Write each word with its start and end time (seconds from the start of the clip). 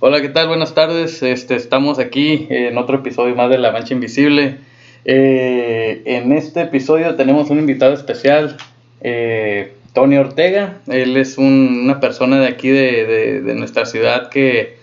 Hola, 0.00 0.20
¿qué 0.20 0.28
tal? 0.28 0.48
Buenas 0.48 0.74
tardes. 0.74 1.22
Este, 1.22 1.56
estamos 1.56 1.98
aquí 1.98 2.46
en 2.50 2.78
otro 2.78 2.98
episodio 2.98 3.34
más 3.34 3.50
de 3.50 3.58
La 3.58 3.72
Mancha 3.72 3.94
Invisible. 3.94 4.58
Eh, 5.04 6.02
en 6.04 6.32
este 6.32 6.62
episodio 6.62 7.14
tenemos 7.16 7.50
un 7.50 7.58
invitado 7.58 7.94
especial, 7.94 8.56
eh, 9.00 9.72
Tony 9.94 10.16
Ortega. 10.16 10.78
Él 10.86 11.16
es 11.16 11.38
un- 11.38 11.80
una 11.84 11.98
persona 12.00 12.40
de 12.40 12.46
aquí 12.46 12.68
de, 12.68 13.40
de- 13.42 13.54
nuestra 13.54 13.86
ciudad 13.86 14.28
que, 14.28 14.76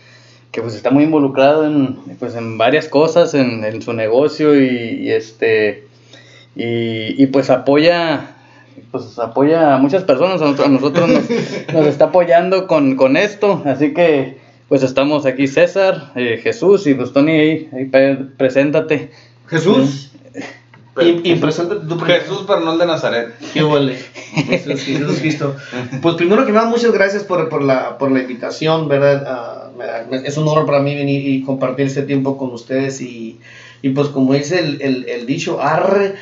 que, 0.52 0.62
pues 0.62 0.76
está 0.76 0.90
muy 0.92 1.04
involucrado 1.06 1.66
en, 1.66 1.96
pues, 2.20 2.36
en 2.36 2.58
varias 2.58 2.88
cosas, 2.90 3.34
en, 3.34 3.64
en 3.64 3.82
su 3.82 3.94
negocio 3.94 4.60
y, 4.62 5.12
este 5.12 5.84
y, 6.56 7.22
y, 7.22 7.28
pues 7.28 7.50
apoya 7.50 8.32
pues 8.92 9.18
apoya 9.20 9.76
a 9.76 9.78
muchas 9.78 10.04
personas, 10.04 10.42
a 10.42 10.46
nosotros, 10.46 10.68
a 10.68 10.72
nosotros 10.72 11.10
nos, 11.10 11.74
nos 11.74 11.88
está 11.88 12.06
apoyando 12.06 12.68
con, 12.68 12.96
con 12.98 13.16
esto, 13.18 13.62
así 13.66 13.94
que 13.94 14.38
pues 14.68 14.84
estamos 14.84 15.26
aquí 15.26 15.48
César, 15.48 16.12
eh, 16.16 16.40
Jesús 16.42 16.88
y 16.88 16.94
pues 16.94 17.14
Tony 17.14 17.32
ahí, 17.32 17.70
ahí 17.74 17.86
pre- 17.86 18.18
preséntate. 18.38 19.12
Jesús. 19.48 20.12
Y, 21.02 21.30
y 21.30 21.36
preséntate 21.36 21.82
primero. 21.86 22.06
Jesús, 22.06 22.46
pero 22.48 22.62
no 22.62 22.72
el 22.74 22.80
de 22.80 22.86
Nazaret. 22.86 23.34
Qué 23.54 23.64
huele. 23.64 23.98
Jesús, 23.98 24.82
Jesús 24.82 25.20
Cristo. 25.20 25.56
Pues 26.02 26.16
primero 26.16 26.46
que 26.46 26.54
nada, 26.54 26.70
muchas 26.70 26.94
gracias 26.94 27.26
por, 27.26 27.50
por, 27.50 27.62
la, 27.64 27.98
por 27.98 28.12
la 28.12 28.22
invitación, 28.22 28.88
¿verdad? 28.88 29.24
Ah, 29.28 29.62
es 30.24 30.38
un 30.38 30.48
honor 30.48 30.66
para 30.66 30.80
mí 30.80 30.96
venir 30.96 31.28
y 31.28 31.44
compartir 31.44 31.88
este 31.88 32.04
tiempo 32.04 32.38
con 32.38 32.54
ustedes 32.54 33.02
y, 33.02 33.40
y 33.82 33.90
pues 33.90 34.08
como 34.08 34.34
dice 34.34 34.60
el, 34.60 34.82
el, 34.82 35.10
el 35.10 35.26
dicho, 35.26 35.62
arre, 35.62 36.16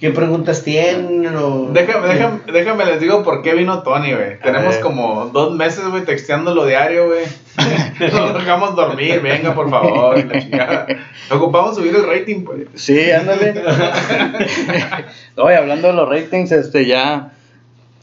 ¿qué 0.00 0.10
preguntas 0.10 0.62
tienen? 0.62 1.26
O- 1.36 1.68
Déjame, 1.72 2.08
déjame, 2.08 2.38
déjame 2.52 2.84
les 2.86 3.00
digo 3.00 3.22
por 3.22 3.42
qué 3.42 3.54
vino 3.54 3.82
Tony, 3.82 4.12
güey. 4.12 4.38
Tenemos 4.40 4.76
como 4.76 5.26
dos 5.32 5.54
meses, 5.54 5.86
güey, 5.88 6.04
texteándolo 6.04 6.66
diario, 6.66 7.06
güey. 7.06 7.24
No 8.12 8.26
lo 8.26 8.32
dejamos 8.38 8.76
dormir, 8.76 9.20
venga, 9.22 9.54
por 9.54 9.70
favor. 9.70 10.22
la 10.22 10.38
chingada. 10.40 10.86
Ocupamos 11.30 11.76
subir 11.76 11.94
el 11.96 12.06
rating, 12.06 12.44
pues. 12.44 12.66
Sí, 12.74 13.10
ándale. 13.10 13.54
Oye, 15.36 15.56
hablando 15.56 15.88
de 15.88 15.94
los 15.94 16.08
ratings, 16.08 16.52
este 16.52 16.86
ya 16.86 17.32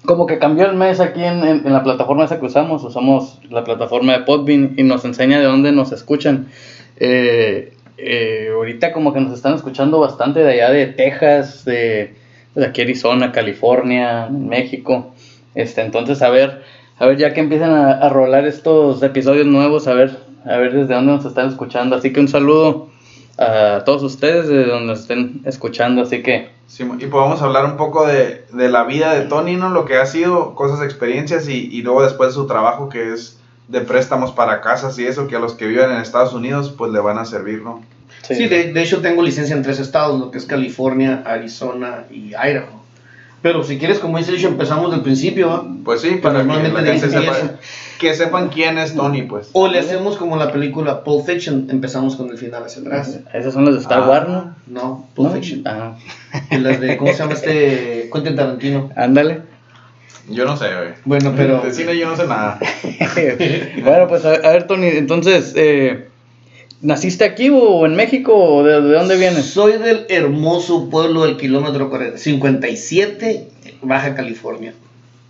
como 0.05 0.25
que 0.25 0.38
cambió 0.39 0.66
el 0.66 0.75
mes 0.75 1.00
aquí 1.00 1.23
en, 1.23 1.44
en- 1.44 1.66
en 1.66 1.73
la 1.73 1.83
plataforma 1.83 2.25
esa 2.25 2.39
que 2.39 2.45
usamos. 2.47 2.83
Usamos 2.83 3.39
la 3.50 3.63
plataforma 3.63 4.13
de 4.13 4.19
Podbean 4.23 4.73
y 4.78 4.83
nos 4.83 5.05
enseña 5.05 5.39
de 5.39 5.45
dónde 5.45 5.72
nos 5.72 5.91
escuchan. 5.91 6.47
Eh, 6.97 7.72
eh, 7.97 8.49
ahorita 8.53 8.94
como 8.94 9.13
que 9.13 9.22
nos 9.22 9.33
están 9.33 9.53
escuchando 9.55 9.99
bastante 9.99 10.39
de 10.39 10.52
allá 10.53 10.72
de 10.72 10.88
Texas, 10.88 11.66
de, 11.66 12.16
de 12.55 12.66
aquí 12.66 12.81
Arizona, 12.81 13.31
California, 13.31 14.27
México. 14.30 15.13
Este, 15.55 15.81
entonces 15.81 16.22
a 16.22 16.30
ver, 16.30 16.63
a 16.97 17.05
ver 17.05 17.17
ya 17.17 17.33
que 17.33 17.41
empiezan 17.41 17.72
a, 17.72 18.09
rolar 18.09 18.45
estos 18.45 19.03
episodios 19.03 19.45
nuevos, 19.45 19.88
a 19.88 19.94
ver, 19.94 20.17
a 20.45 20.58
ver 20.58 20.73
desde 20.73 20.94
dónde 20.94 21.13
nos 21.13 21.25
están 21.25 21.50
escuchando. 21.50 21.95
Así 21.95 22.11
que 22.11 22.19
un 22.19 22.27
saludo 22.27 22.89
a 23.38 23.83
todos 23.85 24.03
ustedes 24.03 24.47
de 24.47 24.66
donde 24.66 24.94
estén 24.94 25.41
escuchando. 25.45 26.02
Así 26.02 26.23
que 26.23 26.52
Sí, 26.66 26.83
y 27.00 27.05
podemos 27.05 27.41
hablar 27.41 27.66
un 27.66 27.78
poco 27.78 28.07
de, 28.07 28.45
de 28.52 28.69
la 28.69 28.83
vida 28.85 29.13
de 29.13 29.28
Tony, 29.28 29.57
¿no? 29.57 29.69
Lo 29.69 29.85
que 29.85 29.97
ha 29.97 30.07
sido, 30.07 30.55
cosas, 30.55 30.81
experiencias 30.81 31.47
y, 31.47 31.67
y 31.72 31.83
luego 31.83 32.02
después 32.02 32.33
su 32.33 32.47
trabajo 32.47 32.89
que 32.89 33.13
es 33.13 33.39
de 33.67 33.81
préstamos 33.81 34.31
para 34.31 34.61
casas 34.61 34.97
y 35.00 35.06
eso 35.06 35.28
que 35.28 35.36
a 35.36 35.39
los 35.39 35.53
que 35.53 35.67
viven 35.67 35.92
en 35.92 35.97
Estados 35.97 36.33
Unidos 36.33 36.73
pues 36.78 36.92
le 36.92 37.00
van 37.00 37.17
a 37.17 37.25
servir, 37.25 37.61
¿no? 37.61 37.81
Sí, 38.23 38.47
de, 38.47 38.72
de 38.72 38.81
hecho 38.81 39.02
tengo 39.02 39.22
licencia 39.22 39.56
en 39.56 39.64
tres 39.64 39.80
estados, 39.80 40.19
lo 40.19 40.31
que 40.31 40.38
es 40.38 40.45
California, 40.45 41.23
Arizona 41.25 42.06
y 42.11 42.30
Idaho. 42.36 42.81
Pero 43.41 43.61
si 43.66 43.78
quieres, 43.78 44.00
como 44.00 44.17
dice 44.17 44.31
dicho, 44.31 44.47
empezamos 44.47 44.89
del 44.91 45.02
principio, 45.02 45.50
¿va? 45.50 45.66
Pues 45.84 46.00
sí, 46.00 46.11
para 46.22 46.39
que 46.39 46.45
normalmente 46.45 46.81
la 46.81 46.88
gente 46.97 47.08
de 47.09 47.17
ahí 47.17 47.23
sepa, 47.25 47.39
empieza. 47.39 47.59
que 48.00 48.14
sepan 48.14 48.47
quién 48.47 48.78
es 48.78 48.95
Tony, 48.95 49.23
pues. 49.23 49.50
O 49.52 49.67
le 49.67 49.80
hacemos 49.80 50.16
como 50.16 50.38
la 50.38 50.53
película 50.53 51.03
Pulp 51.03 51.25
Fiction, 51.25 51.67
empezamos 51.69 52.16
con 52.16 52.30
el 52.30 52.38
final 52.38 52.64
hacia 52.64 52.81
atrás. 52.81 53.19
esas 53.34 53.53
son 53.53 53.66
las 53.66 53.73
de 53.73 53.81
Star 53.81 54.03
Ah. 54.03 54.08
Wars, 54.09 54.30
¿no? 54.30 54.56
No, 54.67 55.08
Pulp 55.14 55.28
¿No? 55.30 55.34
Fiction. 55.36 55.64
Ah, 55.66 55.97
Y 56.52 56.58
las 56.59 56.80
de, 56.80 56.95
¿cómo 56.95 57.11
se 57.11 57.17
llama 57.19 57.34
este? 57.34 58.09
Quentin 58.13 58.35
Tarantino. 58.38 58.90
ándale. 58.96 59.41
Yo 60.29 60.46
no 60.46 60.56
sé, 60.57 60.66
güey. 60.74 60.90
Bueno, 61.06 61.34
pero... 61.35 61.62
De 61.62 61.74
cine 61.74 61.97
yo 61.97 62.09
no 62.09 62.16
sé 62.16 62.28
nada. 62.28 62.59
bueno, 63.84 64.07
pues 64.07 64.24
a, 64.25 64.34
a 64.35 64.51
ver, 64.51 64.68
Tony, 64.68 64.88
entonces, 64.88 65.53
eh, 65.56 66.07
¿naciste 66.81 67.25
aquí 67.25 67.50
o 67.51 67.85
en 67.85 67.96
México 67.96 68.34
o 68.34 68.63
de, 68.63 68.81
de 68.81 68.94
dónde 68.94 69.18
vienes? 69.18 69.46
Soy 69.46 69.73
del 69.73 70.06
hermoso 70.09 70.90
pueblo 70.90 71.25
del 71.25 71.38
kilómetro 71.38 71.90
40 71.90 72.18
57, 72.18 73.47
Baja 73.81 74.16
California. 74.16 74.73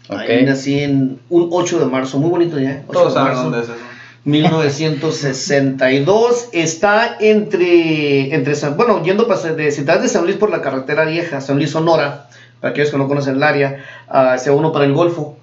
Ahí 0.09 0.41
Ok. 0.41 0.47
nací 0.47 0.79
en 0.81 1.19
un 1.29 1.47
8 1.51 1.79
de 1.79 1.85
marzo, 1.85 2.19
muy 2.19 2.29
bonito 2.29 2.59
ya. 2.59 2.83
8 2.87 2.91
Todos 2.91 3.13
de 3.13 3.19
saben 3.19 3.33
marzo. 3.33 3.43
dónde 3.49 3.59
es 3.59 3.65
eso. 3.65 3.73
1962 4.25 6.49
está 6.53 7.17
entre, 7.19 8.33
entre 8.33 8.55
San, 8.55 8.77
bueno, 8.77 9.03
yendo 9.03 9.25
de 9.25 9.71
Ciudad 9.71 9.99
de 9.99 10.07
San 10.07 10.23
Luis 10.25 10.37
por 10.37 10.49
la 10.49 10.61
carretera 10.61 11.03
vieja, 11.05 11.41
San 11.41 11.57
Luis 11.57 11.71
Sonora, 11.71 12.29
para 12.63 12.71
aquellos 12.71 12.91
que 12.91 12.97
no 12.97 13.09
conocen 13.09 13.35
el 13.35 13.43
área, 13.43 13.83
ah, 14.07 14.35
hacia 14.35 14.53
uno 14.53 14.71
para 14.71 14.85
el 14.85 14.93
Golfo, 14.93 15.35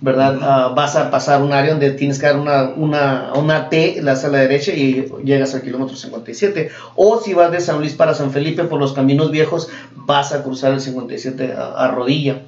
¿verdad? 0.00 0.38
Ah, 0.40 0.72
vas 0.76 0.94
a 0.94 1.10
pasar 1.10 1.42
un 1.42 1.52
área 1.52 1.72
donde 1.72 1.90
tienes 1.90 2.20
que 2.20 2.26
dar 2.26 2.38
una, 2.38 2.68
una, 2.76 3.32
una 3.34 3.68
T, 3.68 4.00
la 4.00 4.12
a 4.12 4.28
la 4.28 4.38
derecha 4.38 4.70
y 4.70 5.12
llegas 5.24 5.56
al 5.56 5.62
kilómetro 5.62 5.96
57. 5.96 6.70
O 6.94 7.20
si 7.20 7.34
vas 7.34 7.50
de 7.50 7.60
San 7.60 7.80
Luis 7.80 7.94
para 7.94 8.14
San 8.14 8.30
Felipe 8.30 8.62
por 8.62 8.78
los 8.78 8.92
caminos 8.92 9.32
viejos, 9.32 9.68
vas 9.96 10.32
a 10.32 10.44
cruzar 10.44 10.72
el 10.72 10.80
57 10.80 11.52
a, 11.52 11.84
a 11.84 11.88
rodilla. 11.88 12.42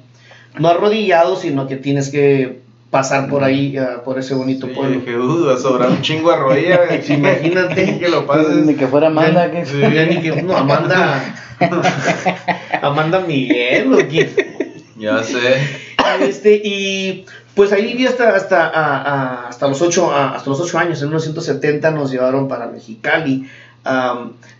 No 0.57 0.69
arrodillado, 0.69 1.35
sino 1.35 1.67
que 1.67 1.75
tienes 1.75 2.09
que 2.09 2.61
pasar 2.91 3.27
por 3.29 3.43
ahí, 3.43 3.75
ah, 3.77 4.01
por 4.05 4.19
ese 4.19 4.33
bonito 4.35 4.67
Sí, 4.67 4.73
pueblo. 4.73 4.99
dije, 4.99 5.17
uh, 5.17 5.45
va 5.47 5.53
a 5.55 5.57
sobrar 5.57 5.89
un 5.89 6.01
chingo 6.01 6.29
de 6.31 6.37
rodilla, 6.37 6.79
imagínate. 7.07 7.97
que 7.97 8.09
lo 8.09 8.27
pases. 8.27 8.57
Ni 8.65 8.75
que 8.75 8.85
fuera 8.87 9.07
Amanda. 9.07 9.49
que- 9.49 9.65
Sí. 9.65 9.79
Ya 9.81 10.05
ni 10.05 10.21
que, 10.21 10.41
no, 10.43 10.55
Amanda. 10.57 11.33
Amanda 12.81 13.19
Miguel, 13.21 13.93
¿o 13.93 13.97
quién? 14.07 14.29
Ya 14.97 15.23
sé. 15.23 15.57
Este, 16.21 16.61
y 16.63 17.25
pues 17.55 17.71
ahí 17.71 17.85
viví 17.87 18.05
hasta, 18.05 18.35
hasta, 18.35 18.67
a- 18.67 18.97
a- 19.01 19.47
hasta, 19.47 19.67
los 19.67 19.81
ocho, 19.81 20.11
a- 20.11 20.35
hasta 20.35 20.49
los 20.49 20.59
ocho 20.59 20.77
años. 20.77 21.01
En 21.01 21.07
1970 21.09 21.91
nos 21.91 22.11
llevaron 22.11 22.47
para 22.47 22.67
Mexicali. 22.67 23.47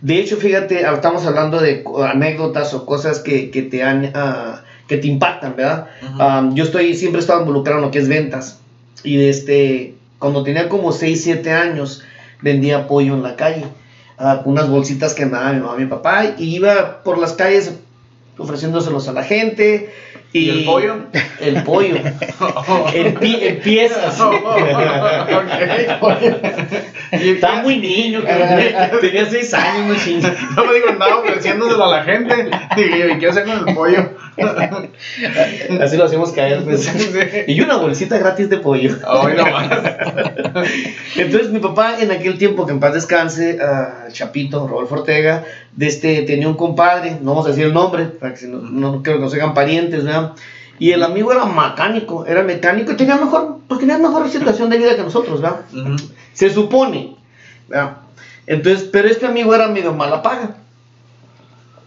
De 0.00 0.18
hecho, 0.18 0.36
fíjate, 0.36 0.84
ahora 0.84 0.96
estamos 0.96 1.24
hablando 1.26 1.60
de 1.60 1.84
anécdotas 2.08 2.74
o 2.74 2.86
cosas 2.86 3.20
que, 3.20 3.50
que 3.50 3.62
te 3.62 3.82
han. 3.82 4.10
ah, 4.14 4.61
que 4.92 4.98
te 4.98 5.08
impactan, 5.08 5.56
¿verdad? 5.56 5.86
Yo 6.52 6.64
estoy 6.64 6.94
siempre 6.94 7.18
he 7.18 7.22
estado 7.22 7.40
involucrado 7.40 7.78
en 7.78 7.86
lo 7.86 7.90
que 7.90 7.98
es 7.98 8.08
ventas. 8.08 8.60
Y 9.02 9.24
este, 9.24 9.94
cuando 10.18 10.42
tenía 10.42 10.68
como 10.68 10.92
6, 10.92 11.22
7 11.24 11.50
años, 11.50 12.02
vendía 12.42 12.86
pollo 12.86 13.14
en 13.14 13.22
la 13.22 13.34
calle. 13.34 13.64
ah, 14.18 14.42
unas 14.44 14.68
bolsitas 14.68 15.14
que 15.14 15.24
me 15.24 15.32
daba 15.32 15.52
mi 15.54 15.60
mamá 15.60 15.74
y 15.78 15.84
mi 15.84 15.86
papá. 15.86 16.24
Y 16.36 16.56
iba 16.56 17.02
por 17.02 17.16
las 17.18 17.32
calles 17.32 17.72
ofreciéndoselos 18.38 19.08
a 19.08 19.12
la 19.12 19.24
gente. 19.24 19.92
Y, 20.34 20.46
¿Y 20.46 20.50
el 20.50 20.64
pollo? 20.64 20.96
El 21.40 21.62
pollo. 21.62 21.96
en, 22.94 23.14
pi- 23.16 23.38
en 23.42 23.60
piezas. 23.60 24.18
Estaba 27.12 27.62
muy 27.62 27.78
niño, 27.78 28.22
cabrón. 28.26 29.00
tenía 29.00 29.26
6 29.28 29.54
años, 29.54 29.86
no 29.88 29.94
chingas. 30.02 30.32
No 30.56 30.64
me 30.64 30.74
digo, 30.74 30.88
andaba 30.88 31.18
ofreciéndoselo 31.18 31.84
a 31.84 31.96
la 31.98 32.04
gente. 32.04 32.34
Digo, 32.76 33.08
¿y 33.14 33.18
qué 33.18 33.28
hacer 33.28 33.44
con 33.44 33.68
el 33.68 33.74
pollo? 33.74 34.10
Así 35.82 35.96
lo 35.98 36.04
hacemos 36.04 36.32
caer. 36.32 36.64
pues. 36.64 36.90
Y 37.46 37.60
una 37.60 37.76
bolsita 37.76 38.16
gratis 38.18 38.48
de 38.48 38.56
pollo. 38.58 38.96
Hoy 39.06 39.34
nomás. 39.36 39.68
Entonces 41.16 41.50
mi 41.50 41.58
papá 41.58 41.96
en 42.00 42.10
aquel 42.10 42.38
tiempo, 42.38 42.64
que 42.64 42.72
en 42.72 42.80
paz 42.80 42.94
descanse, 42.94 43.58
ah, 43.62 44.06
Chapito, 44.10 44.66
Rodolfo 44.66 44.94
Ortega, 44.96 45.44
de 45.76 45.86
este, 45.86 46.22
tenía 46.22 46.48
un 46.48 46.54
compadre, 46.56 47.16
no 47.20 47.30
vamos 47.32 47.46
a 47.46 47.50
decir 47.50 47.64
el 47.64 47.74
nombre, 47.74 48.06
para 48.22 48.32
que 48.34 48.40
si 48.40 48.46
no, 48.48 48.58
no 48.58 49.02
creo 49.02 49.16
que 49.16 49.22
nos 49.22 49.34
hagan 49.34 49.52
parientes, 49.52 50.04
¿verdad? 50.04 50.32
Y 50.78 50.92
el 50.92 51.02
amigo 51.02 51.30
era 51.32 51.44
mecánico, 51.44 52.24
era 52.26 52.42
mecánico 52.42 52.92
y 52.92 52.96
tenía 52.96 53.16
mejor, 53.16 53.58
pues 53.68 53.78
tenía 53.80 53.98
mejor 53.98 54.28
situación 54.30 54.70
de 54.70 54.78
vida 54.78 54.96
que 54.96 55.02
nosotros, 55.02 55.40
¿verdad? 55.42 55.60
Se 56.32 56.48
supone, 56.50 57.16
¿verdad? 57.68 57.96
Entonces, 58.46 58.88
pero 58.90 59.08
este 59.08 59.26
amigo 59.26 59.54
era 59.54 59.68
medio 59.68 59.92
mala 59.92 60.22
paga. 60.22 60.56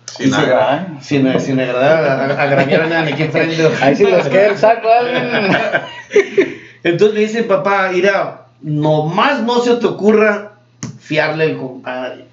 Sin 0.06 0.28
Sí, 0.28 0.32
nada. 0.32 0.88
Sin, 1.02 1.40
sin 1.42 1.60
agradar, 1.60 2.32
a- 2.32 2.42
agraviar 2.44 2.82
a 2.84 2.88
nadie 2.88 3.14
aquí 3.14 3.24
enfrente. 3.24 3.68
Ahí 3.82 3.96
sí 3.96 4.06
les 4.06 4.28
queda 4.28 4.48
el 4.48 4.58
saco 4.58 4.88
a. 4.88 5.88
Entonces 6.84 7.16
le 7.16 7.22
dice 7.22 7.44
papá, 7.44 7.90
mira, 7.92 8.46
nomás 8.62 9.42
no 9.44 9.60
se 9.62 9.76
te 9.76 9.88
ocurra 9.88 10.54
fiarle 11.00 11.46
el 11.52 11.58
compadre. 11.58 12.26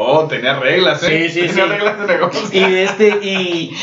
Oh, 0.00 0.26
tenía 0.28 0.58
reglas, 0.58 1.02
¿eh? 1.02 1.28
Sí, 1.28 1.40
sí, 1.42 1.46
tenía 1.48 1.64
sí. 1.64 1.70
reglas 1.70 1.98
de 2.00 2.06
negocio. 2.06 2.40
Y 2.52 2.74
este, 2.76 3.08
y 3.22 3.76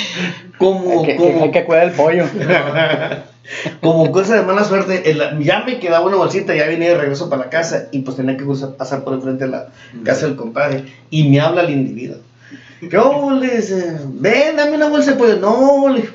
como, 0.57 1.01
Hay 1.01 1.05
que, 1.05 1.15
como, 1.17 1.43
hay 1.43 1.51
que 1.51 1.65
cuidar 1.65 1.83
el 1.85 1.91
pollo. 1.91 2.25
como 3.81 4.11
cosa 4.11 4.35
de 4.35 4.41
mala 4.43 4.63
suerte, 4.63 5.09
el- 5.11 5.39
ya 5.43 5.63
me 5.65 5.79
quedaba 5.79 6.05
una 6.05 6.15
bolsita, 6.17 6.55
ya 6.55 6.65
venía 6.67 6.89
de 6.89 6.97
regreso 6.97 7.29
para 7.29 7.43
la 7.43 7.49
casa 7.49 7.87
y 7.91 7.99
pues 7.99 8.17
tenía 8.17 8.37
que 8.37 8.45
cruzar- 8.45 8.75
pasar 8.75 9.03
por 9.03 9.13
enfrente 9.13 9.45
de 9.45 9.51
la 9.51 9.67
casa 10.03 10.25
del 10.27 10.35
compadre. 10.35 10.85
Y 11.09 11.27
me 11.29 11.39
habla 11.39 11.61
el 11.61 11.71
individuo. 11.71 12.17
¿Qué 12.89 12.97
hubo? 12.97 13.31
Le 13.31 13.57
dice, 13.57 13.97
ven, 14.05 14.55
dame 14.57 14.75
una 14.77 14.89
bolsa 14.89 15.11
de 15.11 15.17
pollo. 15.17 15.37
No, 15.37 15.89
le 15.89 16.09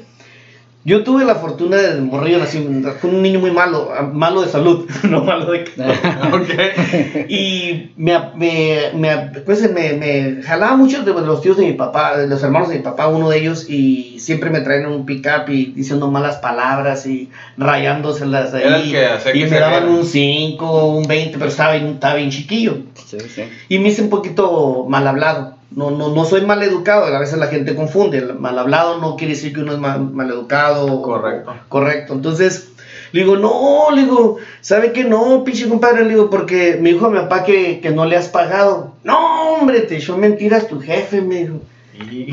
Yo 0.91 1.05
tuve 1.05 1.25
la 1.25 1.37
fortuna 1.37 1.77
de 1.77 2.01
morrillo, 2.01 2.41
nací 2.41 2.59
fue 3.01 3.11
un 3.11 3.23
niño 3.23 3.39
muy 3.39 3.53
malo, 3.53 3.93
malo 4.13 4.43
de 4.43 4.49
salud, 4.49 4.91
no 5.09 5.23
malo 5.23 5.53
de 5.53 5.61
Ok. 6.33 7.29
Y 7.29 7.91
me, 7.97 8.19
me, 8.35 8.91
me, 8.95 9.17
pues 9.47 9.73
me, 9.73 9.93
me 9.93 10.43
jalaba 10.43 10.75
mucho 10.75 11.05
de 11.05 11.13
los 11.13 11.43
tíos 11.43 11.59
de 11.59 11.67
mi 11.67 11.75
papá, 11.75 12.17
de 12.17 12.27
los 12.27 12.43
hermanos 12.43 12.71
de 12.71 12.79
mi 12.79 12.83
papá, 12.83 13.07
uno 13.07 13.31
de 13.31 13.39
ellos, 13.39 13.71
y 13.71 14.19
siempre 14.19 14.51
me 14.51 14.63
traían 14.63 14.87
un 14.87 15.07
pick-up 15.07 15.49
y 15.49 15.67
diciendo 15.67 16.11
malas 16.11 16.39
palabras 16.39 17.07
y 17.07 17.29
rayándoselas 17.57 18.53
ahí. 18.53 18.91
que 18.91 19.39
Y 19.39 19.45
me 19.45 19.61
daban 19.61 19.89
un 19.89 20.05
5, 20.05 20.89
un 20.89 21.07
20, 21.07 21.39
pero 21.39 21.51
estaba 21.51 21.75
bien, 21.75 21.87
estaba 21.87 22.17
bien 22.17 22.31
chiquillo. 22.31 22.79
Sí, 23.07 23.19
sí. 23.33 23.43
Y 23.69 23.79
me 23.79 23.91
hice 23.91 24.03
un 24.03 24.11
poquito 24.11 24.87
mal 24.89 25.07
hablado. 25.07 25.60
No, 25.71 25.91
no, 25.93 26.09
no 26.13 26.25
soy 26.25 26.41
mal 26.43 26.63
educado, 26.63 27.05
a 27.05 27.19
veces 27.21 27.39
la 27.39 27.47
gente 27.47 27.75
confunde. 27.77 28.19
El 28.19 28.35
mal 28.35 28.59
hablado 28.59 28.99
no 29.01 29.17
quiere 29.17 29.35
decir 29.35 29.53
que 29.53 29.61
uno 29.61 29.73
es 29.73 29.79
mal, 29.79 30.01
mal 30.11 30.29
educado. 30.31 30.87
o- 30.87 31.03
Correcto. 31.03 31.55
correcto. 31.69 32.13
Entonces, 32.15 32.73
le 33.13 33.21
digo, 33.23 33.37
no, 33.37 33.91
le 33.95 34.03
digo, 34.03 34.39
¿sabe 34.61 34.93
qué? 34.93 35.05
No, 35.05 35.45
pinche 35.45 35.69
compadre, 35.69 36.03
le 36.05 36.11
digo, 36.11 36.29
porque 36.31 36.79
me 36.81 36.93
dijo 36.93 37.07
a 37.07 37.11
mi 37.11 37.19
papá 37.19 37.45
que, 37.45 37.81
que 37.81 37.91
no 37.91 38.05
le 38.05 38.17
has 38.17 38.29
pagado. 38.29 38.95
No, 39.05 39.51
hombre, 39.55 39.81
te 39.83 39.97
echó 39.97 40.17
mentiras 40.17 40.67
tu 40.67 40.81
jefe, 40.81 41.21
me 41.21 41.37
dijo. 41.37 41.61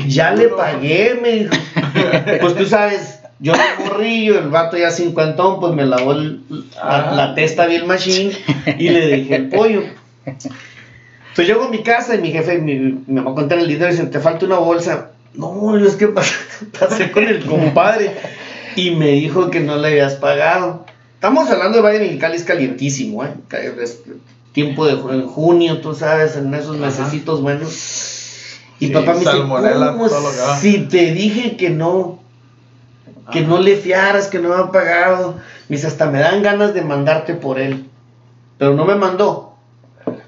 Ya 0.08 0.32
le 0.32 0.48
pagué, 0.48 1.18
me 1.20 1.32
dijo. 1.32 1.54
Pues 2.40 2.54
tú 2.56 2.66
sabes, 2.66 3.20
yo 3.38 3.52
de 3.52 3.84
morrillo, 3.84 4.38
el 4.38 4.48
vato 4.48 4.76
ya 4.76 4.90
cincuentón, 4.90 5.60
pues 5.60 5.74
me 5.74 5.86
lavó 5.86 6.12
el- 6.12 6.42
la, 6.74 7.12
la 7.12 7.34
testa 7.34 7.66
bien 7.66 7.86
machine 7.86 8.32
y 8.78 8.88
le 8.88 9.06
dejé 9.06 9.34
el 9.36 9.48
pollo. 9.48 9.82
Entonces 11.38 11.54
llego 11.54 11.68
a 11.68 11.70
mi 11.70 11.82
casa 11.84 12.16
y 12.16 12.18
mi 12.20 12.32
jefe, 12.32 12.58
mi, 12.58 12.74
mi 12.74 13.02
mamá 13.06 13.32
cuenta 13.32 13.54
el 13.54 13.68
dinero 13.68 13.88
y 13.88 13.92
dice, 13.92 14.06
te 14.06 14.18
falta 14.18 14.44
una 14.46 14.56
bolsa. 14.58 15.10
No, 15.34 15.76
es 15.76 15.94
que 15.94 16.08
pas- 16.14 16.32
pasé 16.78 17.12
con 17.12 17.22
el 17.24 17.44
compadre 17.46 18.12
y 18.74 18.90
me 18.90 19.08
dijo 19.12 19.48
que 19.50 19.60
no 19.60 19.76
le 19.76 19.88
habías 19.88 20.14
pagado. 20.16 20.84
Estamos 21.14 21.48
hablando 21.50 21.78
de 21.78 21.82
Valle 21.82 22.00
Mexicali, 22.00 22.36
es 22.36 22.42
calientísimo, 22.44 23.24
¿eh? 23.24 23.34
Es 23.80 24.00
tiempo 24.52 24.84
de 24.86 24.96
junio, 24.96 25.80
tú 25.80 25.94
sabes, 25.94 26.36
en 26.36 26.52
esos 26.54 26.76
mesecitos 26.76 27.40
buenos. 27.42 27.70
Y 28.80 28.86
Sí, 28.88 28.92
papá 28.92 29.12
me 29.12 29.18
dice, 29.20 29.30
¿cómo 29.38 29.54
va?" 29.54 30.56
si 30.60 30.78
te 30.80 31.12
dije 31.12 31.56
que 31.56 31.70
no? 31.70 32.18
Que 33.32 33.40
Ajá. 33.40 33.48
no 33.48 33.58
le 33.58 33.76
fiaras, 33.76 34.26
que 34.28 34.38
no 34.40 34.48
me 34.48 34.54
ha 34.56 34.72
pagado. 34.72 35.34
Me 35.68 35.76
dice, 35.76 35.86
hasta 35.88 36.06
me 36.10 36.18
dan 36.18 36.42
ganas 36.42 36.74
de 36.74 36.82
mandarte 36.82 37.34
por 37.34 37.58
él. 37.60 37.86
Pero 38.58 38.74
no 38.74 38.84
me 38.84 38.94
mandó. 38.96 39.47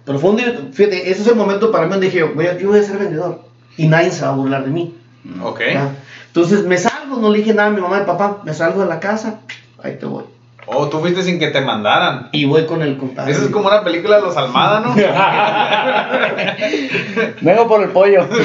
Pero 0.05 0.19
fue 0.19 0.31
un 0.31 0.37
día, 0.37 0.61
fíjate, 0.73 1.11
ese 1.11 1.23
es 1.23 1.29
el 1.29 1.37
momento 1.37 1.71
para 1.71 1.87
mí 1.87 1.93
donde 1.93 2.07
dije, 2.07 2.23
voy 2.23 2.47
a, 2.47 2.59
yo 2.59 2.69
voy 2.69 2.81
a 2.81 2.83
ser 2.83 2.99
vendedor. 2.99 3.43
Y 3.77 3.87
nadie 3.87 4.11
se 4.11 4.25
va 4.25 4.31
a 4.31 4.35
burlar 4.35 4.65
de 4.65 4.71
mí. 4.71 4.95
Ok. 5.43 5.59
¿verdad? 5.59 5.91
Entonces 6.29 6.65
me 6.65 6.79
salgo, 6.79 7.17
no 7.17 7.31
le 7.31 7.39
dije 7.39 7.55
nada 7.55 7.69
a 7.69 7.73
mi 7.73 7.81
mamá 7.81 8.01
y 8.03 8.07
papá, 8.07 8.39
me 8.45 8.55
salgo 8.55 8.83
de 8.83 8.87
la 8.87 9.01
casa, 9.01 9.41
ahí 9.83 9.97
te 9.97 10.07
voy. 10.07 10.25
Oh, 10.67 10.89
tú 10.89 11.01
fuiste 11.01 11.25
sin 11.25 11.41
que 11.41 11.49
te 11.49 11.61
mandaran. 11.61 12.29
Y 12.31 12.45
voy 12.45 12.67
con 12.67 12.83
el 12.83 12.97
compadre. 12.97 13.33
Esa 13.33 13.45
es 13.45 13.51
como 13.51 13.67
una 13.67 13.83
película 13.83 14.17
de 14.17 14.23
los 14.23 14.37
Almada, 14.37 14.81
¿no? 14.81 14.95
Vengo 17.41 17.67
por 17.67 17.83
el 17.83 17.89
pollo. 17.89 18.29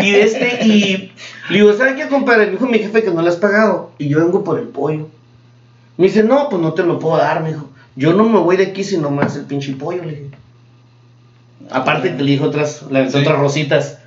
Y 0.00 0.12
de 0.12 0.22
este, 0.22 0.66
y 0.66 1.12
le 1.48 1.58
digo, 1.58 1.72
¿sabes 1.72 1.94
qué, 1.94 2.08
compadre? 2.08 2.46
Me 2.46 2.52
dijo 2.52 2.66
mi 2.66 2.78
jefe 2.78 3.02
que 3.02 3.10
no 3.10 3.22
le 3.22 3.30
has 3.30 3.36
pagado. 3.36 3.92
Y 3.98 4.08
yo 4.08 4.18
vengo 4.18 4.44
por 4.44 4.58
el 4.58 4.68
pollo. 4.68 5.08
Me 5.96 6.06
dice, 6.06 6.22
no, 6.22 6.48
pues 6.48 6.60
no 6.60 6.74
te 6.74 6.82
lo 6.82 6.98
puedo 6.98 7.16
dar, 7.16 7.42
me 7.42 7.50
dijo. 7.50 7.68
Yo 7.98 8.12
no 8.12 8.28
me 8.28 8.38
voy 8.38 8.56
de 8.56 8.66
aquí 8.66 8.84
si 8.84 8.96
no 8.96 9.10
me 9.10 9.24
hace 9.24 9.40
el 9.40 9.46
pinche 9.46 9.72
pollo, 9.72 10.04
le 10.04 10.10
dije. 10.12 10.30
Aparte 11.68 12.16
que 12.16 12.22
le 12.22 12.30
dijo 12.30 12.44
otras, 12.44 12.84
las 12.90 13.10
Sí. 13.10 13.18
otras 13.18 13.40
rositas. 13.40 13.98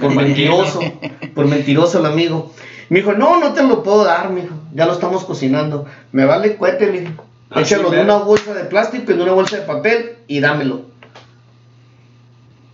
Por 0.00 0.14
mentiroso. 0.14 0.78
Por 1.34 1.46
mentiroso 1.46 1.98
el 1.98 2.06
amigo. 2.06 2.52
Me 2.90 3.00
dijo, 3.00 3.12
no, 3.14 3.40
no 3.40 3.52
te 3.52 3.64
lo 3.64 3.82
puedo 3.82 4.04
dar, 4.04 4.30
me 4.30 4.42
dijo. 4.42 4.54
Ya 4.72 4.86
lo 4.86 4.92
estamos 4.92 5.24
cocinando. 5.24 5.86
Me 6.12 6.26
vale 6.26 6.54
cuete, 6.54 6.86
le 6.92 7.00
dije. 7.00 7.12
Así 7.50 7.74
Échalo 7.74 7.92
en 7.92 8.02
una 8.04 8.18
bolsa 8.18 8.54
de 8.54 8.64
plástico, 8.66 9.10
en 9.10 9.20
una 9.20 9.32
bolsa 9.32 9.56
de 9.56 9.62
papel 9.62 10.12
y 10.28 10.38
dámelo. 10.38 10.82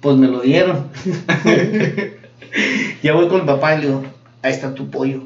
Pues 0.02 0.16
me 0.18 0.28
lo 0.28 0.40
dieron. 0.40 0.88
ya 3.02 3.14
voy 3.14 3.28
con 3.28 3.40
el 3.40 3.46
papá 3.46 3.76
y 3.76 3.80
le 3.80 3.86
digo, 3.86 4.04
ahí 4.42 4.52
está 4.52 4.74
tu 4.74 4.90
pollo. 4.90 5.22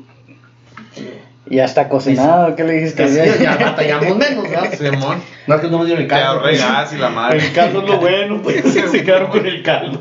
Y 1.51 1.57
ya 1.57 1.65
está 1.65 1.89
cocinado, 1.89 2.55
¿qué 2.57 2.65
le 2.65 2.75
dijiste? 2.75 3.03
Casi 3.03 3.17
ya, 3.17 3.37
ya 3.43 3.57
batallamos 3.57 4.17
menos, 4.17 4.45
¿verdad? 4.49 4.73
Simón. 4.73 5.19
No 5.49 5.55
es 5.57 5.61
que 5.61 5.69
no 5.69 5.79
nos 5.79 5.87
dieron 5.87 6.03
el 6.05 6.09
Te 6.09 6.15
caldo. 6.15 6.43
pues. 6.43 6.59
gas 6.61 6.93
y 6.93 6.97
la 6.97 7.11
madre. 7.11 7.39
El 7.45 7.53
caldo 7.53 7.83
es 7.83 7.89
lo 7.91 7.99
bueno, 7.99 8.41
pues 8.43 8.63
se 8.91 9.05
quedaron 9.05 9.31
con 9.31 9.45
el 9.45 9.63
caldo. 9.63 10.01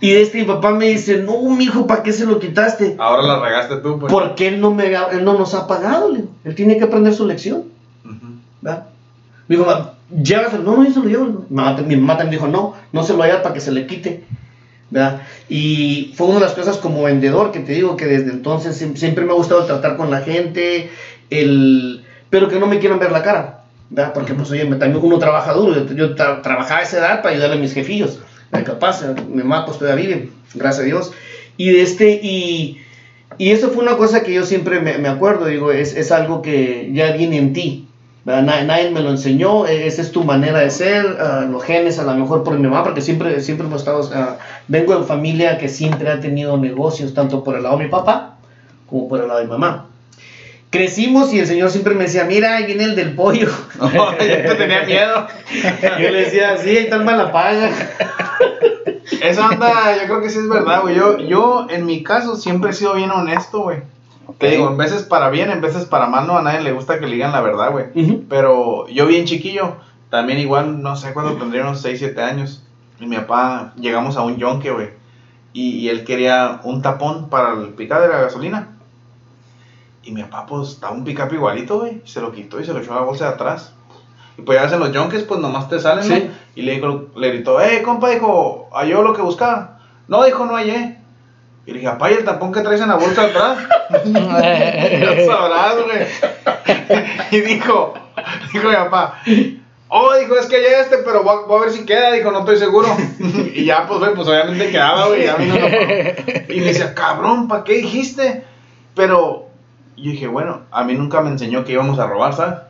Y 0.00 0.12
este 0.12 0.38
mi 0.38 0.44
papá 0.44 0.70
me 0.70 0.86
dice, 0.86 1.18
no, 1.18 1.42
mijo, 1.50 1.86
¿para 1.86 2.02
qué 2.02 2.12
se 2.12 2.24
lo 2.24 2.38
quitaste? 2.38 2.94
Ahora 2.98 3.22
la 3.22 3.40
regaste 3.40 3.76
tú, 3.78 3.98
pues. 3.98 4.10
Porque 4.12 4.48
él 4.48 4.60
no, 4.60 4.70
me, 4.70 4.94
ha- 4.96 5.08
él 5.12 5.24
no 5.24 5.34
nos 5.36 5.52
ha 5.54 5.66
pagado, 5.66 6.10
le 6.12 6.18
digo. 6.20 6.28
Él 6.44 6.54
tiene 6.54 6.78
que 6.78 6.84
aprender 6.84 7.12
su 7.12 7.26
lección. 7.26 7.64
Me 8.62 8.70
dijo, 9.48 9.64
"Ma, 9.66 9.92
llévaselo. 10.22 10.62
No, 10.62 10.76
no, 10.76 10.84
yo 10.84 10.92
se 10.94 11.00
lo 11.00 11.06
llevo. 11.06 11.24
Mi 11.48 11.56
mamá, 11.56 11.76
mi 11.84 11.96
mamá 11.96 12.16
también 12.16 12.40
dijo, 12.40 12.46
no, 12.50 12.74
no 12.92 13.02
se 13.02 13.12
lo 13.12 13.18
vaya 13.18 13.42
para 13.42 13.54
que 13.54 13.60
se 13.60 13.72
le 13.72 13.86
quite. 13.86 14.24
¿Verdad? 14.90 15.22
Y 15.48 16.12
fue 16.16 16.26
una 16.28 16.36
de 16.40 16.44
las 16.46 16.54
cosas 16.54 16.78
como 16.78 17.02
vendedor 17.04 17.52
que 17.52 17.60
te 17.60 17.72
digo 17.72 17.96
que 17.96 18.06
desde 18.06 18.30
entonces 18.30 18.80
siem- 18.80 18.96
siempre 18.96 19.24
me 19.24 19.32
ha 19.32 19.36
gustado 19.36 19.64
tratar 19.64 19.96
con 19.96 20.10
la 20.10 20.20
gente, 20.20 20.88
el, 21.30 22.04
pero 22.28 22.48
que 22.48 22.58
no 22.58 22.66
me 22.66 22.78
quieran 22.78 22.98
ver 22.98 23.12
la 23.12 23.22
cara, 23.22 23.62
¿verdad? 23.88 24.12
Porque 24.12 24.34
pues 24.34 24.50
oye, 24.50 24.64
me- 24.64 24.76
también 24.76 25.04
uno 25.04 25.18
trabaja 25.18 25.52
duro, 25.52 25.86
yo, 25.94 26.14
tra- 26.16 26.42
trabajaba 26.42 26.80
a 26.80 26.82
esa 26.82 26.98
edad 26.98 27.22
para 27.22 27.34
ayudarle 27.34 27.56
a 27.56 27.60
mis 27.60 27.72
jefillos, 27.74 28.20
capaz, 28.64 29.02
mi 29.28 29.42
mamá 29.42 29.64
pues 29.64 29.78
todavía 29.78 30.06
vive, 30.06 30.28
gracias 30.54 30.82
a 30.82 30.86
Dios, 30.86 31.12
y 31.56 31.70
de 31.70 31.82
este, 31.82 32.18
y, 32.22 32.78
y 33.38 33.50
eso 33.50 33.70
fue 33.70 33.82
una 33.84 33.96
cosa 33.96 34.22
que 34.22 34.32
yo 34.34 34.44
siempre 34.44 34.80
me, 34.80 34.98
me 34.98 35.08
acuerdo, 35.08 35.46
digo, 35.46 35.70
es, 35.72 35.96
es 35.96 36.10
algo 36.12 36.42
que 36.42 36.90
ya 36.92 37.12
viene 37.12 37.36
en 37.36 37.52
ti, 37.52 37.86
¿verdad? 38.24 38.42
Nadie, 38.42 38.64
nadie 38.64 38.90
me 38.90 39.00
lo 39.00 39.10
enseñó, 39.10 39.66
eh, 39.66 39.86
esa 39.86 40.02
es 40.02 40.12
tu 40.12 40.24
manera 40.24 40.58
de 40.60 40.70
ser, 40.70 41.18
ah, 41.20 41.46
los 41.50 41.62
genes 41.64 41.98
a 41.98 42.04
lo 42.04 42.14
mejor 42.14 42.44
por 42.44 42.54
mi 42.54 42.68
mamá, 42.68 42.84
porque 42.84 43.00
siempre, 43.00 43.40
siempre 43.40 43.66
hemos 43.66 43.80
estado, 43.80 44.08
ah, 44.14 44.36
vengo 44.68 44.98
de 44.98 45.04
familia 45.06 45.58
que 45.58 45.68
siempre 45.68 46.10
ha 46.10 46.20
tenido 46.20 46.56
negocios, 46.56 47.14
tanto 47.14 47.42
por 47.42 47.56
el 47.56 47.62
lado 47.62 47.78
de 47.78 47.84
mi 47.84 47.90
papá 47.90 48.36
como 48.90 49.08
por 49.08 49.20
el 49.20 49.28
lado 49.28 49.40
de 49.40 49.46
mi 49.46 49.52
mamá. 49.52 49.86
Crecimos 50.70 51.32
y 51.32 51.40
el 51.40 51.46
señor 51.46 51.70
siempre 51.70 51.94
me 51.94 52.04
decía, 52.04 52.24
mira, 52.24 52.56
ahí 52.56 52.66
viene 52.66 52.84
el 52.84 52.94
del 52.94 53.14
pollo. 53.14 53.48
No, 53.80 54.12
yo 54.12 54.18
te 54.18 54.54
tenía 54.54 54.84
miedo. 54.84 55.26
Yo 56.00 56.10
le 56.10 56.24
decía, 56.24 56.56
sí, 56.58 56.70
ahí 56.70 56.76
está 56.76 56.96
el 56.96 57.04
mala 57.04 57.32
paga. 57.32 57.70
Esa 59.20 59.48
anda, 59.48 59.96
yo 59.96 60.04
creo 60.04 60.22
que 60.22 60.30
sí 60.30 60.38
es 60.38 60.48
verdad, 60.48 60.82
güey. 60.82 60.94
Yo, 60.94 61.18
yo, 61.18 61.66
en 61.70 61.86
mi 61.86 62.04
caso, 62.04 62.36
siempre 62.36 62.70
he 62.70 62.72
sido 62.72 62.94
bien 62.94 63.10
honesto, 63.10 63.62
güey. 63.62 63.78
Te 64.40 64.50
digo, 64.56 64.70
en 64.70 64.76
veces 64.78 65.02
para 65.04 65.30
bien, 65.30 65.50
en 65.50 65.60
veces 65.60 65.84
para 65.84 66.06
mal, 66.06 66.26
no 66.26 66.36
a 66.38 66.42
nadie 66.42 66.60
le 66.62 66.72
gusta 66.72 66.98
que 66.98 67.06
le 67.06 67.14
digan 67.14 67.32
la 67.32 67.40
verdad, 67.42 67.70
güey. 67.72 67.86
Pero 68.28 68.88
yo 68.88 69.06
bien 69.06 69.26
chiquillo, 69.26 69.76
también 70.08 70.38
igual, 70.38 70.82
no 70.82 70.96
sé 70.96 71.12
cuándo 71.12 71.34
tendría 71.34 71.62
unos 71.62 71.80
6, 71.82 71.98
7 71.98 72.22
años. 72.22 72.62
Y 72.98 73.06
mi 73.06 73.16
papá, 73.16 73.72
llegamos 73.76 74.16
a 74.16 74.22
un 74.22 74.36
yonque, 74.38 74.70
güey. 74.70 74.90
Y, 75.52 75.70
y 75.78 75.88
él 75.88 76.04
quería 76.04 76.60
un 76.64 76.80
tapón 76.82 77.28
para 77.28 77.52
el 77.54 77.68
picado 77.70 78.02
de 78.02 78.08
la 78.08 78.20
gasolina. 78.20 78.68
Y 80.02 80.12
mi 80.12 80.22
papá, 80.22 80.46
pues, 80.46 80.70
estaba 80.70 80.92
un 80.94 81.04
picapo 81.04 81.34
igualito, 81.34 81.80
güey. 81.80 82.00
Se 82.04 82.20
lo 82.20 82.32
quitó 82.32 82.60
y 82.60 82.64
se 82.64 82.72
lo 82.72 82.80
echó 82.80 82.92
a 82.92 82.96
la 82.96 83.02
bolsa 83.02 83.26
de 83.28 83.34
atrás. 83.34 83.72
Y 84.38 84.42
pues 84.42 84.58
ya 84.58 84.64
hacen 84.66 84.80
los 84.80 84.92
yonques, 84.92 85.24
pues 85.24 85.40
nomás 85.40 85.68
te 85.68 85.78
salen, 85.78 86.08
¿no? 86.08 86.14
Sí. 86.14 86.30
Y 86.56 86.62
le, 86.62 86.76
dijo- 86.76 87.06
le 87.16 87.28
gritó, 87.30 87.60
eh, 87.60 87.82
compa, 87.82 88.08
dijo, 88.10 88.68
¿halló 88.72 89.02
lo 89.02 89.12
que 89.12 89.22
buscaba? 89.22 89.80
No, 90.08 90.24
dijo, 90.24 90.46
no 90.46 90.54
hallé. 90.56 90.99
Y 91.66 91.72
le 91.72 91.78
dije, 91.80 91.90
papá, 91.90 92.10
¿y 92.10 92.14
el 92.14 92.24
tapón 92.24 92.52
que 92.52 92.60
traes 92.60 92.80
en 92.80 92.88
la 92.88 92.96
bolsa 92.96 93.22
de 93.26 93.30
atrás? 93.30 93.58
Ya 93.90 95.26
sabrás, 95.26 95.74
güey. 95.84 96.06
y 97.32 97.40
dijo, 97.40 97.94
dijo 98.52 98.68
mi 98.68 98.74
papá, 98.74 99.20
oh, 99.88 100.14
dijo, 100.14 100.36
es 100.36 100.46
que 100.46 100.62
ya 100.62 100.80
este, 100.80 100.98
pero 100.98 101.22
voy 101.22 101.36
a, 101.42 101.46
voy 101.46 101.58
a 101.58 101.64
ver 101.64 101.72
si 101.72 101.84
queda, 101.84 102.12
dijo, 102.12 102.30
no 102.30 102.40
estoy 102.40 102.56
seguro. 102.56 102.88
y 103.54 103.64
ya, 103.64 103.86
pues, 103.88 103.98
güey, 104.00 104.14
pues 104.14 104.28
obviamente 104.28 104.70
quedaba, 104.70 105.08
güey, 105.08 105.24
ya 105.24 105.36
vino. 105.36 105.54
Y 106.48 106.60
me 106.60 106.66
decía, 106.66 106.94
cabrón, 106.94 107.48
¿para 107.48 107.64
qué 107.64 107.74
dijiste? 107.74 108.44
Pero 108.94 109.48
yo 109.96 110.10
dije, 110.12 110.26
bueno, 110.28 110.62
a 110.70 110.84
mí 110.84 110.94
nunca 110.94 111.20
me 111.20 111.30
enseñó 111.30 111.64
que 111.64 111.72
íbamos 111.72 111.98
a 111.98 112.06
robar, 112.06 112.34
¿sabes? 112.34 112.60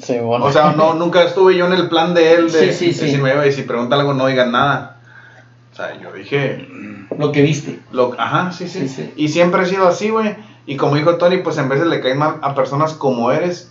Sí, 0.00 0.18
bueno. 0.18 0.44
O 0.44 0.52
sea, 0.52 0.72
no, 0.72 0.94
nunca 0.94 1.22
estuve 1.24 1.56
yo 1.56 1.66
en 1.66 1.72
el 1.72 1.88
plan 1.88 2.14
de 2.14 2.34
él 2.34 2.52
de 2.52 2.72
Sí, 2.72 2.72
sí, 2.72 2.92
sí. 2.92 3.04
decirme, 3.06 3.32
"Oye, 3.36 3.52
si 3.52 3.62
pregunta 3.62 3.96
algo, 3.96 4.12
no 4.14 4.26
digan 4.26 4.52
nada. 4.52 4.96
O 5.72 5.76
sea, 5.76 5.98
yo 6.00 6.12
dije, 6.12 6.68
Lo 7.16 7.32
que 7.32 7.42
viste. 7.42 7.78
lo, 7.92 8.14
ajá, 8.18 8.52
sí, 8.52 8.68
sí, 8.68 8.80
Sí, 8.80 8.88
sí. 8.88 9.12
Y 9.16 9.28
siempre 9.28 9.62
he 9.62 9.66
sido 9.66 9.88
así, 9.88 10.10
güey. 10.10 10.34
Y 10.66 10.76
como 10.76 10.96
dijo 10.96 11.16
Tony, 11.16 11.38
pues 11.38 11.56
en 11.58 11.68
veces 11.68 11.86
le 11.86 12.00
caes 12.00 12.16
mal 12.16 12.36
a 12.42 12.54
personas 12.54 12.92
como 12.94 13.32
eres. 13.32 13.70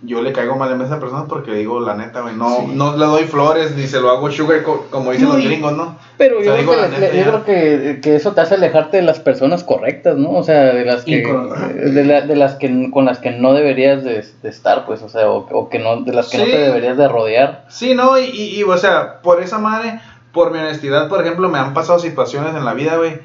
Yo 0.00 0.22
le 0.22 0.32
caigo 0.32 0.54
mal 0.54 0.70
en 0.70 0.78
vez 0.78 0.92
a 0.92 1.00
personas 1.00 1.24
porque 1.28 1.52
digo 1.54 1.80
la 1.80 1.96
neta, 1.96 2.20
güey. 2.20 2.36
No, 2.36 2.58
Sí. 2.58 2.66
no 2.72 2.96
le 2.96 3.04
doy 3.04 3.24
flores 3.24 3.74
ni 3.74 3.88
se 3.88 4.00
lo 4.00 4.10
hago 4.10 4.30
sugar 4.30 4.62
co- 4.62 4.86
como 4.90 5.10
dicen 5.10 5.26
los 5.26 5.38
gringos, 5.42 5.72
¿no? 5.76 5.96
Pero 6.16 6.38
O 6.38 6.42
sea, 6.42 6.52
yo, 6.52 6.58
digo 6.60 6.72
creo, 6.72 6.82
la 6.88 6.94
que, 6.94 7.00
neta, 7.00 7.14
yo 7.16 7.22
creo 7.24 7.44
que, 7.44 8.00
que 8.00 8.14
eso 8.14 8.30
te 8.32 8.40
hace 8.40 8.54
alejarte 8.54 8.98
de 8.98 9.02
las 9.02 9.18
personas 9.18 9.64
correctas, 9.64 10.16
¿no? 10.16 10.30
O 10.30 10.44
sea, 10.44 10.66
de 10.72 10.84
las 10.84 11.02
que, 11.04 11.16
de, 11.26 12.04
la- 12.04 12.20
de 12.20 12.36
las 12.36 12.54
que 12.54 12.90
con 12.92 13.06
las 13.06 13.18
que 13.18 13.32
no 13.32 13.54
deberías 13.54 14.04
de, 14.04 14.24
de 14.40 14.48
estar, 14.48 14.86
pues, 14.86 15.02
o 15.02 15.08
sea, 15.08 15.28
o, 15.28 15.48
o 15.50 15.68
que 15.68 15.80
no, 15.80 16.02
de 16.02 16.12
las 16.12 16.28
que 16.28 16.38
no 16.38 16.44
te 16.44 16.58
deberías 16.58 16.96
de 16.96 17.08
rodear. 17.08 17.64
Sí, 17.68 17.96
no, 17.96 18.16
y, 18.20 18.26
y, 18.26 18.60
y, 18.60 18.62
o 18.62 18.78
sea, 18.78 19.20
por 19.20 19.42
esa 19.42 19.58
madre, 19.58 19.98
por 20.32 20.52
mi 20.52 20.58
honestidad, 20.58 21.08
por 21.08 21.22
ejemplo, 21.22 21.48
me 21.48 21.58
han 21.58 21.74
pasado 21.74 21.98
situaciones 21.98 22.54
en 22.54 22.64
la 22.64 22.74
vida, 22.74 22.96
güey, 22.96 23.20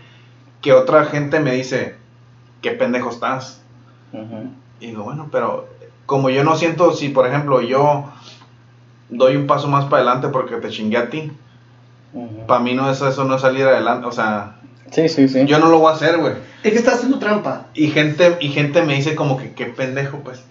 que 0.61 0.73
otra 0.73 1.05
gente 1.05 1.39
me 1.39 1.51
dice, 1.51 1.97
qué 2.61 2.71
pendejo 2.71 3.09
estás. 3.09 3.61
Y 4.79 4.87
digo, 4.87 5.03
bueno, 5.03 5.29
pero 5.31 5.67
como 6.05 6.29
yo 6.29 6.43
no 6.43 6.55
siento, 6.55 6.91
si 6.93 7.09
por 7.09 7.27
ejemplo 7.27 7.61
yo 7.61 8.05
doy 9.09 9.35
un 9.35 9.47
paso 9.47 9.67
más 9.67 9.85
para 9.85 10.03
adelante 10.03 10.29
porque 10.29 10.57
te 10.57 10.69
chingué 10.69 10.97
a 10.97 11.09
ti, 11.09 11.31
para 12.47 12.59
mí 12.59 12.73
no 12.73 12.89
es 12.89 13.01
eso, 13.01 13.23
no 13.23 13.35
es 13.35 13.41
salir 13.41 13.65
adelante, 13.65 14.07
o 14.07 14.11
sea, 14.11 14.57
Sí, 14.93 15.09
sí, 15.09 15.27
sí. 15.27 15.45
yo 15.45 15.59
no 15.59 15.69
lo 15.69 15.79
voy 15.79 15.91
a 15.91 15.95
hacer, 15.95 16.17
güey. 16.17 16.33
Es 16.63 16.71
que 16.71 16.77
estás 16.77 16.95
haciendo 16.95 17.19
trampa. 17.19 17.67
Y 17.73 17.87
gente, 17.89 18.37
y 18.39 18.49
gente 18.49 18.83
me 18.83 18.93
dice 18.95 19.15
como 19.15 19.37
que 19.37 19.51
qué 19.53 19.65
pendejo, 19.65 20.19
pues. 20.23 20.43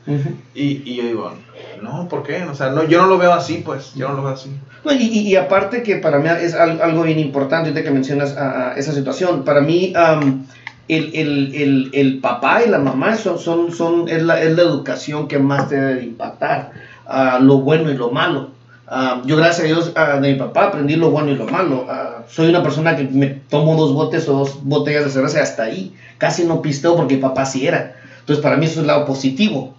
Y, 0.55 0.83
y 0.85 0.97
yo 0.97 1.05
digo, 1.05 1.33
no, 1.81 2.09
¿por 2.09 2.23
qué? 2.23 2.43
O 2.45 2.55
sea, 2.55 2.71
no, 2.71 2.83
yo 2.85 3.01
no 3.01 3.07
lo 3.07 3.19
veo 3.19 3.33
así, 3.33 3.63
pues, 3.65 3.95
yo 3.95 4.09
no 4.09 4.17
lo 4.17 4.23
veo 4.25 4.33
así. 4.33 4.51
No, 4.85 4.93
y, 4.93 4.97
y- 5.05 5.29
y 5.29 5.37
aparte 5.37 5.83
que 5.83 5.97
para 5.97 6.19
mí 6.19 6.29
es 6.41 6.55
al- 6.55 6.81
algo 6.81 7.03
bien 7.03 7.19
importante, 7.21 7.69
ahorita 7.71 7.85
que 7.85 7.91
mencionas 7.93 8.37
a, 8.37 8.73
a 8.73 8.75
esa 8.75 8.93
situación, 8.93 9.45
para 9.45 9.61
mí 9.63 9.93
am, 9.95 10.43
el, 10.89 11.11
el- 11.15 11.55
el- 11.55 11.91
el 11.93 12.19
papá 12.21 12.63
y 12.65 12.69
la 12.69 12.79
mamá 12.79 13.15
son, 13.17 13.39
son, 13.39 13.73
son, 13.73 14.09
es, 14.09 14.23
la, 14.23 14.41
es 14.43 14.53
la 14.53 14.63
educación 14.63 15.29
que 15.29 15.39
más 15.39 15.69
te 15.69 15.77
debe 15.77 15.95
de 15.95 16.03
impactar, 16.05 16.71
ah, 17.07 17.39
lo 17.41 17.61
bueno 17.61 17.91
y 17.91 17.95
lo 17.95 18.11
malo. 18.11 18.52
Ah, 18.95 19.23
yo 19.25 19.39
gracias 19.39 19.61
a 19.61 19.63
Dios 19.63 19.93
ah, 19.97 20.19
de 20.19 20.33
mi 20.33 20.39
papá 20.39 20.65
aprendí 20.65 20.97
lo 20.97 21.09
bueno 21.09 21.31
y 21.31 21.35
lo 21.35 21.47
malo. 21.47 21.87
Ah, 21.89 22.25
soy 22.29 22.51
una 22.51 22.63
persona 22.63 22.95
que 22.95 23.05
me 23.05 23.29
tomo 23.29 23.75
dos 23.75 23.95
botes 23.95 24.29
o 24.29 24.35
dos 24.35 24.63
botellas 24.65 25.05
de 25.05 25.11
cerveza 25.11 25.39
y 25.39 25.41
hasta 25.41 25.63
ahí. 25.63 25.97
Casi 26.19 26.45
no 26.45 26.61
pisteo 26.61 26.95
porque 26.95 27.15
mi 27.15 27.21
papá 27.23 27.47
sí 27.47 27.67
era. 27.67 27.97
Entonces 28.21 28.43
para 28.43 28.59
mí 28.59 28.67
eso 28.67 28.75
es 28.75 28.81
el 28.81 28.89
lado 28.89 29.07
positivo. 29.07 29.75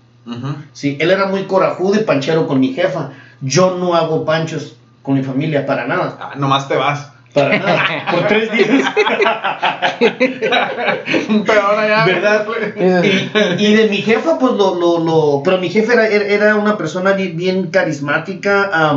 Sí, 0.72 0.98
él 1.00 1.12
era 1.12 1.28
muy 1.28 1.44
corajudo 1.44 2.00
y 2.00 2.04
panchero 2.04 2.48
con 2.48 2.60
mi 2.60 2.74
jefa. 2.74 3.12
Yo 3.40 3.76
no 3.76 3.94
hago 3.94 4.26
panchos 4.26 4.78
con 5.04 5.14
mi 5.14 5.22
familia 5.22 5.68
para 5.68 5.86
nada. 5.86 6.18
Ah, 6.20 6.34
nomás 6.36 6.68
te 6.68 6.76
vas. 6.76 7.13
Para 7.34 7.58
nada. 7.58 8.06
Por 8.12 8.28
tres 8.28 8.52
días. 8.52 8.70
Pero 11.46 11.62
ahora 11.62 11.88
ya. 11.88 12.06
¿Verdad? 12.06 12.48
Y, 13.60 13.66
y 13.66 13.74
de 13.76 13.88
mi 13.90 13.98
jefa, 13.98 14.38
pues 14.40 14.54
lo, 14.54 14.76
lo, 14.76 15.00
lo- 15.00 15.42
Pero 15.44 15.58
mi 15.58 15.70
jefa 15.70 15.94
era, 15.94 16.08
era- 16.08 16.56
una 16.56 16.78
persona 16.78 17.14
bien, 17.14 17.36
bien 17.38 17.68
carismática, 17.68 18.94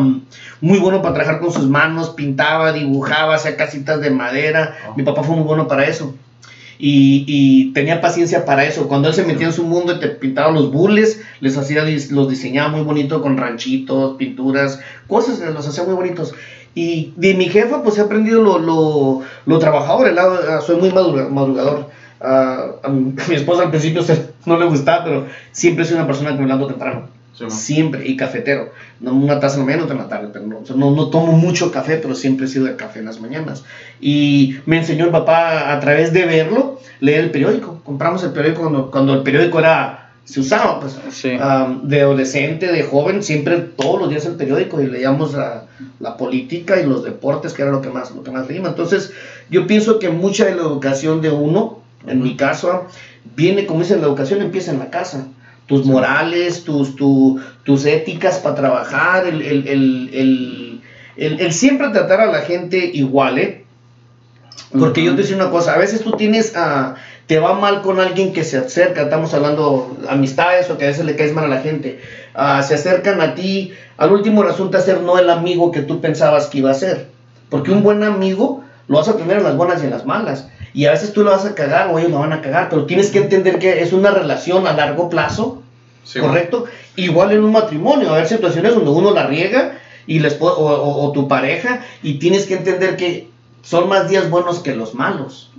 muy 0.60 0.78
bueno 0.78 1.02
para 1.02 1.14
trabajar 1.14 1.40
con 1.40 1.52
sus 1.52 1.66
manos, 1.68 2.10
pintaba, 2.10 2.72
dibujaba, 2.72 3.34
hacía 3.36 3.56
casitas 3.56 4.00
de 4.00 4.10
madera. 4.10 4.76
Oh. 4.90 4.94
Mi 4.96 5.02
papá 5.02 5.22
fue 5.22 5.34
muy 5.36 5.44
bueno 5.44 5.66
para 5.68 5.84
eso. 5.84 6.14
Y, 6.78 7.24
y 7.26 7.72
tenía 7.72 8.02
paciencia 8.02 8.44
para 8.44 8.64
eso. 8.66 8.86
Cuando 8.86 9.08
él 9.08 9.14
se 9.14 9.24
metía 9.24 9.46
en 9.46 9.52
su 9.54 9.64
mundo 9.64 9.94
y 9.94 9.98
te 10.00 10.08
pintaba 10.08 10.50
los 10.50 10.70
bules, 10.70 11.22
les 11.40 11.56
hacía, 11.56 11.84
dis- 11.86 12.10
los 12.10 12.28
diseñaba 12.28 12.68
muy 12.68 12.82
bonito 12.82 13.22
con 13.22 13.38
ranchitos, 13.38 14.16
pinturas, 14.18 14.80
cosas, 15.06 15.38
los 15.54 15.66
hacía 15.66 15.84
muy 15.84 15.94
bonitos. 15.94 16.34
Y 16.76 17.12
de 17.16 17.35
mi 17.35 17.49
jefa, 17.49 17.83
pues 17.83 17.97
he 17.99 18.02
aprendido 18.02 18.42
lo, 18.42 18.59
lo, 18.59 19.21
lo 19.47 19.59
trabajador, 19.59 20.09
el 20.09 20.18
ah, 20.18 20.61
soy 20.64 20.76
muy 20.76 20.90
madruga- 20.90 21.28
madrugador. 21.28 21.88
Ah, 22.21 22.66
a, 22.83 22.88
mi, 22.90 23.14
a 23.18 23.25
mi 23.28 23.35
esposa 23.35 23.62
al 23.64 23.71
principio 23.71 24.02
se- 24.02 24.28
no 24.45 24.59
le 24.59 24.66
gustaba, 24.66 25.02
pero 25.04 25.26
siempre 25.52 25.87
soy 25.87 25.97
una 25.97 26.06
persona 26.06 26.33
que 26.33 26.38
me 26.38 26.45
levanto 26.45 26.66
temprano. 26.68 27.09
Sí, 27.33 27.50
siempre, 27.50 28.06
y 28.06 28.16
cafetero. 28.16 28.71
No, 29.00 29.12
una 29.14 29.40
taza 29.40 29.54
en 29.56 29.61
la 29.61 29.66
mañana, 29.66 29.85
otra 29.85 29.97
en 29.97 30.02
la 30.02 30.09
tarde, 30.09 30.28
pero 30.33 30.47
no, 30.47 30.59
o 30.61 30.64
sea, 30.66 30.76
no, 30.76 30.90
no 30.92 31.09
tomo 31.11 31.33
mucho 31.33 31.71
café, 31.71 31.97
pero 31.99 32.14
siempre 32.14 32.47
he 32.47 32.49
sido 32.49 32.66
de 32.66 32.76
café 32.76 33.00
en 33.00 33.06
las 33.06 33.21
mañanas. 33.21 33.64
Y 34.00 34.56
me 34.66 34.78
enseñó 34.78 35.06
el 35.06 35.11
papá 35.11 35.73
a 35.73 35.80
través 35.80 36.12
de 36.14 36.25
verlo, 36.25 36.78
leer 37.00 37.21
el 37.25 37.30
periódico. 37.30 37.80
Compramos 37.85 38.23
el 38.23 38.33
periódico 38.33 38.62
cuando, 38.62 38.90
cuando 38.90 39.14
el 39.14 39.23
periódico 39.23 39.59
era, 39.59 40.05
se 40.26 40.40
usaba, 40.40 40.80
pues, 40.80 40.99
Sí. 41.11 41.30
um, 41.37 41.88
de 41.88 42.00
adolescente, 42.02 42.71
de 42.71 42.83
joven, 42.83 43.23
siempre 43.23 43.59
todos 43.59 43.99
los 44.00 44.11
días 44.11 44.26
el 44.26 44.35
periódico 44.35 44.80
y 44.83 44.87
leíamos 44.88 45.33
la, 45.33 45.64
la 46.00 46.16
política 46.18 46.78
y 46.80 46.85
los 46.85 47.02
deportes, 47.04 47.54
que 47.54 47.62
era 47.62 47.71
lo 47.71 47.80
que 47.80 47.88
más, 47.90 48.11
lo 48.14 48.23
que 48.23 48.30
más 48.33 48.47
leíamos. 48.49 48.71
Entonces, 48.71 49.12
yo 49.49 49.66
pienso 49.66 49.99
que 49.99 50.11
mucha 50.11 50.45
de 50.45 50.56
la 50.56 50.62
educación 50.62 51.23
de 51.23 51.30
uno, 51.30 51.78
en 52.06 52.23
mi 52.23 52.37
caso, 52.37 52.87
viene, 53.37 53.64
como 53.66 53.80
dice, 53.80 53.97
la 53.97 54.02
educación 54.06 54.42
empieza 54.42 54.73
en 54.73 54.80
la 54.80 54.90
casa. 54.90 55.28
Tus 55.66 55.85
morales, 55.85 56.64
tus, 56.64 56.95
tu- 56.97 57.40
tus 57.64 57.87
éticas 57.87 58.38
para 58.40 58.54
trabajar, 58.56 59.26
el, 59.26 59.42
el, 59.42 59.68
el, 59.68 60.80
el, 61.16 61.52
siempre 61.52 61.88
tratar 61.90 62.21
a 62.21 62.26
la 62.26 62.40
gente 62.42 62.78
igual, 62.92 63.38
¿eh? 63.38 63.62
Porque 64.76 65.02
yo 65.04 65.14
te 65.14 65.23
decía 65.23 65.37
una 65.37 65.50
cosa, 65.50 65.75
a 65.75 65.78
veces 65.78 66.02
tú 66.02 66.12
tienes, 66.12 66.52
ah, 66.56 66.97
te 67.26 67.38
va 67.40 67.54
mal 67.54 67.83
con 67.83 67.99
alguien 67.99 68.33
que 68.33 68.45
se 68.45 68.56
acerca, 68.59 69.02
estamos 69.02 69.35
hablando 69.35 69.97
amistades 70.09 70.71
o 70.71 70.78
que 70.78 70.85
a 70.85 70.88
veces 70.88 71.04
le 71.04 71.16
caes 71.16 71.33
mal 71.35 71.45
a 71.47 71.49
la 71.49 71.61
gente, 71.61 72.00
ah, 72.35 72.62
se 72.62 72.75
acercan 72.75 73.21
a 73.21 73.35
ti, 73.35 73.73
al 73.97 74.12
último 74.12 74.42
resulta 74.45 74.80
ser 74.80 75.00
no 75.00 75.18
el 75.18 75.28
amigo 75.28 75.73
que 75.73 75.80
tú 75.80 76.00
pensabas 76.00 76.47
que 76.47 76.59
iba 76.59 76.71
a 76.71 76.75
ser. 76.75 77.09
Porque 77.49 77.73
un 77.73 77.83
buen 77.83 78.02
amigo 78.04 78.62
lo 78.88 78.99
vas 78.99 79.09
a 79.09 79.16
tener 79.16 79.38
en 79.38 79.45
las 79.45 79.56
buenas 79.56 79.83
y 79.83 79.87
en 79.87 79.90
las 79.90 80.04
malas. 80.06 80.49
Y 80.73 80.85
a 80.87 80.90
veces 80.92 81.12
tú 81.12 81.23
lo 81.23 81.30
vas 81.30 81.45
a 81.45 81.54
cagar 81.54 81.88
o 81.92 81.99
ellos 81.99 82.11
lo 82.12 82.18
van 82.21 82.33
a 82.33 82.40
cagar, 82.42 82.68
pero 82.68 82.85
tienes 82.87 83.11
que 83.11 83.18
entender 83.18 83.59
que 83.59 83.80
es 83.83 83.92
una 83.92 84.11
relación 84.11 84.66
a 84.66 84.73
largo 84.73 85.09
plazo, 85.09 85.62
Sí. 86.04 86.21
¿correcto? 86.21 86.66
Igual 86.95 87.33
en 87.33 87.42
un 87.42 87.50
matrimonio, 87.52 88.11
a 88.11 88.12
haber 88.16 88.28
situaciones 88.28 88.75
donde 88.75 88.90
uno 88.90 89.11
la 89.11 89.26
riega 89.26 89.78
y 90.06 90.25
o, 90.25 90.28
o- 90.47 91.04
o 91.06 91.12
tu 91.12 91.26
pareja 91.26 91.80
y 92.02 92.21
tienes 92.21 92.47
que 92.47 92.54
entender 92.54 92.97
que 92.97 93.28
son 93.62 93.88
más 93.88 94.09
días 94.09 94.30
buenos 94.30 94.61
que 94.61 94.76
los 94.76 94.95
malos. 94.95 95.50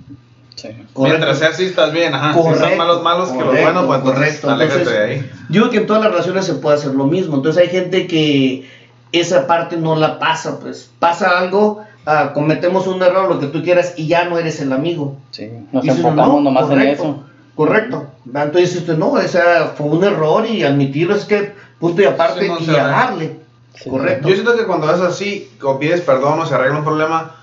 Sí. 0.57 0.69
Mientras 0.97 1.37
sea 1.37 1.49
así, 1.49 1.65
estás 1.65 1.91
bien, 1.91 2.13
ajá. 2.13 2.33
si 2.33 2.41
Correcto, 2.41 2.67
son 2.67 2.77
malos, 2.77 3.03
malos 3.03 3.29
que 3.29 3.37
los 3.37 3.45
correcto, 3.45 3.63
buenos, 3.63 3.85
pues 3.85 3.99
entonces 3.99 4.41
correcto. 4.41 4.63
Entonces, 4.63 4.91
de 4.91 5.03
ahí. 5.03 5.31
Yo 5.49 5.61
digo 5.61 5.69
que 5.69 5.77
en 5.77 5.85
todas 5.85 6.01
las 6.01 6.11
relaciones 6.11 6.45
se 6.45 6.53
puede 6.55 6.77
hacer 6.77 6.95
lo 6.95 7.05
mismo. 7.05 7.35
Entonces 7.35 7.61
hay 7.61 7.69
gente 7.69 8.07
que 8.07 8.67
esa 9.11 9.45
parte 9.45 9.77
no 9.77 9.95
la 9.95 10.19
pasa, 10.19 10.59
pues 10.59 10.91
pasa 10.99 11.37
algo, 11.37 11.83
ah, 12.05 12.31
cometemos 12.33 12.87
un 12.87 13.01
error, 13.03 13.29
lo 13.29 13.39
que 13.39 13.47
tú 13.47 13.61
quieras, 13.61 13.93
y 13.97 14.07
ya 14.07 14.25
no 14.25 14.37
eres 14.39 14.59
el 14.59 14.73
amigo. 14.73 15.17
Sí. 15.31 15.49
Nos 15.71 15.85
Y 15.85 15.89
dices, 15.89 16.03
enfocamos 16.03 16.35
no, 16.35 16.41
nomás 16.41 16.63
en 16.63 16.69
correcto, 16.69 17.03
eso. 17.03 17.23
Correcto. 17.55 18.07
Entonces 18.25 18.73
dices 18.73 18.97
no, 18.97 19.17
esa 19.19 19.73
fue 19.75 19.87
un 19.87 20.03
error 20.03 20.45
y 20.47 20.63
admitirlo 20.63 21.15
es 21.15 21.25
que 21.25 21.53
punto 21.79 22.01
y 22.01 22.05
aparte 22.05 22.41
Sí, 22.41 22.47
no, 22.47 22.73
y 22.73 22.75
a 22.75 22.87
darle. 22.87 23.39
Sí, 23.75 23.89
Correcto. 23.89 24.27
Yo 24.27 24.33
siento 24.33 24.57
que 24.57 24.65
cuando 24.65 24.91
es 24.91 25.01
así, 25.01 25.51
o 25.61 25.77
pides 25.77 26.01
perdón 26.01 26.39
o 26.39 26.45
se 26.45 26.55
arregla 26.55 26.79
un 26.79 26.83
problema, 26.83 27.35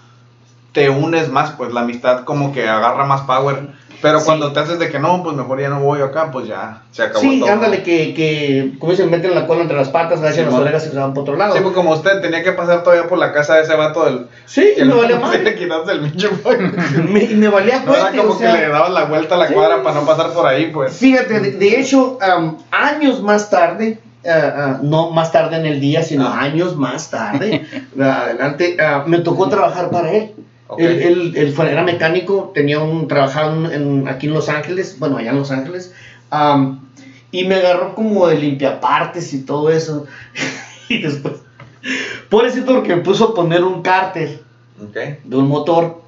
te 0.74 0.90
unes 0.90 1.30
más, 1.30 1.52
pues 1.52 1.72
la 1.72 1.80
amistad 1.80 2.24
como 2.24 2.52
que 2.52 2.68
agarra 2.68 3.06
más 3.06 3.22
power. 3.22 3.82
Pero 4.02 4.18
Sí. 4.20 4.26
cuando 4.26 4.52
te 4.52 4.60
haces 4.60 4.78
de 4.78 4.90
que 4.90 4.98
no, 4.98 5.22
pues 5.22 5.34
mejor 5.34 5.58
ya 5.62 5.70
no 5.70 5.80
voy 5.80 6.02
acá, 6.02 6.30
pues 6.30 6.46
ya 6.46 6.82
se 6.90 7.04
acabó 7.04 7.20
Sí, 7.20 7.40
todo. 7.40 7.50
ándale, 7.50 7.82
que, 7.82 8.12
que, 8.12 8.74
como 8.78 8.92
dicen, 8.92 9.08
meten 9.08 9.34
la 9.34 9.46
cola 9.46 9.62
entre 9.62 9.78
las 9.78 9.88
patas, 9.88 10.18
agachan 10.18 10.44
Sí, 10.44 10.50
las 10.50 10.60
orejas 10.60 10.86
y 10.86 10.90
se 10.90 10.98
van 10.98 11.14
por 11.14 11.22
otro 11.22 11.36
lado. 11.36 11.54
Sí, 11.54 11.60
pues 11.62 11.74
como 11.74 11.92
usted 11.92 12.20
tenía 12.20 12.42
que 12.42 12.52
pasar 12.52 12.82
todavía 12.82 13.08
por 13.08 13.16
la 13.16 13.32
casa 13.32 13.54
de 13.54 13.62
ese 13.62 13.74
vato 13.76 14.04
del... 14.04 14.26
Sí, 14.44 14.74
y 14.76 14.80
me 14.80 14.86
no 14.88 14.96
valía 14.98 15.18
le 15.42 15.54
quitaste 15.54 15.92
el 15.92 16.00
pinche 16.00 16.28
pollo. 16.28 16.58
Me- 17.08 17.24
y 17.24 17.34
me 17.34 17.48
valía 17.48 17.82
No 17.86 17.94
era 17.94 18.10
como 18.10 18.34
o 18.34 18.36
sea, 18.38 18.52
que 18.52 18.58
le 18.58 18.68
dabas 18.68 18.90
la 18.90 19.04
vuelta 19.04 19.36
a 19.36 19.38
la 19.38 19.48
sí. 19.48 19.54
cuadra 19.54 19.82
para 19.82 19.94
no 20.00 20.04
pasar 20.06 20.32
por 20.32 20.46
ahí, 20.46 20.66
pues. 20.66 20.92
Fíjate, 20.98 21.40
de, 21.40 21.52
de 21.52 21.80
hecho, 21.80 22.18
am, 22.20 22.58
años 22.72 23.22
más 23.22 23.48
tarde, 23.48 24.00
ah, 24.26 24.52
ah, 24.54 24.78
no 24.82 25.12
más 25.12 25.32
tarde 25.32 25.56
en 25.56 25.64
el 25.64 25.80
día, 25.80 26.02
sino 26.02 26.26
Ah. 26.28 26.40
años 26.40 26.76
más 26.76 27.08
tarde, 27.10 27.64
adelante, 27.98 28.76
ah, 28.80 29.04
me 29.06 29.18
tocó 29.20 29.48
trabajar 29.48 29.88
para 29.88 30.10
él. 30.12 30.34
Ok. 30.74 30.80
Él, 30.80 31.32
él- 31.36 31.54
era 31.68 31.82
mecánico, 31.82 32.52
tenía 32.54 32.80
un 32.80 33.08
trabajaba 33.08 33.72
en, 33.72 34.06
aquí 34.08 34.26
en 34.26 34.34
Los 34.34 34.48
Ángeles, 34.48 34.96
bueno, 34.98 35.16
allá 35.16 35.30
en 35.30 35.38
Los 35.38 35.50
Ángeles, 35.50 35.92
y 37.30 37.44
me 37.44 37.54
agarró 37.56 37.94
como 37.94 38.26
de 38.26 38.38
limpiapartes 38.38 39.32
y 39.32 39.42
todo 39.42 39.70
eso. 39.70 40.06
y 40.88 40.98
después, 41.02 41.34
pobrecito, 42.28 42.74
porque 42.74 42.94
me 42.94 43.02
puso 43.02 43.30
a 43.30 43.34
poner 43.34 43.64
un 43.64 43.82
cárter 43.82 44.40
de 45.24 45.36
un 45.36 45.48
motor. 45.48 46.02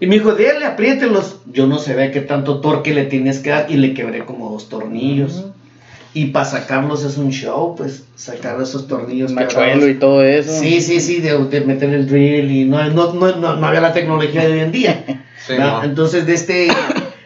Y 0.00 0.06
me 0.06 0.14
dijo, 0.14 0.32
déle, 0.34 0.64
apriételos. 0.64 1.40
Yo 1.46 1.66
no 1.66 1.78
sé 1.78 1.94
ve 1.94 2.10
qué 2.10 2.20
tanto 2.20 2.60
torque 2.60 2.94
le 2.94 3.04
tienes 3.04 3.40
que 3.40 3.50
dar 3.50 3.66
y 3.70 3.76
le 3.76 3.94
quebré 3.94 4.24
como 4.24 4.50
dos 4.50 4.68
tornillos. 4.68 5.44
Y 6.14 6.26
para 6.26 6.46
sacarlos 6.46 7.04
es 7.04 7.18
un 7.18 7.30
show, 7.30 7.74
pues, 7.76 8.04
sacar 8.16 8.60
esos 8.60 8.88
tornillos. 8.88 9.30
Machuelo 9.32 9.86
y 9.88 9.94
todo 9.94 10.22
eso. 10.22 10.50
Sí, 10.52 10.80
sí, 10.80 11.00
sí, 11.00 11.20
de, 11.20 11.36
de 11.44 11.60
meter 11.60 11.90
el 11.90 12.06
drill 12.06 12.50
y 12.50 12.64
no, 12.64 12.82
no, 12.90 13.12
no, 13.12 13.36
no, 13.36 13.56
no 13.56 13.66
había 13.66 13.80
la 13.80 13.92
tecnología 13.92 14.42
de 14.46 14.52
hoy 14.54 14.60
en 14.60 14.72
día. 14.72 15.04
No. 15.58 15.82
Entonces, 15.82 16.26
de 16.26 16.34
este, 16.34 16.68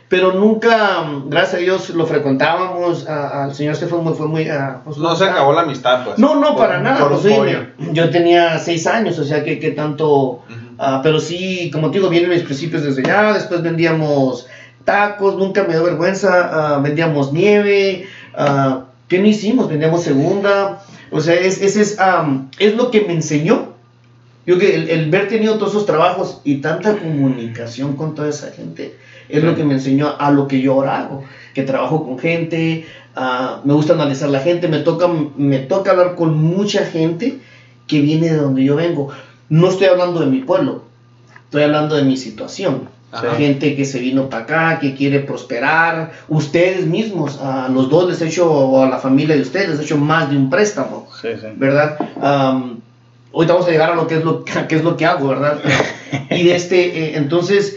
pero 0.09 0.33
nunca, 0.35 1.05
gracias 1.27 1.55
a 1.55 1.57
Dios, 1.57 1.91
lo 1.91 2.07
frecuentábamos, 2.07 3.09
a- 3.09 3.45
al 3.45 3.53
señor 3.55 3.73
este 3.75 3.87
fue 3.89 4.01
muy, 4.01 4.15
fue 4.15 4.29
muy, 4.29 4.49
ah, 4.49 4.81
pues, 4.85 4.97
No 4.99 5.17
se 5.17 5.25
acabó 5.25 5.53
la 5.53 5.63
amistad, 5.63 6.05
pues. 6.05 6.19
No, 6.19 6.37
no, 6.37 6.51
Por- 6.55 6.59
para 6.69 6.79
nada, 6.81 7.01
por 7.01 7.21
pues, 7.21 7.37
oye, 7.37 7.71
yo 7.93 8.11
tenía 8.11 8.61
seis 8.61 8.87
años, 8.87 9.19
o 9.19 9.25
sea, 9.25 9.43
que, 9.43 9.59
que 9.59 9.73
tanto, 9.73 10.09
Ujú. 10.15 10.43
ah, 10.79 11.01
pero 11.03 11.19
sí, 11.19 11.69
como 11.73 11.91
te 11.91 11.99
digo, 11.99 12.11
vienen 12.11 12.31
mis 12.31 12.43
principios 12.43 12.85
desde 12.85 13.03
allá, 13.03 13.33
después 13.33 13.61
vendíamos 13.63 14.47
tacos, 14.85 15.37
nunca 15.37 15.65
me 15.65 15.71
dio 15.75 15.83
vergüenza, 15.83 16.49
ah, 16.77 16.79
vendíamos 16.81 17.33
nieve, 17.33 18.07
ah, 18.35 18.85
¿qué 19.09 19.19
no 19.19 19.27
hicimos? 19.27 19.69
Vendíamos 19.69 20.03
segunda, 20.03 20.83
o 21.11 21.21
sea, 21.21 21.35
es, 21.35 21.61
es, 21.61 21.99
am, 21.99 22.49
es 22.59 22.75
lo 22.75 22.91
que 22.91 23.03
me 23.03 23.13
enseñó. 23.13 23.73
Yo 24.45 24.59
que 24.59 24.75
el, 24.75 24.89
el 24.91 25.11
ver 25.11 25.29
tenido 25.29 25.57
todos 25.57 25.73
esos 25.73 25.87
trabajos 25.87 26.41
y 26.43 26.57
tanta 26.57 26.97
comunicación 26.97 27.95
con 27.97 28.15
toda 28.15 28.29
esa 28.29 28.51
gente 28.51 28.97
es 29.29 29.43
lo 29.43 29.55
que 29.55 29.65
me 29.65 29.75
enseñó 29.75 30.15
a 30.19 30.31
lo 30.31 30.47
que 30.47 30.61
yo 30.61 30.75
ahora 30.75 30.99
hago, 30.99 31.25
que 31.55 31.63
trabajo 31.63 32.05
con 32.05 32.19
gente, 32.19 32.85
ah, 33.17 33.61
me 33.65 33.73
gusta 33.73 33.95
analizar 33.95 34.29
la 34.29 34.41
gente, 34.41 34.69
me 34.69 34.81
toca, 34.81 35.09
me 35.37 35.59
toca 35.61 35.93
hablar 35.93 36.15
con 36.17 36.37
mucha 36.37 36.85
gente 36.85 37.39
que 37.87 38.01
viene 38.01 38.31
de 38.31 38.37
donde 38.37 38.65
yo 38.65 38.77
vengo. 38.77 39.09
No 39.49 39.69
estoy 39.69 39.87
hablando 39.87 40.21
de 40.21 40.27
mi 40.27 40.41
pueblo, 40.41 40.83
estoy 41.45 41.63
hablando 41.63 41.95
de 41.95 42.03
mi 42.03 42.17
situación. 42.17 42.89
Ajá. 43.13 43.35
gente 43.37 43.77
que 43.77 43.85
se 43.85 43.99
vino 44.01 44.29
para 44.31 44.45
acá, 44.45 44.79
que 44.81 44.95
quiere 44.95 45.21
prosperar, 45.21 46.13
ustedes 46.29 46.87
mismos, 46.87 47.39
a 47.41 47.69
los 47.69 47.89
dos 47.91 48.09
les 48.09 48.21
he 48.23 48.27
hecho, 48.27 48.51
o 48.51 48.83
a 48.83 48.89
la 48.89 48.99
familia 48.99 49.37
de 49.37 49.43
ustedes 49.43 49.69
les 49.71 49.81
he 49.81 49.83
hecho 49.85 49.99
más 49.99 50.31
de 50.31 50.37
un 50.37 50.49
préstamo, 50.49 51.07
Sí, 51.21 51.29
sí. 51.41 51.47
¿verdad? 51.57 51.97
Am, 52.23 52.81
ahorita 53.35 53.53
vamos 53.53 53.69
a 53.69 53.71
llegar 53.71 53.91
a 53.93 53.95
lo 53.95 54.07
que 54.07 54.17
es 54.17 54.25
lo, 54.25 54.45
qué 54.69 54.75
es 54.77 54.83
lo 54.83 54.97
que 54.97 55.05
hago, 55.07 55.29
¿verdad? 55.29 55.59
y 56.31 56.43
de 56.45 56.57
este, 56.57 56.79
eh, 57.11 57.17
entonces, 57.17 57.77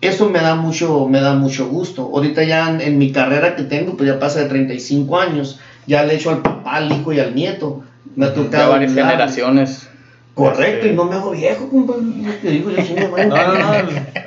eso 0.00 0.28
me 0.28 0.40
da 0.40 0.54
mucho, 0.56 1.06
me 1.08 1.20
da 1.20 1.34
mucho 1.34 1.66
gusto. 1.68 2.02
Ahorita 2.02 2.42
ya 2.44 2.68
en, 2.68 2.80
en 2.80 2.98
mi 2.98 3.12
carrera 3.12 3.56
que 3.56 3.62
tengo, 3.62 3.96
pues 3.96 4.08
ya 4.10 4.18
pasa 4.18 4.40
de 4.40 4.48
35 4.48 5.18
años, 5.18 5.58
ya 5.86 6.02
le 6.04 6.12
he 6.12 6.16
hecho 6.16 6.30
al 6.30 6.42
papá, 6.42 6.74
al 6.76 6.92
hijo 6.92 7.12
y 7.12 7.20
al 7.20 7.34
nieto. 7.34 7.82
Me 8.14 8.26
ha 8.26 8.28
Ya 8.28 8.34
tocado 8.34 8.72
varias 8.72 8.90
ayudarles. 8.92 9.12
generaciones. 9.12 9.88
Correcto, 10.36 10.62
Este, 10.64 10.88
y 10.88 10.92
no 10.92 11.06
me 11.06 11.14
hago 11.14 11.30
viejo, 11.30 11.66
compadre. 11.70 12.02
Te 12.42 12.50
digo, 12.50 12.70
yo 12.70 13.08
voy. 13.08 13.22
No, 13.26 13.36
no, 13.36 13.54
no, 13.54 13.72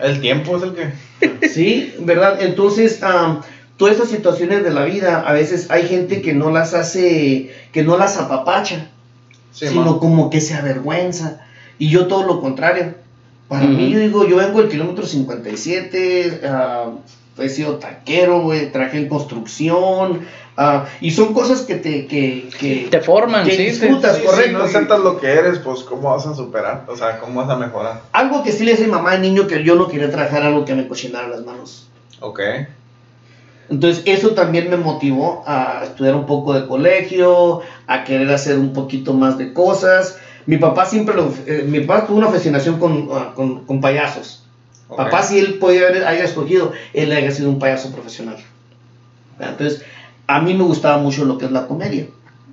el, 0.01 0.19
tiempo 0.19 0.57
es 0.57 0.63
el 0.63 0.73
que... 0.73 1.47
Sí, 1.47 1.93
¿verdad? 1.99 2.41
Entonces, 2.41 3.03
am, 3.03 3.41
todas 3.77 3.93
estas 3.93 4.09
situaciones 4.09 4.63
de 4.63 4.71
la 4.71 4.85
vida, 4.85 5.19
a 5.19 5.33
veces 5.33 5.69
hay 5.69 5.87
gente 5.87 6.23
que 6.23 6.33
no 6.33 6.49
las 6.49 6.73
hace, 6.73 7.51
que 7.71 7.83
no 7.83 7.95
las 7.95 8.17
apapacha, 8.17 8.89
Sí, 9.51 9.67
sino 9.67 9.83
man. 9.83 9.99
como 9.99 10.29
que 10.31 10.41
se 10.41 10.55
avergüenza. 10.55 11.41
Y 11.77 11.89
yo 11.91 12.07
todo 12.07 12.23
lo 12.23 12.41
contrario. 12.41 12.95
Para 13.47 13.67
mí, 13.67 13.91
yo 13.91 13.99
digo, 13.99 14.27
yo 14.27 14.37
vengo 14.37 14.61
del 14.61 14.69
kilómetro 14.69 15.05
57, 15.05 16.41
ah, 16.45 16.89
he 17.41 17.49
sido 17.49 17.75
taquero, 17.75 18.41
güey, 18.41 18.71
trabajé 18.71 18.97
en 18.97 19.09
construcción, 19.09 20.27
ah, 20.57 20.85
y 21.01 21.11
son 21.11 21.33
cosas 21.33 21.61
que 21.61 21.75
te, 21.75 22.07
que, 22.07 22.49
que, 22.59 22.87
Te 22.89 23.01
forman, 23.01 23.45
que 23.45 23.51
sí. 23.55 23.65
disfrutas, 23.65 24.17
Sí, 24.17 24.23
correcto. 24.23 24.47
Si 24.47 24.53
no 24.53 24.63
aceptas 24.63 24.99
lo 24.99 25.19
que 25.19 25.27
eres, 25.27 25.59
pues 25.59 25.81
¿cómo 25.83 26.11
vas 26.11 26.25
a 26.27 26.35
superar? 26.35 26.85
O 26.87 26.95
sea, 26.95 27.19
¿cómo 27.19 27.41
vas 27.41 27.49
a 27.49 27.57
mejorar? 27.57 28.01
Algo 28.11 28.43
que 28.43 28.51
sí 28.51 28.63
le 28.63 28.71
decía 28.71 28.85
a 28.85 28.89
mi 28.89 28.93
mamá 28.95 29.11
de 29.11 29.19
niño 29.19 29.47
que 29.47 29.63
yo 29.63 29.75
no 29.75 29.87
quería 29.87 30.11
trabajar 30.11 30.43
algo 30.43 30.65
que 30.65 30.75
me 30.75 30.87
cochinara 30.87 31.27
las 31.27 31.45
manos. 31.45 31.89
Ok. 32.19 32.39
Entonces 33.69 34.03
eso 34.05 34.31
también 34.31 34.69
me 34.69 34.77
motivó 34.77 35.43
a 35.45 35.81
estudiar 35.83 36.15
un 36.15 36.25
poco 36.25 36.53
de 36.53 36.67
colegio, 36.67 37.61
a 37.87 38.03
querer 38.03 38.31
hacer 38.31 38.57
un 38.57 38.73
poquito 38.73 39.13
más 39.13 39.37
de 39.37 39.53
cosas. 39.53 40.17
Mi 40.47 40.57
papá 40.57 40.85
siempre 40.85 41.15
lo, 41.15 41.31
eh, 41.45 41.65
mi 41.67 41.81
papá 41.81 42.07
tuvo 42.07 42.17
una 42.17 42.29
fascinación 42.29 42.79
con, 42.79 43.09
ah, 43.11 43.33
con, 43.35 43.65
con 43.65 43.79
payasos. 43.79 44.38
Papá 44.95 45.21
si 45.23 45.39
él 45.39 45.55
podía 45.59 45.87
haber 45.87 46.05
haya 46.07 46.23
escogido, 46.23 46.71
él 46.93 47.11
haya 47.11 47.31
sido 47.31 47.49
un 47.49 47.59
payaso 47.59 47.91
profesional. 47.91 48.37
Entonces 49.39 49.83
a 50.27 50.41
mí 50.41 50.53
me 50.53 50.63
gustaba 50.63 50.97
mucho 50.97 51.25
lo 51.25 51.37
que 51.37 51.45
es 51.45 51.51
la 51.51 51.67
comedia. 51.67 52.07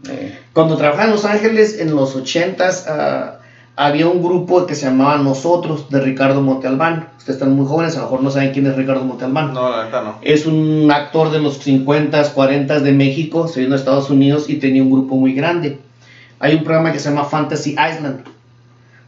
eh, 0.09 0.39
Cuando 0.53 0.77
trabajaba 0.77 1.05
en 1.07 1.11
Los 1.11 1.25
Ángeles 1.25 1.79
en 1.79 1.95
los 1.95 2.17
80s, 2.17 2.85
ah, 2.89 3.39
había 3.77 4.07
un 4.07 4.23
grupo 4.23 4.65
que 4.67 4.75
se 4.75 4.87
llamaba 4.87 5.19
Nosotros 5.19 5.91
de 5.91 6.01
Ricardo 6.01 6.41
Montalbán. 6.41 7.09
Ustedes 7.19 7.37
están 7.37 7.55
muy 7.55 7.67
jóvenes, 7.67 7.95
a 7.97 7.99
lo 7.99 8.05
mejor 8.05 8.23
no 8.23 8.31
saben 8.31 8.53
quién 8.53 8.67
es 8.67 8.77
Ricardo 8.77 9.05
Montalbán. 9.05 9.53
No, 9.53 9.69
la 9.71 9.85
neta 9.85 10.03
no. 10.03 10.19
Es 10.23 10.47
un 10.47 10.91
actor 10.91 11.31
de 11.31 11.41
los 11.41 11.61
50s, 11.67 12.33
40s 12.35 12.81
de 12.81 12.93
México, 12.93 13.49
se 13.49 13.61
vino 13.61 13.75
a 13.75 13.79
Estados 13.79 14.09
Unidos 14.09 14.49
y 14.49 14.57
tenía 14.57 14.83
un 14.83 14.91
grupo 14.91 15.17
muy 15.17 15.35
grande. 15.35 15.79
Hay 16.39 16.55
un 16.55 16.65
programa 16.65 16.93
que 16.93 16.99
se 16.99 17.11
llama 17.11 17.25
Fantasy 17.25 17.73
Island, 17.73 18.25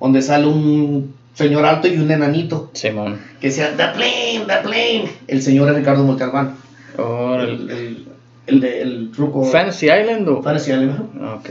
donde 0.00 0.20
sale 0.20 0.46
un 0.46 1.14
señor 1.38 1.64
alto 1.64 1.86
y 1.88 1.96
un 1.98 2.10
enanito, 2.10 2.70
Simón. 2.74 3.20
que 3.40 3.46
decía, 3.48 3.70
The 3.76 3.88
Plane, 3.96 4.42
The 4.46 4.56
Plane. 4.68 5.10
El 5.28 5.40
señor 5.42 5.68
es 5.70 5.76
Ricardo 5.76 6.02
Montalbán, 6.04 6.56
Oh, 6.96 7.36
el, 7.40 7.70
el, 7.70 8.06
el, 8.48 8.64
el, 8.64 9.10
truco. 9.12 9.44
Fantasy 9.44 9.86
Island 9.86 10.28
o. 10.28 10.42
Fantasy 10.42 10.72
Island. 10.72 11.10
Ah, 11.20 11.36
Ok. 11.38 11.50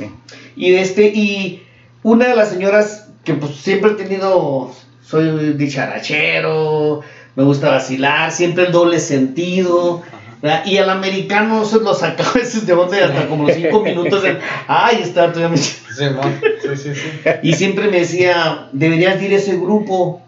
Y, 0.57 0.73
este, 0.73 1.07
y 1.07 1.63
una 2.03 2.27
de 2.27 2.35
las 2.35 2.49
señoras 2.49 3.07
que 3.23 3.33
pues 3.35 3.55
siempre 3.55 3.91
he 3.91 3.95
tenido, 3.95 4.71
soy 5.01 5.53
dicharachero, 5.53 7.01
me 7.35 7.43
gusta 7.43 7.69
vacilar, 7.69 8.31
siempre 8.31 8.65
el 8.65 8.71
doble 8.73 8.99
sentido. 8.99 10.01
¿Verdad? 10.41 10.65
Y 10.65 10.77
al 10.77 10.89
americano 10.89 11.65
se 11.65 11.79
lo 11.79 11.93
sacaba 11.93 12.29
a 12.31 12.33
veces 12.33 12.65
de 12.65 12.73
onda 12.73 12.97
y 12.97 13.01
hasta 13.01 13.27
como 13.27 13.47
los 13.47 13.55
cinco 13.55 13.81
minutos 13.81 14.23
de, 14.23 14.37
ay, 14.67 14.99
está, 15.01 15.31
todavía 15.31 15.49
me-". 15.49 15.57
Sí. 15.57 15.75
Sí, 16.61 16.75
sí, 16.75 16.95
sí. 16.95 17.29
Y 17.41 17.53
siempre 17.53 17.89
me 17.89 17.99
decía, 17.99 18.69
deberías 18.71 19.19
de 19.19 19.25
ir 19.25 19.33
a 19.33 19.37
ese 19.37 19.57
grupo. 19.57 20.21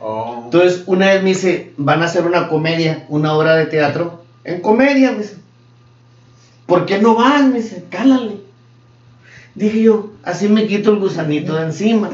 Oh. 0.00 0.42
Entonces, 0.44 0.82
una 0.86 1.06
vez 1.06 1.22
me 1.22 1.30
dice, 1.30 1.72
van 1.76 2.02
a 2.02 2.06
hacer 2.06 2.26
una 2.26 2.48
comedia, 2.48 3.04
una 3.08 3.34
obra 3.34 3.56
de 3.56 3.66
teatro, 3.66 4.22
en 4.44 4.60
comedia, 4.60 5.12
me 5.12 5.18
dice. 5.18 5.36
¿Por 6.66 6.86
qué 6.86 6.98
no 6.98 7.14
van? 7.14 7.52
Me 7.52 7.60
dice, 7.60 7.84
cálale. 7.90 8.36
Dije 9.54 9.82
yo, 9.82 10.10
así 10.22 10.48
me 10.48 10.66
quito 10.66 10.90
el 10.90 10.98
gusanito 10.98 11.54
de 11.56 11.64
encima. 11.64 12.10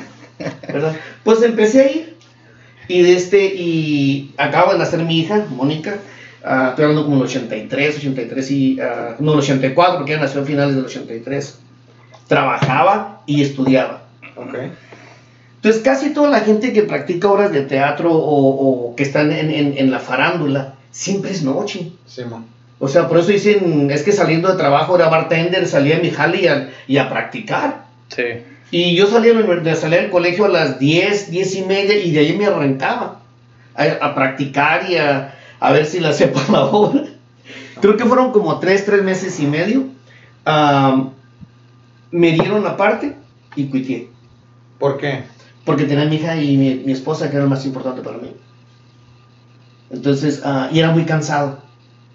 ¿verdad? 0.66 0.96
Pues 1.24 1.42
empecé 1.42 1.80
a 1.80 1.90
ir. 1.90 2.16
Y 2.88 3.02
de 3.02 3.14
este, 3.14 3.44
y 3.54 4.34
acaba 4.36 4.72
de 4.72 4.80
nacer 4.80 5.04
mi 5.04 5.20
hija, 5.20 5.46
Mónica. 5.50 5.98
Ah, 6.44 6.68
estoy 6.70 6.84
hablando 6.84 7.04
como 7.04 7.16
el 7.16 7.22
83, 7.22 7.96
83 7.98 8.50
y. 8.50 8.80
ah, 8.80 9.16
no, 9.18 9.32
el 9.34 9.38
84, 9.40 9.96
porque 9.98 10.12
ella 10.12 10.22
nació 10.22 10.42
a 10.42 10.44
finales 10.44 10.74
del 10.76 10.84
83. 10.84 11.58
Trabajaba 12.28 13.22
y 13.26 13.42
estudiaba. 13.42 14.02
Ok. 14.36 14.54
Entonces, 15.56 15.82
casi 15.82 16.10
toda 16.14 16.30
la 16.30 16.40
gente 16.40 16.72
que 16.72 16.84
practica 16.84 17.28
obras 17.30 17.52
de 17.52 17.62
teatro 17.62 18.12
o, 18.12 18.88
o 18.90 18.96
que 18.96 19.02
están 19.02 19.30
en, 19.32 19.50
en- 19.50 19.74
en 19.76 19.90
la 19.90 19.98
farándula, 19.98 20.74
siempre 20.90 21.32
es 21.32 21.42
noche. 21.42 21.92
Sí, 22.06 22.24
man. 22.24 22.46
O 22.78 22.88
sea, 22.88 23.08
por 23.08 23.18
eso 23.18 23.28
dicen, 23.28 23.90
es 23.90 24.02
que 24.02 24.12
saliendo 24.12 24.48
de 24.50 24.56
trabajo 24.56 24.96
era 24.96 25.08
bartender, 25.10 25.66
salía 25.66 25.96
de 25.96 26.02
mi 26.02 26.10
jale 26.10 26.40
y 26.40 26.46
a, 26.46 26.70
y 26.86 26.96
a 26.96 27.10
practicar. 27.10 27.84
Sí. 28.08 28.22
Y 28.70 28.94
yo 28.94 29.06
salía, 29.06 29.34
salía 29.76 30.00
del 30.00 30.10
colegio 30.10 30.46
a 30.46 30.48
las 30.48 30.78
10, 30.78 31.30
10 31.30 31.54
y 31.56 31.62
media 31.62 31.96
y 31.96 32.10
de 32.12 32.20
ahí 32.20 32.36
me 32.38 32.46
arrancaba 32.46 33.20
a, 33.74 33.82
a 34.00 34.14
practicar 34.14 34.88
y 34.88 34.96
a, 34.96 35.34
a 35.60 35.72
ver 35.72 35.86
si 35.86 36.00
la 36.00 36.12
para 36.12 36.50
la 36.50 36.64
obra. 36.64 37.04
Creo 37.80 37.96
que 37.96 38.04
fueron 38.04 38.32
como 38.32 38.58
3, 38.58 38.84
3 38.84 39.02
meses 39.02 39.38
y 39.40 39.46
medio. 39.46 39.84
Am, 40.44 41.10
me 42.10 42.32
dieron 42.32 42.64
la 42.64 42.76
parte 42.76 43.16
y 43.54 43.66
cuité. 43.66 44.10
¿Por 44.78 44.96
qué? 44.96 45.24
Porque 45.64 45.84
tenía 45.84 46.04
a 46.04 46.08
mi 46.08 46.16
hija 46.16 46.36
y 46.36 46.56
mi, 46.56 46.74
mi 46.76 46.92
esposa, 46.92 47.30
que 47.30 47.36
era 47.36 47.44
lo 47.44 47.50
más 47.50 47.64
importante 47.64 48.02
para 48.02 48.18
mí. 48.18 48.32
Entonces, 49.90 50.42
ah, 50.44 50.68
y 50.72 50.78
era 50.78 50.90
muy 50.90 51.04
cansado. 51.04 51.58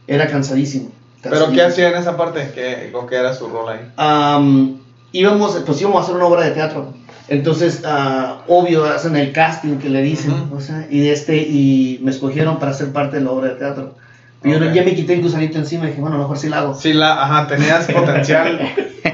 Era 0.07 0.27
cansadísimo. 0.27 0.91
¿Pero 1.21 1.51
qué 1.51 1.63
hacía 1.63 1.89
en 1.89 1.95
esa 1.95 2.17
parte? 2.17 2.51
¿Qué, 2.53 2.91
¿O 2.93 3.07
qué 3.07 3.15
era 3.15 3.33
su 3.33 3.47
rol 3.47 3.69
ahí? 3.69 3.91
Am, 3.97 4.79
íbamos, 5.11 5.55
pues 5.65 5.81
íbamos 5.81 5.99
a 5.99 6.03
hacer 6.03 6.15
una 6.15 6.25
obra 6.25 6.43
de 6.43 6.51
teatro. 6.51 6.93
Entonces, 7.27 7.81
ah, 7.85 8.43
obvio, 8.47 8.85
hacen 8.85 9.15
el 9.15 9.31
casting 9.31 9.77
que 9.77 9.89
le 9.89 10.01
dicen, 10.01 10.33
o 10.55 10.59
sea, 10.61 10.87
y 10.89 10.99
de 10.99 11.11
este, 11.11 11.37
y 11.37 11.99
me 12.03 12.11
escogieron 12.11 12.59
para 12.59 12.73
ser 12.73 12.91
parte 12.91 13.17
de 13.17 13.23
la 13.23 13.31
obra 13.31 13.49
de 13.49 13.55
teatro. 13.55 13.95
Y 14.43 14.51
yo 14.51 14.57
Ok. 14.57 14.73
ya 14.73 14.83
me 14.83 14.93
quité 14.93 15.13
el 15.15 15.23
gusanito 15.23 15.57
encima 15.57 15.85
y 15.85 15.87
dije, 15.87 16.01
bueno, 16.01 16.17
a 16.17 16.19
lo 16.19 16.23
mejor 16.25 16.37
sí 16.37 16.49
la 16.49 16.59
hago. 16.59 16.75
Sí, 16.75 16.93
la, 16.93 17.23
ajá, 17.23 17.47
tenías 17.47 17.85
potencial. 17.91 18.59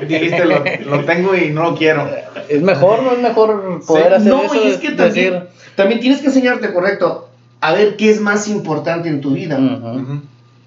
Dijiste, 0.07 0.43
lo, 0.43 0.61
lo 0.89 1.05
tengo 1.05 1.35
y 1.37 1.51
no 1.51 1.63
lo 1.63 1.75
quiero. 1.77 2.09
Es 2.49 2.61
mejor, 2.61 3.01
¿no? 3.03 3.13
Es 3.13 3.19
mejor 3.19 3.81
poder 3.87 4.07
Sí. 4.07 4.13
hacer 4.15 4.27
no, 4.33 4.43
eso. 4.43 4.55
y 4.55 4.67
es 4.67 4.77
que 4.77 4.91
también, 4.91 5.33
decir, 5.33 5.43
también 5.75 5.99
tienes 6.01 6.19
que 6.19 6.27
enseñarte, 6.27 6.73
correcto, 6.73 7.29
a 7.61 7.71
ver 7.71 7.95
qué 7.95 8.09
es 8.09 8.19
más 8.19 8.49
importante 8.49 9.07
en 9.07 9.21
tu 9.21 9.31
vida. 9.31 9.57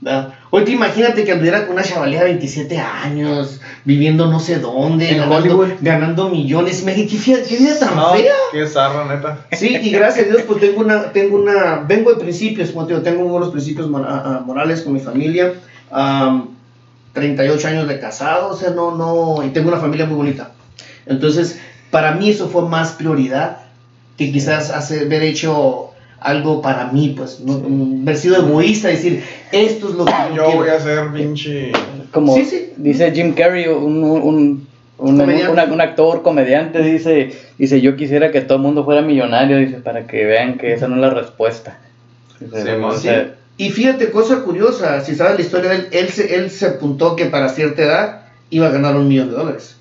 ¿verdad? 0.01 0.35
Ahorita 0.55 0.71
imagínate 0.71 1.25
que 1.25 1.33
anduviera 1.33 1.65
con 1.67 1.75
una 1.75 1.83
chavalía 1.83 2.21
de 2.21 2.27
27 2.27 2.79
años, 2.79 3.61
viviendo 3.85 4.27
no 4.29 4.39
sé 4.39 4.59
dónde, 4.61 5.15
ganando, 5.81 6.29
millones. 6.29 6.85
Me 6.85 6.95
dije, 6.95 7.19
¿qué, 7.25 7.43
qué 7.43 7.57
vida 7.57 7.77
tan 7.79 7.97
No, 7.97 8.11
fea? 8.15 8.33
qué 8.53 8.65
zarra, 8.67 9.13
neta. 9.13 9.47
Sí, 9.51 9.77
y 9.83 9.91
gracias 9.91 10.27
a 10.27 10.31
Dios, 10.31 10.43
pues 10.43 10.61
tengo 10.61 10.81
una, 10.81 11.11
tengo 11.13 11.37
una, 11.39 11.85
vengo 11.89 12.13
de 12.13 12.21
principios, 12.21 12.71
como 12.71 12.87
te 12.87 12.93
digo, 12.93 13.03
tengo 13.03 13.25
buenos 13.25 13.51
principios 13.51 13.89
mora- 13.91 14.23
ah, 14.25 14.43
morales 14.47 14.83
con 14.83 14.93
mi 14.93 15.01
familia, 15.01 15.55
am, 15.91 16.51
38 17.15 17.67
años 17.69 17.89
de 17.89 17.99
casado, 17.99 18.51
o 18.51 18.57
sea, 18.57 18.71
no, 18.71 18.95
no, 18.95 19.45
y 19.45 19.51
tengo 19.51 19.69
una 19.71 19.79
familia 19.81 20.07
muy 20.07 20.15
bonita. 20.17 20.53
Entonces, 21.07 21.59
para 21.91 22.13
mí 22.13 22.31
eso 22.31 22.49
fue 22.49 22.69
más 22.69 22.93
prioridad 22.93 23.59
que 24.17 24.31
quizás 24.31 24.71
hacer, 24.71 25.07
haber 25.07 25.23
hecho 25.25 25.91
algo 26.25 26.61
para 26.63 26.87
mí, 26.91 27.15
pues, 27.17 27.41
no, 27.41 27.63
haber 28.03 28.17
sido 28.17 28.37
egoísta, 28.37 28.89
decir, 28.89 29.23
esto 29.53 29.91
es 29.91 29.95
lo 29.95 30.05
que 30.07 30.13
yo, 30.31 30.35
Yo 30.37 30.45
quiero. 30.47 30.59
voy 30.61 30.69
a 30.71 30.81
ser 30.81 31.13
pinche. 31.13 31.71
Como 32.13 32.35
Sí, 32.35 32.45
sí. 32.47 32.73
dice 32.79 33.13
Jim 33.13 33.35
Carrey, 33.35 33.69
un, 33.69 34.03
un, 34.03 34.67
un, 34.99 35.21
un- 35.21 35.81
actor, 35.81 36.23
comediante, 36.23 36.83
dice, 36.83 37.33
dice, 37.59 37.81
yo 37.81 37.95
quisiera 37.97 38.31
que 38.31 38.41
todo 38.41 38.57
el 38.57 38.63
mundo 38.65 38.85
fuera 38.85 39.03
millonario, 39.03 39.59
dice, 39.59 39.77
para 39.77 40.07
que 40.07 40.25
vean 40.25 40.57
que 40.57 40.73
esa 40.73 40.89
no 40.89 40.95
es 40.97 41.01
la 41.03 41.11
respuesta. 41.11 41.79
Dice, 42.41 42.75
o 42.77 42.93
sea, 42.97 43.35
Y 43.57 43.71
fíjate, 43.71 44.11
cosa 44.11 44.41
curiosa, 44.43 45.01
si 45.03 45.15
sabes 45.15 45.35
la 45.37 45.41
historia 45.45 45.71
de 45.71 45.77
él, 45.77 45.89
él 45.93 46.09
se, 46.09 46.35
él 46.37 46.51
se 46.51 46.67
apuntó 46.67 47.15
que 47.17 47.27
para 47.27 47.49
cierta 47.51 47.83
edad 47.83 48.21
iba 48.51 48.67
a 48.69 48.71
ganar 48.71 48.97
un 48.97 49.09
millón 49.09 49.29
de 49.31 49.37
dólares. 49.37 49.77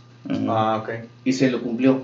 Ah, 0.47 0.81
ok. 0.83 0.89
y 1.25 1.33
se 1.33 1.49
lo 1.49 1.61
cumplió. 1.61 2.01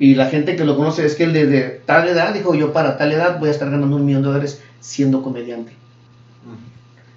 Y 0.00 0.14
la 0.16 0.26
gente 0.26 0.56
que 0.56 0.64
lo 0.64 0.76
conoce 0.76 1.04
es 1.06 1.14
que 1.14 1.24
él 1.24 1.32
desde 1.32 1.82
tal 1.86 2.08
edad 2.08 2.34
dijo, 2.34 2.54
yo 2.54 2.72
para 2.72 2.96
tal 2.96 3.12
edad 3.12 3.38
voy 3.38 3.48
a 3.48 3.52
estar 3.52 3.70
ganando 3.70 3.94
un 3.96 4.04
millón 4.06 4.22
de 4.22 4.28
dólares 4.28 4.60
siendo 4.80 5.22
comediante. 5.22 5.72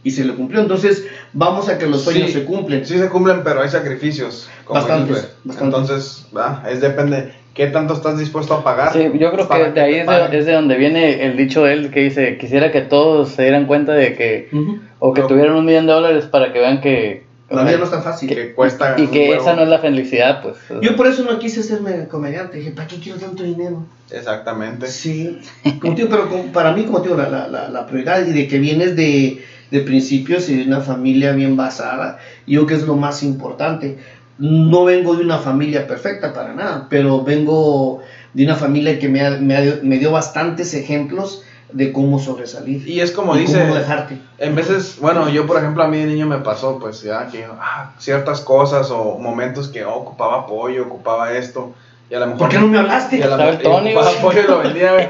Y 0.04 0.12
se 0.12 0.26
lo 0.26 0.36
cumplió. 0.36 0.60
Entonces, 0.60 1.08
vamos 1.32 1.70
a 1.70 1.78
que 1.78 1.88
los 1.88 2.02
sueños 2.04 2.28
Sí, 2.28 2.34
se 2.40 2.44
cumplen. 2.44 2.86
Sí 2.86 2.98
se 3.00 3.08
cumplen, 3.08 3.40
pero 3.42 3.62
hay 3.62 3.70
sacrificios. 3.70 4.50
como 4.66 4.82
Bastantes, 4.82 5.30
bastantes. 5.46 5.80
Entonces, 5.80 6.28
va, 6.36 6.64
es 6.70 6.82
depende. 6.82 7.32
¿qué 7.54 7.68
tanto 7.68 7.94
estás 7.94 8.20
dispuesto 8.20 8.54
a 8.56 8.64
pagar? 8.66 8.92
Sí, 8.92 9.10
yo 9.18 9.32
creo 9.32 9.48
que 9.48 9.72
de 9.72 9.80
ahí 9.82 9.96
es 9.96 10.08
de, 10.08 10.38
es 10.40 10.46
de 10.46 10.52
donde 10.54 10.76
viene 10.76 11.24
el 11.26 11.38
dicho 11.38 11.64
de 11.64 11.72
él 11.74 11.90
que 11.92 12.02
dice, 12.02 12.38
quisiera 12.38 12.72
que 12.72 12.82
todos 12.82 13.30
se 13.30 13.44
dieran 13.44 13.66
cuenta 13.68 13.94
de 13.94 14.14
que, 14.16 14.50
Ujú. 14.52 14.80
o 15.00 15.14
que 15.14 15.22
No. 15.22 15.28
tuvieran 15.28 15.56
un 15.56 15.64
millón 15.64 15.86
de 15.86 15.94
dólares 15.94 16.26
para 16.26 16.52
que 16.52 16.60
vean 16.60 16.82
que... 16.82 17.24
La 17.56 17.64
vida 17.64 17.78
no 17.78 17.84
es 17.86 17.92
tan 17.92 18.04
fácil. 18.04 18.30
que 18.30 18.54
cuesta 18.54 18.96
y 18.98 19.08
que 19.08 19.30
huevo. 19.30 19.42
esa 19.42 19.56
no 19.56 19.64
es 19.64 19.70
la 19.70 19.80
felicidad, 19.80 20.42
pues. 20.42 20.56
Yo 20.82 20.96
por 20.96 21.08
eso 21.08 21.24
no 21.24 21.38
quise 21.40 21.60
hacerme 21.62 22.08
comediante. 22.08 22.58
Dije, 22.58 22.72
¿para 22.72 22.88
qué 22.88 22.98
quiero 22.98 23.20
tanto 23.20 23.44
dinero? 23.44 23.86
Exactamente. 24.12 24.88
Sí. 24.88 25.40
Como 25.82 25.96
digo, 25.96 26.08
pero 26.10 26.30
como- 26.30 26.52
para 26.52 26.72
mí, 26.74 26.84
como 26.84 27.00
digo, 27.00 27.16
la, 27.16 27.30
la, 27.30 27.48
la, 27.48 27.70
la 27.70 27.86
prioridad 27.86 28.26
y 28.26 28.32
de 28.34 28.48
que 28.48 28.60
vienes 28.60 28.96
de, 28.96 29.44
de 29.72 29.80
principios 29.82 30.50
y 30.50 30.56
de 30.58 30.64
una 30.66 30.82
familia 30.82 31.32
bien 31.34 31.56
basada, 31.58 32.20
yo 32.48 32.66
creo 32.66 32.68
que 32.68 32.74
es 32.84 32.88
lo 32.88 32.96
más 32.96 33.24
importante. 33.24 33.98
No 34.40 34.84
vengo 34.86 35.16
de 35.16 35.24
una 35.24 35.38
familia 35.38 35.86
perfecta 35.88 36.34
para 36.34 36.54
nada, 36.54 36.88
pero 36.90 37.24
vengo 37.24 38.02
de 38.34 38.46
una 38.46 38.56
familia 38.56 38.98
que 38.98 39.08
me, 39.10 39.22
ha- 39.22 39.38
me, 39.38 39.56
ha- 39.56 39.80
me 39.84 40.00
dio 40.00 40.12
bastantes 40.12 40.74
ejemplos 40.74 41.44
de 41.74 41.92
cómo 41.92 42.20
sobresalir. 42.20 42.88
Y 42.88 43.02
es 43.02 43.12
como 43.12 43.36
y 43.36 43.40
dice, 43.40 43.62
cómo 43.62 43.76
dejarte. 43.76 44.18
en 44.38 44.56
veces, 44.56 44.98
bueno, 45.02 45.28
yo 45.30 45.46
por 45.48 45.58
ejemplo 45.58 45.84
a 45.84 45.88
mí 45.88 45.98
de 45.98 46.06
niño 46.06 46.28
me 46.28 46.38
pasó, 46.38 46.80
pues 46.80 47.02
ya 47.02 47.28
que 47.28 47.46
ah, 47.60 47.92
ciertas 48.00 48.42
cosas 48.42 48.90
o 48.92 49.18
momentos 49.20 49.68
que 49.68 49.84
oh, 49.84 49.96
ocupaba 49.96 50.42
apoyo, 50.42 50.84
ocupaba 50.84 51.34
esto, 51.34 51.74
y 52.10 52.16
a 52.16 52.20
lo 52.20 52.28
mejor... 52.28 52.40
¿Por 52.40 52.50
qué 52.50 52.60
no 52.60 52.68
me 52.68 52.78
hablaste? 52.80 53.18
y 53.18 53.22
a 53.22 53.26
lo 53.28 53.32
Estaba 53.34 53.50
el 53.50 53.58
mejor- 53.58 53.74
Tony, 53.78 53.90
y 53.90 53.94
ocupaba 53.94 54.10
güey. 54.12 54.20
apoyo 54.20 54.42
y 54.42 54.48
lo 54.48 54.58
vendía, 54.60 54.94
güey, 54.94 55.10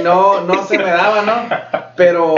y 0.00 0.02
no, 0.02 0.40
no 0.42 0.66
se 0.66 0.78
me 0.78 0.90
daba, 0.90 1.22
¿no? 1.22 1.80
Pero 1.96 2.34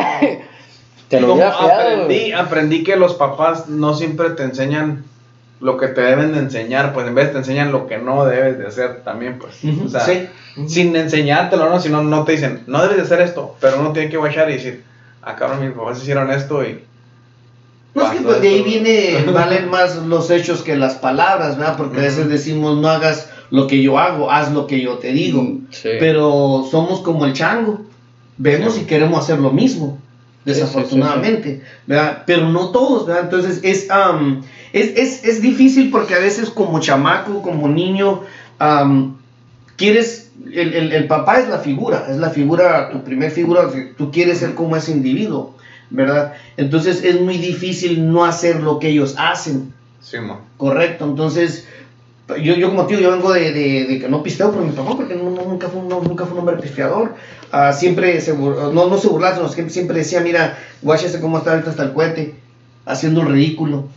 Te 1.09 1.20
lo 1.20 1.28
como 1.28 1.44
aprendí, 1.44 2.33
aprendí 2.33 2.85
que 2.85 2.96
los 2.96 3.14
papás 3.14 3.68
no 3.68 3.94
siempre 3.94 4.30
te 4.30 4.42
enseñan 4.44 5.04
lo 5.60 5.76
que 5.76 5.88
te 5.88 6.00
deben 6.00 6.32
de 6.32 6.38
enseñar, 6.38 6.92
pues 6.92 7.06
en 7.06 7.14
vez 7.14 7.32
te 7.32 7.38
enseñan 7.38 7.70
lo 7.70 7.86
que 7.86 7.98
no 7.98 8.24
debes 8.24 8.58
de 8.58 8.66
hacer 8.66 9.02
también, 9.04 9.38
pues. 9.38 9.62
Ujú, 9.62 9.86
o 9.86 9.88
sea, 9.88 10.00
sí. 10.00 10.26
sin 10.66 10.96
enseñártelo, 10.96 11.68
¿no? 11.68 11.80
Si 11.80 11.90
no, 11.90 12.02
no 12.02 12.24
te 12.24 12.32
dicen, 12.32 12.62
no 12.66 12.82
debes 12.82 12.96
de 12.96 13.02
hacer 13.02 13.20
esto, 13.20 13.56
pero 13.60 13.78
uno 13.80 13.92
tiene 13.92 14.08
que 14.08 14.16
guachar 14.16 14.48
y 14.50 14.54
decir, 14.54 14.82
ah, 15.22 15.36
cabrón, 15.36 15.60
mis 15.60 15.76
papás 15.76 16.00
hicieron 16.00 16.30
esto 16.30 16.64
y... 16.64 16.82
No, 17.92 18.04
es 18.04 18.10
que 18.10 18.16
pasó 18.18 18.28
pues, 18.28 18.40
de 18.40 18.48
ahí 18.48 18.58
esto". 18.58 18.70
viene, 18.70 19.32
valen 19.32 19.68
más 19.68 19.96
los 19.96 20.30
hechos 20.30 20.62
que 20.62 20.76
las 20.76 20.94
palabras, 20.94 21.58
¿verdad? 21.58 21.76
Porque 21.76 21.98
a 21.98 22.02
veces 22.02 22.28
decimos, 22.28 22.78
no 22.78 22.88
hagas 22.88 23.28
lo 23.50 23.66
que 23.66 23.82
yo 23.82 23.98
hago, 23.98 24.30
haz 24.30 24.52
lo 24.52 24.66
que 24.66 24.80
yo 24.80 24.98
te 24.98 25.12
digo. 25.12 25.58
Sí. 25.70 25.90
Pero 25.98 26.66
somos 26.70 27.00
como 27.00 27.26
el 27.26 27.34
chango, 27.34 27.82
vemos 28.38 28.78
y 28.78 28.84
queremos 28.84 29.20
hacer 29.20 29.40
lo 29.40 29.50
mismo, 29.50 29.98
Sí, 30.44 30.55
sí, 30.55 30.55
sí, 30.55 30.61
desafortunadamente, 30.61 31.62
¿verdad? 31.87 32.22
Pero 32.26 32.48
no 32.48 32.70
todos, 32.70 33.07
¿verdad? 33.07 33.24
Entonces 33.24 33.61
es, 33.62 33.90
am, 33.90 34.42
es, 34.72 34.96
es, 34.96 35.24
es 35.24 35.42
difícil 35.42 35.90
porque 35.90 36.14
a 36.14 36.18
veces 36.18 36.48
como 36.50 36.81
chamaco, 36.81 37.42
como 37.42 37.68
niño, 37.68 38.22
quieres, 39.76 40.31
el, 40.50 40.74
el, 40.74 40.92
el 40.92 41.07
papá 41.07 41.40
es 41.40 41.48
la 41.48 41.59
figura, 41.59 42.07
es 42.09 42.16
la 42.16 42.31
figura, 42.31 42.90
tu 42.90 43.05
primer 43.05 43.31
figura, 43.31 43.68
tú 43.98 44.11
quieres 44.11 44.38
ser 44.38 44.55
como 44.55 44.76
ese 44.76 44.92
individuo, 44.92 45.57
¿verdad? 45.90 46.35
Entonces 46.57 47.05
es 47.05 47.20
muy 47.20 47.37
difícil 47.37 48.11
no 48.11 48.24
hacer 48.24 48.62
lo 48.62 48.79
que 48.79 48.88
ellos 48.88 49.16
hacen. 49.18 49.74
Sí. 50.00 50.16
Correcto, 50.57 51.05
entonces 51.05 51.66
yo, 52.36 52.54
yo 52.54 52.68
como 52.70 52.86
tío, 52.86 53.00
yo 53.00 53.10
vengo 53.12 53.32
de, 53.32 53.52
de- 53.52 53.98
que 54.00 54.08
no 54.08 54.22
pisteo 54.22 54.52
por 54.52 54.62
mi 54.64 54.72
papá, 54.72 54.96
porque 54.96 55.14
no- 55.14 55.30
nunca, 55.30 55.68
fue 55.68 55.80
un, 55.80 55.88
nunca 55.88 56.24
fue 56.24 56.34
un 56.34 56.40
hombre 56.40 56.56
pisteador. 56.56 57.14
Ah, 57.52 57.72
siempre, 57.72 58.20
se, 58.20 58.36
no, 58.36 58.70
no 58.72 58.98
se 58.98 59.08
burlaba, 59.08 59.36
sino 59.36 59.48
siempre, 59.48 59.72
siempre 59.72 59.98
decía, 59.98 60.20
mira, 60.20 60.58
guáchese 60.82 61.20
cómo 61.20 61.38
está 61.38 61.52
ahorita 61.52 61.70
hasta 61.70 61.82
el 61.84 61.92
cohete, 61.92 62.34
haciendo 62.86 63.22
el 63.22 63.28
ridículo. 63.28 63.88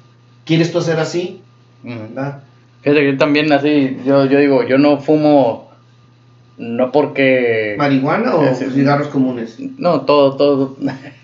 ¿Quieres 0.46 0.72
tú 0.72 0.80
hacer 0.80 1.00
así? 1.00 1.42
¿Verdad? 1.84 2.44
Fíjate 2.82 3.06
yo 3.12 3.18
también 3.18 3.52
así, 3.54 3.98
yo, 4.06 4.26
yo 4.26 4.40
digo, 4.40 4.64
yo 4.64 4.78
no 4.78 5.00
fumo, 5.00 5.70
no 6.58 6.92
porque... 6.92 7.76
¿Marihuana 7.78 8.36
o 8.36 8.56
cigarros 8.56 9.08
comunes? 9.08 9.58
No, 9.78 10.02
todo, 10.02 10.36
todo. 10.38 10.78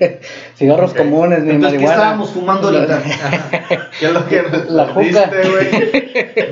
Cigarros 0.56 0.94
comunes, 0.94 1.44
ni 1.44 1.52
Entonces, 1.52 1.80
¿qué 1.80 1.86
marihuana. 1.86 1.94
estábamos 1.94 2.30
fumando 2.32 2.68
ahorita? 2.70 3.02
¿Qué 4.00 4.06
es 4.06 4.12
lo 4.12 4.28
que 4.28 4.44
La 4.70 4.88
juca. 4.88 5.32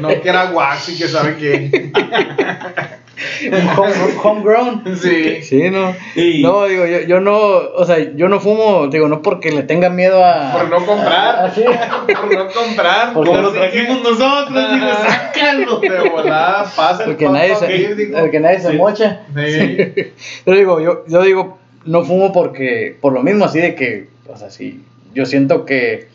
No 0.02 0.10
que 0.10 0.30
era 0.30 0.52
waxy, 0.52 0.98
que 0.98 1.08
sabe 1.08 1.38
que... 1.38 1.92
Home- 3.78 4.16
homegrown. 4.24 4.84
Sí. 4.98 5.42
Sí, 5.42 5.70
no. 5.72 5.96
Sí. 6.14 6.42
No, 6.44 6.66
digo, 6.66 6.86
yo, 6.86 7.02
yo 7.02 7.20
no, 7.20 7.36
o 7.38 7.86
sea, 7.86 7.98
yo 8.16 8.30
no 8.30 8.40
fumo, 8.40 8.88
digo, 8.88 9.08
no 9.08 9.22
porque 9.22 9.52
le 9.52 9.64
tenga 9.64 9.90
miedo 9.90 10.24
a... 10.24 10.52
Por 10.54 10.70
no 10.70 10.86
comprar. 10.86 11.46
a- 11.46 11.52
sí. 11.54 11.64
Por 12.06 12.34
no 12.34 12.48
comprar. 12.52 13.14
Porque 13.14 13.30
Como 13.30 13.42
lo 13.42 13.52
trajimos 13.52 14.04
nosotros, 14.04 14.72
digo, 14.74 14.88
sácalo. 15.08 15.80
De 15.80 16.10
volada 16.10 16.64
pasa 16.76 17.04
el 17.04 17.10
Porque 17.12 17.30
nadie, 17.30 17.56
se, 17.56 17.96
digo. 17.96 18.20
porque 18.20 18.40
nadie 18.40 18.60
se 18.60 18.72
Sí. 18.72 18.78
mocha. 18.78 19.22
Sí. 19.36 19.78
Yo 20.46 20.54
digo, 20.54 20.80
yo, 20.80 21.04
yo 21.08 21.22
digo, 21.24 21.58
no 21.86 22.04
fumo 22.04 22.32
porque, 22.32 22.96
por 23.02 23.14
lo 23.14 23.24
mismo 23.24 23.46
así 23.46 23.60
de 23.60 23.76
que, 23.76 24.10
o 24.28 24.36
sea, 24.38 24.50
sí, 24.50 24.84
yo 25.14 25.26
siento 25.26 25.66
que 25.66 26.08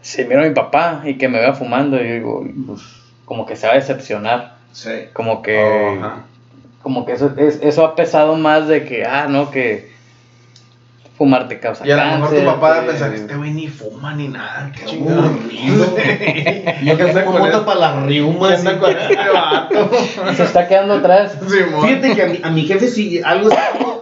si 0.00 0.24
miro 0.24 0.40
a 0.40 0.44
mi 0.44 0.54
papá 0.54 1.02
y 1.04 1.14
que 1.18 1.28
me 1.28 1.40
vea 1.40 1.52
fumando, 1.54 1.96
yo 1.98 2.04
digo, 2.14 2.46
pues, 2.66 2.80
como 3.24 3.44
que 3.46 3.56
se 3.56 3.66
va 3.66 3.72
a 3.72 3.76
decepcionar, 3.76 4.55
Sí. 4.76 4.90
como 5.14 5.40
que, 5.40 5.96
Ajá. 5.98 6.24
como 6.82 7.06
que 7.06 7.12
eso, 7.12 7.32
es- 7.38 7.60
eso 7.62 7.84
ha 7.86 7.94
pesado 7.96 8.36
más 8.36 8.68
de 8.68 8.84
que, 8.84 9.06
ah, 9.06 9.26
no, 9.26 9.50
que 9.50 9.90
fumar 11.16 11.48
te 11.48 11.58
causa 11.58 11.86
Y 11.86 11.90
a 11.90 11.96
lo 11.96 12.18
mejor 12.18 12.36
tu 12.38 12.44
papá 12.44 12.80
que- 12.82 12.88
pensar, 12.88 13.14
este 13.14 13.36
güey 13.36 13.52
ni 13.52 13.68
fuma 13.68 14.14
ni 14.14 14.28
nada, 14.28 14.70
qué 14.76 14.84
aburrido. 14.84 15.86
Yo 16.82 16.96
¿Qué 16.98 17.04
que 17.06 17.12
fumo 17.24 17.46
él? 17.46 17.52
para 17.64 17.80
las 17.80 17.94
¿Qué 18.02 18.06
riumas. 18.10 18.62
con 18.62 18.90
este 18.90 19.16
vato? 19.32 19.90
se 20.36 20.42
está 20.42 20.68
quedando 20.68 20.94
atrás. 20.96 21.38
Simón. 21.48 21.88
Fíjate 21.88 22.14
que 22.14 22.22
a 22.22 22.26
mi, 22.26 22.40
a 22.42 22.50
mi 22.50 22.62
jefe 22.66 22.88
sí, 22.88 23.22
algo, 23.24 23.48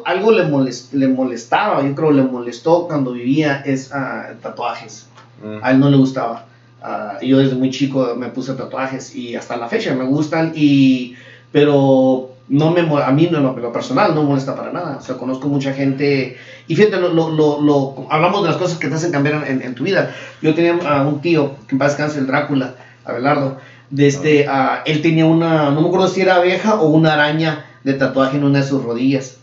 algo, 0.05 0.33
le, 0.33 0.45
molest- 0.49 0.91
le 0.93 1.07
molestaba, 1.07 1.83
yo 1.85 1.95
creo 1.95 2.11
le 2.11 2.23
molestó 2.23 2.89
cuando 2.89 3.13
vivía 3.13 3.63
es 3.65 3.93
ah, 3.93 4.31
tatuajes. 4.43 5.07
Mm. 5.41 5.59
A 5.63 5.71
él 5.71 5.79
no 5.79 5.91
le 5.91 5.97
gustaba. 5.97 6.47
Ah, 6.87 7.19
yo 7.23 7.39
desde 7.39 7.55
muy 7.55 7.71
chico 7.71 8.15
me 8.15 8.29
puse 8.29 8.53
tatuajes 8.53 9.17
y 9.17 9.35
hasta 9.37 9.57
la 9.57 9.69
fecha 9.69 9.95
me 9.95 10.05
gustan, 10.05 10.53
y, 10.55 11.15
pero 11.51 12.35
no 12.49 12.73
me, 12.73 12.83
a 12.83 13.11
mí 13.11 13.27
no, 13.33 13.41
lo 13.41 13.73
personal 13.73 14.15
no 14.15 14.21
me 14.21 14.29
molesta 14.29 14.55
para 14.55 14.71
nada. 14.71 14.99
O 14.99 15.01
sea, 15.01 15.17
conozco 15.17 15.49
mucha 15.49 15.73
gente 15.73 16.37
y 16.69 16.77
fíjate, 16.77 16.99
lo, 16.99 17.09
lo, 17.09 17.61
lo, 17.63 18.07
hablamos 18.11 18.43
de 18.43 18.49
las 18.49 18.59
cosas 18.59 18.77
que 18.79 18.89
te 18.89 18.97
hacen 18.97 19.13
cambiar 19.13 19.49
en, 19.49 19.63
en 19.63 19.75
tu 19.75 19.85
vida. 19.85 20.15
Yo 20.43 20.55
tenía 20.55 20.77
a 20.87 21.07
un 21.07 21.23
tío, 21.23 21.57
que 21.67 21.75
en 21.75 21.79
paz 21.79 21.93
descanse, 21.93 22.19
el 22.19 22.27
Drácula, 22.27 22.75
Abelardo, 23.07 23.57
de 23.89 24.07
este, 24.07 24.47
ah, 24.47 24.83
él 24.85 25.01
tenía 25.01 25.25
una, 25.25 25.71
no 25.71 25.81
me 25.81 25.89
acuerdo 25.89 26.09
si 26.09 26.21
era 26.21 26.37
abeja 26.37 26.75
o 26.81 26.89
una 26.89 27.15
araña 27.15 27.65
de 27.83 27.95
tatuaje 27.95 28.37
en 28.37 28.45
una 28.45 28.61
de 28.61 28.67
sus 28.67 28.83
rodillas. 28.83 29.39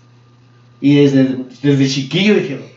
Y 0.80 0.95
desde, 0.95 1.38
desde 1.63 1.88
chiquillo 1.88 2.36
dije, 2.36 2.71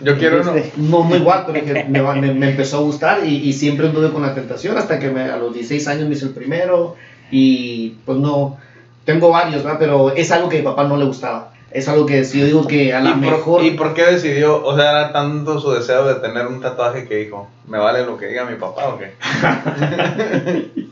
Yo 0.00 0.18
quiero 0.18 0.40
uno. 0.40 0.54
Este, 0.54 0.72
no, 0.80 1.08
no 1.08 1.16
igual, 1.16 1.44
pero 1.46 1.64
que 1.64 1.84
me, 1.84 2.02
me- 2.02 2.34
me 2.34 2.50
empezó 2.50 2.78
a 2.78 2.80
gustar 2.80 3.26
y, 3.26 3.36
y 3.48 3.52
siempre 3.52 3.86
anduve 3.88 4.10
con 4.10 4.22
la 4.22 4.34
tentación 4.34 4.76
hasta 4.78 4.98
que 4.98 5.10
me- 5.10 5.30
a 5.30 5.36
los 5.36 5.52
16 5.54 5.86
años 5.88 6.08
me 6.08 6.14
hice 6.14 6.26
el 6.26 6.32
primero 6.32 6.96
y 7.30 7.90
pues 8.04 8.18
no, 8.18 8.58
tengo 9.04 9.30
varios, 9.30 9.62
¿verdad? 9.62 9.78
Pero 9.78 10.10
es 10.14 10.30
algo 10.30 10.48
que 10.48 10.56
a 10.56 10.60
mi 10.60 10.64
papá 10.64 10.84
no 10.84 10.96
le 10.96 11.04
gustaba. 11.04 11.50
Es 11.70 11.88
algo 11.88 12.06
que 12.06 12.24
si 12.24 12.38
yo 12.38 12.46
digo 12.46 12.66
que 12.68 12.94
a 12.94 13.00
¿Y 13.00 13.04
la 13.04 13.10
por, 13.14 13.20
mejor... 13.20 13.64
¿Y 13.64 13.70
por 13.72 13.94
qué 13.94 14.04
decidió? 14.04 14.64
O 14.64 14.76
sea, 14.76 14.90
era 14.90 15.12
tanto 15.12 15.58
su 15.58 15.72
deseo 15.72 16.06
de 16.06 16.14
tener 16.20 16.46
un 16.46 16.60
tatuaje 16.60 17.04
que 17.08 17.16
dijo, 17.16 17.48
¿me 17.66 17.78
vale 17.78 18.04
lo 18.06 18.16
que 18.16 18.26
diga 18.28 18.44
mi 18.44 18.54
papá 18.56 18.88
o 18.90 18.98
qué? 18.98 19.10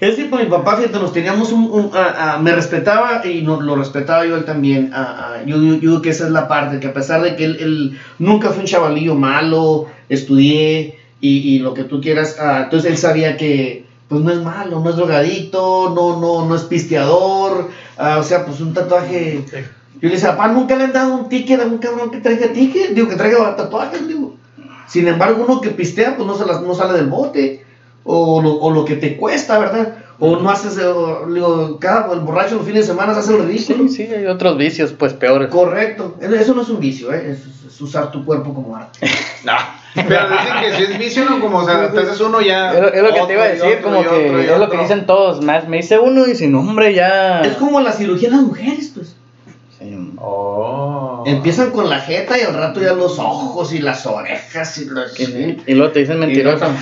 Es 0.00 0.16
que 0.16 0.28
con 0.28 0.40
mi 0.40 0.46
papá, 0.46 0.76
fíjate, 0.76 0.98
nos 0.98 1.12
teníamos 1.12 1.52
un... 1.52 1.64
un- 1.70 1.90
ah, 1.94 2.34
ah, 2.34 2.38
me 2.38 2.52
respetaba 2.52 3.26
y 3.26 3.42
no, 3.42 3.60
lo 3.60 3.76
respetaba 3.76 4.24
yo 4.26 4.34
a 4.34 4.38
él 4.38 4.44
también. 4.44 4.90
ah, 4.92 5.38
yo, 5.46 5.56
yo, 5.60 5.74
yo 5.74 5.78
digo 5.80 6.02
que 6.02 6.10
esa 6.10 6.24
es 6.24 6.30
la 6.30 6.48
parte, 6.48 6.80
que 6.80 6.88
a 6.88 6.92
pesar 6.92 7.22
de 7.22 7.36
que 7.36 7.44
él, 7.44 7.56
él 7.60 7.98
nunca 8.18 8.50
fue 8.50 8.60
un 8.60 8.66
chavalillo 8.66 9.14
malo, 9.14 9.86
estudié 10.08 10.98
y, 11.20 11.38
y 11.54 11.58
lo 11.60 11.74
que 11.74 11.84
tú 11.84 12.00
quieras, 12.00 12.36
ah, 12.40 12.62
entonces 12.64 12.90
él 12.90 12.96
sabía 12.98 13.36
que 13.36 13.84
pues 14.08 14.20
no 14.22 14.30
es 14.30 14.40
malo, 14.40 14.80
no 14.80 14.90
es 14.90 14.96
drogadicto, 14.96 15.92
no, 15.94 16.20
no, 16.20 16.46
no 16.46 16.54
es 16.54 16.62
pisteador, 16.62 17.68
ah, 17.98 18.18
o 18.20 18.22
sea, 18.22 18.44
pues 18.44 18.60
un 18.60 18.72
tatuaje... 18.72 19.44
Yo 20.00 20.08
le 20.08 20.14
decía, 20.14 20.32
papá, 20.36 20.48
nunca 20.48 20.76
le 20.76 20.84
han 20.84 20.92
dado 20.92 21.14
un 21.14 21.28
ticket 21.28 21.58
a 21.60 21.64
un 21.64 21.78
cabrón 21.78 22.10
que 22.10 22.18
traiga 22.18 22.52
ticket, 22.52 22.90
digo, 22.92 23.08
que 23.08 23.16
traiga 23.16 23.56
tatuajes, 23.56 24.06
digo. 24.06 24.34
Sin 24.86 25.08
embargo, 25.08 25.42
uno 25.42 25.60
que 25.60 25.70
pistea, 25.70 26.14
pues 26.16 26.26
no, 26.26 26.36
se 26.36 26.44
las, 26.44 26.60
no 26.60 26.74
sale 26.74 26.92
del 26.92 27.06
bote. 27.06 27.65
O 28.08 28.40
lo, 28.40 28.52
o 28.54 28.70
lo 28.70 28.84
que 28.84 28.94
te 28.96 29.16
cuesta, 29.16 29.58
¿verdad? 29.58 29.96
O 30.18 30.36
no 30.36 30.48
haces, 30.48 30.78
eh, 30.78 30.86
o, 30.86 31.26
digo, 31.30 31.78
cada 31.80 32.12
el 32.14 32.20
borracho 32.20 32.54
los 32.54 32.64
fines 32.66 32.86
de 32.86 32.92
semana 32.94 33.12
hace 33.12 33.34
el 33.34 33.46
ridículo. 33.46 33.88
Sí, 33.88 34.06
sí, 34.06 34.14
hay 34.14 34.26
otros 34.26 34.56
vicios, 34.56 34.92
pues, 34.92 35.12
peores. 35.12 35.48
Correcto. 35.50 36.14
Eso 36.20 36.54
no 36.54 36.62
es 36.62 36.68
un 36.68 36.78
vicio, 36.80 37.12
¿eh? 37.12 37.32
Es, 37.32 37.66
es 37.66 37.80
usar 37.80 38.10
tu 38.12 38.24
cuerpo 38.24 38.54
como 38.54 38.76
arte. 38.76 39.00
No. 39.44 39.52
Pero 39.94 40.28
dicen 40.28 40.54
que 40.60 40.76
si 40.76 40.82
es 40.92 40.98
vicio, 40.98 41.24
¿no? 41.24 41.40
Como, 41.40 41.58
o 41.58 41.64
sea, 41.64 41.90
te 41.90 42.00
haces 42.00 42.20
uno 42.20 42.40
ya. 42.42 42.72
Es, 42.74 42.80
lo- 42.80 42.92
es 42.92 43.02
lo 43.02 43.08
que 43.08 43.14
otro 43.14 43.26
te 43.28 43.32
iba 43.32 43.42
a 43.44 43.48
decir, 43.48 43.64
otro 43.78 43.82
como 43.82 43.98
otro 44.00 44.10
que 44.12 44.52
es 44.52 44.58
lo 44.58 44.68
que 44.70 44.78
dicen 44.78 45.06
todos, 45.06 45.42
más 45.42 45.66
me 45.68 45.78
hice 45.78 45.98
uno 45.98 46.26
y 46.26 46.34
sin 46.34 46.52
nombre 46.52 46.92
ya... 46.94 47.40
Es 47.40 47.56
como 47.56 47.80
la 47.80 47.92
cirugía 47.92 48.28
de 48.30 48.36
las 48.36 48.44
mujeres, 48.44 48.92
pues. 48.94 49.15
Sí. 49.88 50.12
Oh. 50.18 51.22
Empiezan 51.26 51.70
con 51.70 51.88
la 51.88 52.00
jeta 52.00 52.38
y 52.38 52.42
al 52.42 52.54
rato 52.54 52.80
ya 52.80 52.92
los 52.92 53.18
ojos 53.18 53.72
y 53.72 53.78
las 53.78 54.06
orejas 54.06 54.78
y 54.78 54.86
los... 54.86 55.18
Y, 55.20 55.62
y 55.66 55.74
luego 55.74 55.92
te 55.92 56.00
dicen 56.00 56.18
mentiroso. 56.18 56.66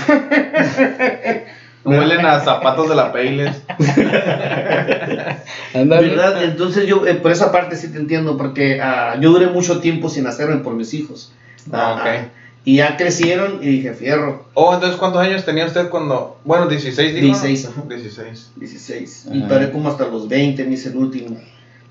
Huelen 1.84 2.24
a 2.24 2.40
zapatos 2.40 2.88
de 2.88 2.94
la 2.94 3.12
Payless. 3.12 3.60
¿Verdad? 5.74 6.44
Entonces 6.44 6.86
yo, 6.86 7.06
eh, 7.06 7.14
por 7.14 7.30
esa 7.30 7.52
parte 7.52 7.76
sí 7.76 7.92
te 7.92 7.98
entiendo, 7.98 8.38
porque 8.38 8.80
ah, 8.80 9.16
yo 9.20 9.30
duré 9.30 9.48
mucho 9.48 9.80
tiempo 9.80 10.08
sin 10.08 10.26
hacerme 10.26 10.56
por 10.56 10.72
mis 10.72 10.94
hijos. 10.94 11.32
Ah, 11.72 11.96
ok. 11.98 12.30
y 12.64 12.76
ya 12.76 12.96
crecieron 12.96 13.58
y 13.62 13.66
dije, 13.66 13.92
fierro, 13.94 14.46
Oh, 14.54 14.72
entonces, 14.74 14.98
¿cuántos 14.98 15.20
años 15.20 15.44
tenía 15.44 15.66
usted 15.66 15.90
cuando.? 15.90 16.38
Bueno, 16.44 16.68
16, 16.68 17.14
dijo. 17.14 17.26
16, 17.26 17.66
ajá. 17.66 17.82
16. 17.88 18.52
16. 18.56 19.26
Ajá. 19.26 19.36
Y 19.36 19.42
paré 19.42 19.70
como 19.70 19.88
hasta 19.90 20.06
los 20.06 20.28
20, 20.28 20.64
me 20.64 20.74
hice 20.74 20.88
el 20.90 20.96
último. 20.96 21.36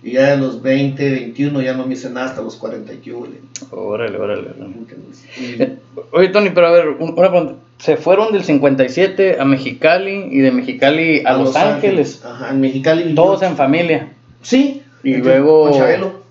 Y 0.03 0.11
ya 0.13 0.31
de 0.31 0.37
los 0.37 0.61
20, 0.61 1.09
21 1.11 1.61
ya 1.61 1.73
no 1.73 1.85
me 1.87 1.93
hice 1.93 2.09
nada 2.09 2.27
hasta 2.27 2.41
los 2.41 2.55
40 2.57 2.93
y 2.93 2.97
qué 2.97 3.13
huele. 3.13 3.35
Órale, 3.71 4.17
órale. 4.17 4.49
órale. 4.49 5.77
Oye, 6.11 6.27
Tony, 6.29 6.49
pero 6.49 6.67
a 6.67 6.71
ver, 6.71 6.87
un- 6.89 7.13
una 7.17 7.29
pregunta. 7.29 7.53
Se 7.79 7.97
fueron 7.97 8.31
del 8.33 8.43
57 8.43 9.37
a 9.39 9.45
Mexicali 9.45 10.27
y 10.31 10.39
de 10.39 10.51
Mexicali 10.51 11.23
a, 11.25 11.33
Los, 11.33 11.55
Ángeles. 11.55 12.21
Ajá, 12.25 12.49
en 12.51 12.61
Mexicali. 12.61 13.15
Todos 13.15 13.41
en 13.43 13.55
familia. 13.57 14.09
Sí. 14.41 14.81
Y 15.03 15.15
luego- 15.15 15.69
con 15.69 15.79
Chabelo, 15.79 16.23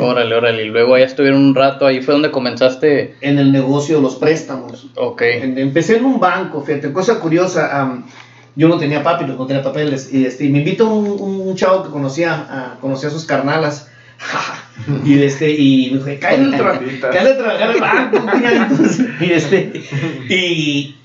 Órale, 0.00 0.34
órale. 0.34 0.64
Y 0.64 0.68
luego 0.68 0.94
allá 0.96 1.04
estuvieron 1.06 1.44
un 1.44 1.54
rato. 1.54 1.86
Ahí 1.86 2.02
fue 2.02 2.12
donde 2.14 2.30
comenzaste. 2.32 3.14
en 3.20 3.38
el 3.38 3.52
negocio 3.52 3.96
de 3.96 4.02
los 4.02 4.16
préstamos. 4.16 4.88
Ok. 4.96 5.22
En- 5.22 5.58
Empecé 5.58 5.96
en 5.98 6.04
un 6.06 6.18
banco, 6.18 6.60
fíjate, 6.62 6.92
cosa 6.92 7.20
curiosa, 7.20 7.80
am, 7.80 8.04
yo 8.56 8.68
no 8.68 8.78
tenía 8.78 9.02
papeles, 9.02 9.36
no 9.36 9.46
tenía 9.46 9.62
papeles, 9.62 10.12
y 10.12 10.26
este, 10.26 10.48
me 10.48 10.58
invitó 10.58 10.88
un, 10.88 11.48
un 11.48 11.56
chavo 11.56 11.84
que 11.84 11.90
conocía, 11.90 12.46
ah, 12.48 12.74
conocía 12.80 13.08
a 13.08 13.12
sus 13.12 13.24
carnalas, 13.24 13.88
y 15.04 15.22
este, 15.22 15.50
y 15.50 15.90
me 15.90 15.98
dijo, 15.98 16.20
cállate 16.20 16.56
a 16.56 17.30
a 17.30 17.38
trabajar 17.38 17.70
al 17.70 17.80
banco, 17.80 18.26
puñalitos". 18.26 18.98
y 19.20 19.32
este, 19.32 19.82
y, 20.28 20.96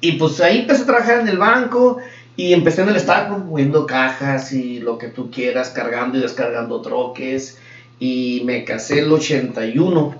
y 0.00 0.12
pues 0.12 0.40
ahí 0.40 0.60
empecé 0.60 0.82
a 0.82 0.86
trabajar 0.86 1.20
en 1.20 1.28
el 1.28 1.38
banco, 1.38 1.98
y 2.36 2.52
empecé 2.54 2.82
en 2.82 2.88
el 2.88 3.00
Stockroom, 3.00 3.46
moviendo 3.48 3.86
cajas 3.86 4.52
y 4.52 4.80
lo 4.80 4.96
que 4.96 5.08
tú 5.08 5.30
quieras, 5.30 5.70
cargando 5.70 6.18
y 6.18 6.22
descargando 6.22 6.80
troques, 6.80 7.58
y 7.98 8.42
me 8.44 8.64
casé 8.64 9.00
el 9.00 9.12
81, 9.12 10.14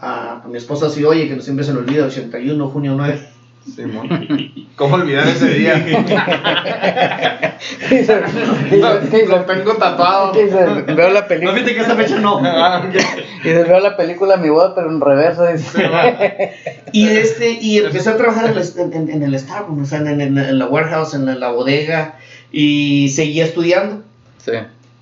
a 0.00 0.42
mi 0.46 0.58
esposa 0.58 0.90
sí, 0.90 1.04
oye, 1.04 1.28
que 1.28 1.36
no 1.36 1.42
siempre 1.42 1.64
se 1.64 1.72
le 1.72 1.78
olvida, 1.78 2.06
81, 2.06 2.68
junio 2.68 2.94
9. 2.96 3.35
Simón. 3.74 4.08
¿Cómo 4.76 4.94
olvidar 4.94 5.26
ese 5.28 5.48
día? 5.48 5.84
Lo 9.28 9.44
tengo 9.44 9.72
tatuado. 9.74 10.32
Veo 10.32 11.10
la 11.10 11.20
No, 11.22 11.26
película. 11.28 11.52
fíjate 11.54 11.74
que 11.74 11.80
esa 11.80 11.96
fecha 11.96 12.18
no. 12.18 12.40
Y 13.44 13.48
veo 13.52 13.80
la 13.80 13.96
película 13.96 14.36
Mi 14.36 14.48
boda, 14.48 14.74
pero 14.74 14.90
en 14.90 15.00
reversa. 15.00 15.52
dice. 15.52 16.52
Y, 16.92 17.08
este, 17.08 17.50
y 17.60 17.78
empecé 17.78 18.10
a 18.10 18.16
trabajar 18.16 18.46
en 18.50 18.56
el, 18.58 18.92
en, 18.94 19.10
en 19.10 19.22
el 19.22 19.38
Starbucks, 19.38 19.82
o 19.82 19.86
sea, 19.86 19.98
en, 19.98 20.20
en- 20.20 20.38
en 20.38 20.58
la 20.58 20.66
warehouse, 20.66 21.14
en 21.14 21.26
la, 21.26 21.32
en 21.32 21.40
la 21.40 21.50
bodega, 21.50 22.16
y 22.52 23.08
seguía 23.10 23.44
estudiando. 23.44 24.02
Sí. 24.44 24.52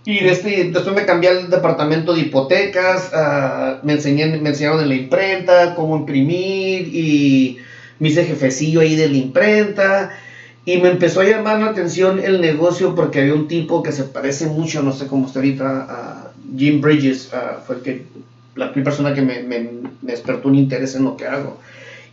Y 0.06 0.20
de 0.22 0.30
este, 0.32 0.64
después 0.64 0.94
me 0.94 1.06
cambié 1.06 1.30
al 1.30 1.48
departamento 1.50 2.12
de 2.14 2.20
hipotecas, 2.22 3.10
ah, 3.14 3.78
me, 3.82 3.94
enseñé, 3.94 4.26
me 4.38 4.50
enseñaron 4.50 4.80
en 4.82 4.88
la 4.90 4.94
imprenta, 4.96 5.74
cómo 5.74 5.96
imprimir, 5.96 6.88
y 6.94 7.58
me 7.98 8.08
hice 8.08 8.24
jefecillo 8.24 8.80
ahí 8.80 8.96
de 8.96 9.08
la 9.08 9.16
imprenta. 9.16 10.18
Y 10.66 10.78
me 10.78 10.88
empezó 10.90 11.20
a 11.20 11.24
llamar 11.24 11.60
la 11.60 11.66
atención 11.66 12.18
el 12.24 12.40
negocio 12.40 12.94
porque 12.94 13.20
había 13.20 13.34
un 13.34 13.48
tipo 13.48 13.82
que 13.82 13.92
se 13.92 14.04
parece 14.04 14.46
mucho, 14.46 14.82
no 14.82 14.92
sé 14.92 15.06
cómo 15.06 15.26
está 15.26 15.40
ahorita, 15.40 15.86
a 15.88 16.30
Jim 16.56 16.80
Bridges, 16.80 17.30
ah, 17.34 17.62
fue 17.66 17.76
el 17.76 17.82
que, 17.82 18.06
la 18.54 18.72
primera 18.72 18.90
persona 18.90 19.14
que 19.14 19.20
me, 19.20 19.42
me, 19.42 19.58
me 20.00 20.12
despertó 20.12 20.48
un 20.48 20.54
interés 20.54 20.94
en 20.94 21.04
lo 21.04 21.16
que 21.18 21.26
hago. 21.26 21.58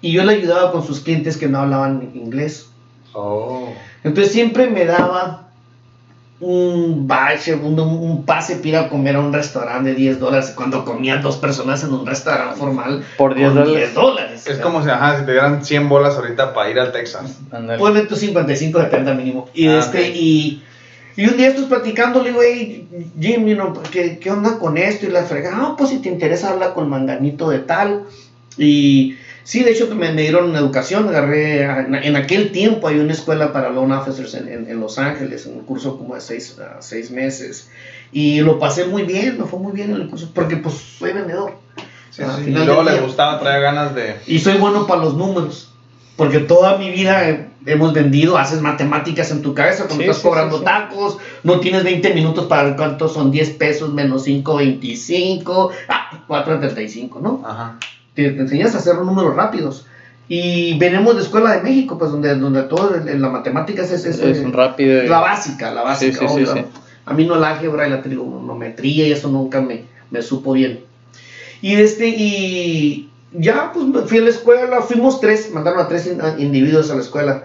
Y 0.02 0.12
yo 0.12 0.24
le 0.26 0.34
ayudaba 0.34 0.72
con 0.72 0.86
sus 0.86 1.00
clientes 1.00 1.38
que 1.38 1.48
no 1.48 1.60
hablaban 1.60 2.12
inglés. 2.13 2.67
Oh. 3.13 3.74
Entonces 4.04 4.34
siempre 4.34 4.70
me 4.70 4.86
daba 4.86 5.51
un 6.41 7.08
bache, 7.08 7.54
un, 7.54 7.80
un 7.80 8.25
pase 8.25 8.56
para 8.56 8.67
ir 8.67 8.75
a 8.75 8.89
comer 8.89 9.15
a 9.15 9.19
un 9.19 9.32
restaurante 9.32 9.91
de 9.91 9.95
10 9.95 10.19
dólares 10.19 10.54
cuando 10.56 10.84
comían 10.84 11.21
dos 11.21 11.38
personas 11.38 11.84
en 11.84 11.93
un 11.93 12.06
restaurante 12.06 12.58
formal 12.58 13.04
Por 13.17 13.36
10 13.36 13.47
con 13.49 13.58
dólares. 13.60 13.77
10 13.77 13.93
dólares. 13.93 14.47
Es 14.47 14.58
como 14.58 14.84
si, 14.84 14.89
ajá, 14.89 15.19
si 15.19 15.25
te 15.25 15.34
dieran 15.34 15.63
100 15.63 15.88
bolas 15.88 16.15
ahorita 16.15 16.54
para 16.54 16.69
ir 16.71 16.80
al 16.80 16.91
Texas. 16.91 17.39
Ponle 17.77 18.01
tus 18.01 18.19
55, 18.19 18.80
70 18.82 19.13
mínimo. 19.13 19.49
Y, 19.54 19.67
Ah, 19.67 19.77
este, 19.80 20.10
y, 20.10 20.63
y 21.15 21.27
un 21.27 21.38
día 21.38 21.49
estás 21.49 21.65
platicando, 21.65 22.23
le 22.23 22.30
digo, 22.30 22.41
hey, 22.43 22.88
Jim, 23.19 23.45
you 23.45 23.56
know, 23.56 23.73
¿qué, 23.91 24.17
¿qué 24.17 24.32
onda 24.32 24.58
con 24.58 24.77
esto? 24.77 25.06
Y 25.06 25.10
la 25.10 25.23
frega, 25.23 25.51
ah, 25.54 25.75
pues 25.77 25.91
si 25.91 25.99
te 25.99 26.10
interesa 26.10 26.49
habla 26.49 26.73
con 26.73 26.89
Manganito 26.89 27.49
de 27.49 27.60
tal. 27.60 28.04
Y 28.58 29.15
sí, 29.43 29.63
de 29.63 29.71
hecho 29.71 29.88
me, 29.93 30.12
me 30.12 30.21
dieron 30.21 30.56
educación, 30.56 31.08
agarré, 31.10 31.63
en, 31.63 32.15
aquel 32.15 32.51
tiempo 32.51 32.88
hay 32.88 32.99
una 32.99 33.13
escuela 33.13 33.51
para 33.54 33.69
loan 33.69 33.91
officers 33.91 34.34
en, 34.36 34.47
en- 34.47 34.69
en 34.69 34.80
Los 34.80 34.97
Ángeles, 34.99 35.45
un 35.45 35.62
curso 35.62 35.97
como 35.97 36.15
de 36.15 36.21
seis, 36.21 36.58
ah, 36.62 36.77
seis 36.80 37.12
meses. 37.12 37.69
Y 38.12 38.41
lo 38.41 38.60
pasé 38.60 38.86
muy 38.86 39.04
bien, 39.04 39.38
me 39.39 39.45
fue 39.45 39.60
muy 39.60 39.71
bien 39.71 39.91
en 39.91 40.01
el 40.01 40.10
curso, 40.10 40.30
porque 40.34 40.58
pues 40.58 40.75
soy 40.99 41.13
vendedor. 41.13 41.54
Sí, 42.10 42.23
sí. 42.43 42.49
Y 42.49 42.51
luego 42.51 42.75
del 42.77 42.86
le 42.86 42.91
día. 42.93 43.01
gustaba, 43.01 43.39
traía 43.39 43.60
ganas 43.60 43.95
de. 43.95 44.15
Y 44.27 44.39
soy 44.39 44.58
bueno 44.58 44.86
para 44.88 45.01
los 45.01 45.15
números. 45.15 45.67
Porque 46.17 46.39
toda 46.39 46.77
mi 46.77 46.91
vida 46.91 47.47
hemos 47.65 47.93
vendido, 47.93 48.38
haces 48.38 48.62
matemáticas 48.62 49.32
en 49.32 49.41
tu 49.41 49.56
cabeza 49.56 49.86
cuando 49.86 50.04
Sí, 50.04 50.10
estás 50.10 50.21
cobrando 50.21 50.56
sí, 50.58 50.60
sí. 50.60 50.65
tacos, 50.65 51.17
no 51.43 51.60
tienes 51.62 51.84
20 51.84 52.13
minutos 52.13 52.45
para 52.45 52.63
ver 52.63 52.75
cuántos 52.75 53.13
son 53.13 53.32
10 53.32 53.51
pesos 53.51 53.91
menos 53.93 54.23
5, 54.25 54.56
25, 54.58 55.71
ah, 55.88 56.23
4, 56.27 56.60
35, 56.60 57.19
¿no? 57.21 57.41
Ajá. 57.45 57.80
Te, 58.13 58.32
te 58.32 58.41
enseñas 58.41 58.76
a 58.76 58.80
hacer 58.80 58.95
números 58.97 59.36
rápidos. 59.36 59.86
Y 60.28 60.78
venimos 60.78 61.15
de 61.15 61.21
Escuela 61.24 61.52
de 61.54 61.62
México, 61.62 61.97
pues 61.97 62.12
donde, 62.12 62.36
donde 62.36 62.63
todo 62.63 62.95
en, 62.95 63.21
la 63.21 63.30
matemática 63.30 63.82
es, 63.84 63.91
es, 63.91 64.06
es, 64.06 64.19
Es 64.19 64.52
rápido. 64.52 65.04
y- 65.04 65.08
la 65.08 65.19
básica, 65.19 65.71
la 65.71 65.84
básica. 65.84 66.28
Sí, 66.30 66.45
sí, 66.45 66.52
sí. 66.54 66.65
A 67.06 67.13
mí 67.13 67.26
no 67.26 67.36
la 67.36 67.50
álgebra 67.52 67.88
y 67.88 67.89
la 67.89 68.02
trigonometría 68.02 69.08
y 69.08 69.12
eso 69.12 69.28
nunca 69.30 69.60
me, 69.60 69.86
me 70.10 70.21
supo 70.21 70.54
bien. 70.54 70.82
Y 71.62 71.74
este, 71.76 72.08
y 72.08 73.10
ya 73.34 73.71
pues 73.74 73.86
me 73.88 74.02
fui 74.04 74.19
a 74.19 74.21
la 74.21 74.30
escuela, 74.30 74.82
fuimos 74.82 75.19
tres, 75.19 75.52
mandaron 75.54 75.80
a 75.82 75.88
tres 75.88 76.08
in- 76.08 76.21
a- 76.21 76.39
individuos 76.39 76.89
a 76.91 76.95
la 76.95 77.02
escuela. 77.02 77.43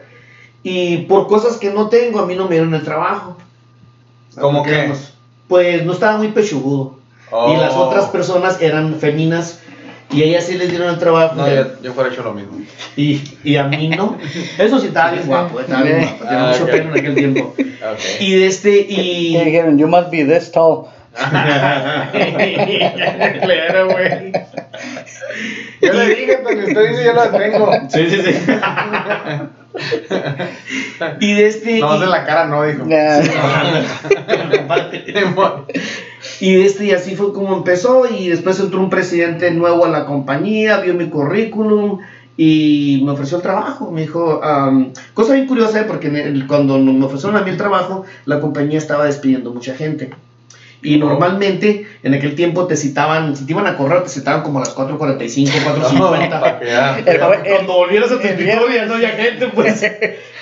Y 0.63 0.99
por 1.07 1.27
cosas 1.27 1.57
que 1.57 1.73
no 1.73 1.89
tengo, 1.89 2.21
a 2.21 2.27
mí 2.27 2.35
no 2.37 2.45
me 2.45 2.53
dieron 2.57 2.75
el 2.75 2.83
trabajo. 2.83 3.37
¿Cómo 4.39 4.65
digamos, 4.65 5.13
Pues 5.49 5.85
no 5.85 5.93
estaba 5.93 6.19
muy 6.19 6.29
pechugudo. 6.29 6.99
Oh. 7.31 7.53
Y 7.53 7.57
las 7.57 7.75
otras 7.75 8.07
personas 8.07 8.61
eran 8.61 8.95
feminas 8.97 9.61
y 10.11 10.23
ellas 10.23 10.45
sí 10.47 10.57
les 10.57 10.71
dieron 10.71 10.89
el 10.91 10.99
trabajo. 10.99 11.35
No, 11.37 11.49
yo, 11.53 11.81
yo 11.83 11.93
fuera 11.93 12.11
hecho 12.13 12.23
lo 12.23 12.33
mismo. 12.35 12.59
y, 12.97 13.23
y 13.45 13.57
a 13.57 13.65
mí 13.65 13.89
no. 13.89 14.19
Eso 14.59 14.79
sí 14.79 14.87
estaba 14.89 15.11
bien 15.13 15.27
guapo, 15.27 15.61
estaba 15.61 15.83
bien 15.83 16.01
guapo. 16.03 16.25
Tenía 16.25 16.45
Ah, 16.45 16.49
mucho 16.53 16.65
ok. 16.65 16.71
pelo 16.71 16.95
en 16.95 16.99
aquel 17.01 17.15
tiempo. 17.15 17.55
Ok. 17.77 17.99
Y 18.21 18.33
de 18.35 18.47
este, 18.47 18.71
y. 18.89 19.35
¿Qué 19.35 19.45
dijeron? 19.45 19.79
You 19.79 19.87
must 19.87 20.11
be 20.11 20.25
this 20.25 20.51
tall. 20.51 20.87
claro, 23.43 23.89
güey. 23.91 24.33
Yo 25.81 25.93
le 25.93 26.07
dije, 26.09 26.37
Tony, 26.43 26.61
usted 26.61 26.89
dice 26.91 27.05
yo 27.05 27.13
la 27.13 27.31
tengo. 27.31 27.71
Sí, 27.89 28.11
sí, 28.11 28.23
sí. 28.23 28.35
y 31.21 31.33
de 31.35 31.47
este. 31.47 31.79
No, 31.81 31.97
y, 31.97 32.01
de 32.01 32.07
la 32.07 32.25
cara 32.25 32.47
no, 32.47 32.63
dijo. 32.65 32.87
Ya. 32.89 33.21
y 36.41 36.61
este, 36.61 36.87
y 36.87 36.91
así 36.93 37.17
fue 37.17 37.33
como 37.33 37.57
empezó. 37.57 38.05
Y 38.09 38.29
después 38.29 38.59
entró 38.61 38.81
un 38.81 38.91
presidente 38.91 39.51
nuevo 39.51 39.85
a 39.85 39.89
la 39.91 40.07
compañía, 40.07 40.79
vio 40.81 40.95
mi 40.95 41.09
currículum 41.09 41.99
y 42.37 43.01
me 43.05 43.13
ofreció 43.13 43.39
el 43.39 43.43
trabajo. 43.43 43.91
Me 43.91 44.03
dijo, 44.03 44.43
am, 44.45 44.93
cosa 45.15 45.35
bien 45.35 45.47
curiosa, 45.47 45.81
¿eh? 45.81 45.85
porque 45.87 46.09
el- 46.09 46.47
cuando 46.47 46.79
me 46.79 47.05
ofrecieron 47.05 47.37
a 47.39 47.43
mí 47.45 47.51
el 47.51 47.57
trabajo, 47.57 48.05
la 48.27 48.41
compañía 48.41 48.79
estaba 48.79 49.05
despidiendo 49.07 49.53
mucha 49.53 49.75
gente. 49.75 50.11
Y 50.83 50.99
normalmente 50.99 51.86
en 52.03 52.15
aquel 52.15 52.35
tiempo 52.35 52.67
te 52.67 52.77
citaban, 52.77 53.37
si 53.37 53.47
te 53.47 53.53
iban 53.53 53.67
a 53.67 53.77
correr, 53.77 54.03
te 54.03 54.09
citaban 54.09 54.43
como 54.43 54.59
a 54.59 54.63
las 54.63 54.75
4.45, 54.77 55.49
4.50. 55.49 56.31
para 56.41 56.59
que 56.61 56.67
ya. 56.67 57.01
Pero 57.05 57.31
cuando 57.55 57.73
volvieras 57.75 58.11
a 58.13 58.21
tu 58.21 58.27
escritorio 58.27 58.75
ya 58.75 58.87
no 58.87 58.95
había 58.95 59.11
gente, 59.11 59.49
pues. 59.49 59.85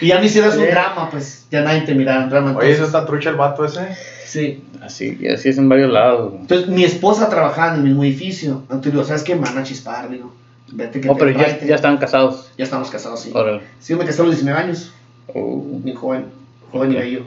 Y 0.01 0.09
ya 0.09 0.19
no 0.19 0.25
hicieras 0.25 0.57
un 0.57 0.67
drama, 0.67 1.09
pues. 1.11 1.47
Ya 1.51 1.61
nadie 1.63 1.83
te 1.83 1.95
miraba 1.95 2.25
en 2.25 2.29
drama. 2.31 2.51
Oye, 2.51 2.73
Entonces, 2.73 2.77
¿eso 2.77 2.85
está 2.87 3.07
trucha 3.07 3.31
el 3.31 3.37
vato 3.37 3.65
ese? 3.65 3.81
sí. 4.27 4.63
Así, 4.83 5.19
así 5.33 5.49
es 5.49 5.57
en 5.57 5.69
varios 5.71 5.91
lados. 5.91 6.31
güey. 6.33 6.41
Entonces, 6.43 6.69
mi 6.69 6.85
esposa 6.85 7.31
trabajaba 7.31 7.69
en 7.73 7.75
el 7.77 7.83
mismo 7.85 8.05
edificio. 8.05 8.61
Entonces, 8.63 8.93
digo, 8.93 9.05
¿sabes 9.05 9.23
qué? 9.23 9.35
Me 9.35 9.43
van 9.43 9.57
a 9.57 9.63
chispar, 9.63 10.11
digo. 10.11 10.35
Vete 10.73 11.01
que 11.01 11.09
Oh, 11.09 11.15
te 11.15 11.21
pero 11.25 11.31
ya, 11.39 11.59
ya 11.61 11.75
estaban 11.77 11.97
casados. 11.97 12.51
Ya 12.59 12.65
estamos 12.65 12.91
casados, 12.91 13.21
sí. 13.23 13.31
Órale. 13.33 13.63
Sí, 13.81 13.95
me 13.95 14.05
casé 14.05 14.21
a 14.21 14.25
los 14.25 14.35
19 14.35 14.61
años. 14.61 14.93
Uh, 15.29 15.79
Muy 15.83 15.95
joven. 15.95 16.27
Joven 16.71 16.93
y 16.93 16.97
bello. 16.97 17.23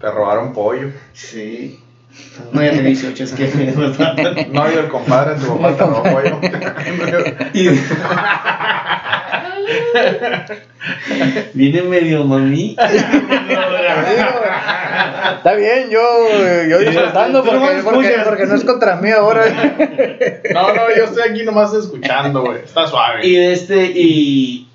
Te 0.00 0.10
robaron 0.10 0.52
pollo. 0.54 0.88
Sí. 1.12 1.78
No, 2.52 2.62
ya 2.62 2.70
tenía 2.70 2.84
18, 2.84 3.24
es 3.24 3.32
que. 3.32 3.46
No, 4.52 4.70
yo 4.70 4.80
el 4.80 4.88
compadre, 4.88 5.34
tu 5.40 5.58
papá 5.58 5.76
te 5.76 5.82
robó 5.84 6.02
pollo. 6.02 6.38
Y- 7.52 7.68
Viene 11.54 11.82
medio 11.82 12.24
mami. 12.24 12.76
Está 15.36 15.54
bien, 15.54 15.90
yo, 15.90 16.00
yo 16.68 16.78
disfrutando 16.78 17.44
porque, 17.44 17.58
porque, 17.84 18.06
escuchas. 18.08 18.28
porque 18.28 18.46
no 18.46 18.54
es 18.54 18.64
contra 18.64 18.96
mí 18.96 19.10
ahora. 19.10 19.44
No, 20.52 20.74
no, 20.74 20.82
yo 20.96 21.04
estoy 21.04 21.30
aquí 21.30 21.44
nomás 21.44 21.72
escuchando, 21.74 22.42
güey. 22.42 22.58
Está 22.64 22.86
suave. 22.86 23.26
Y 23.26 23.36
este, 23.36 23.92
y, 23.94 24.67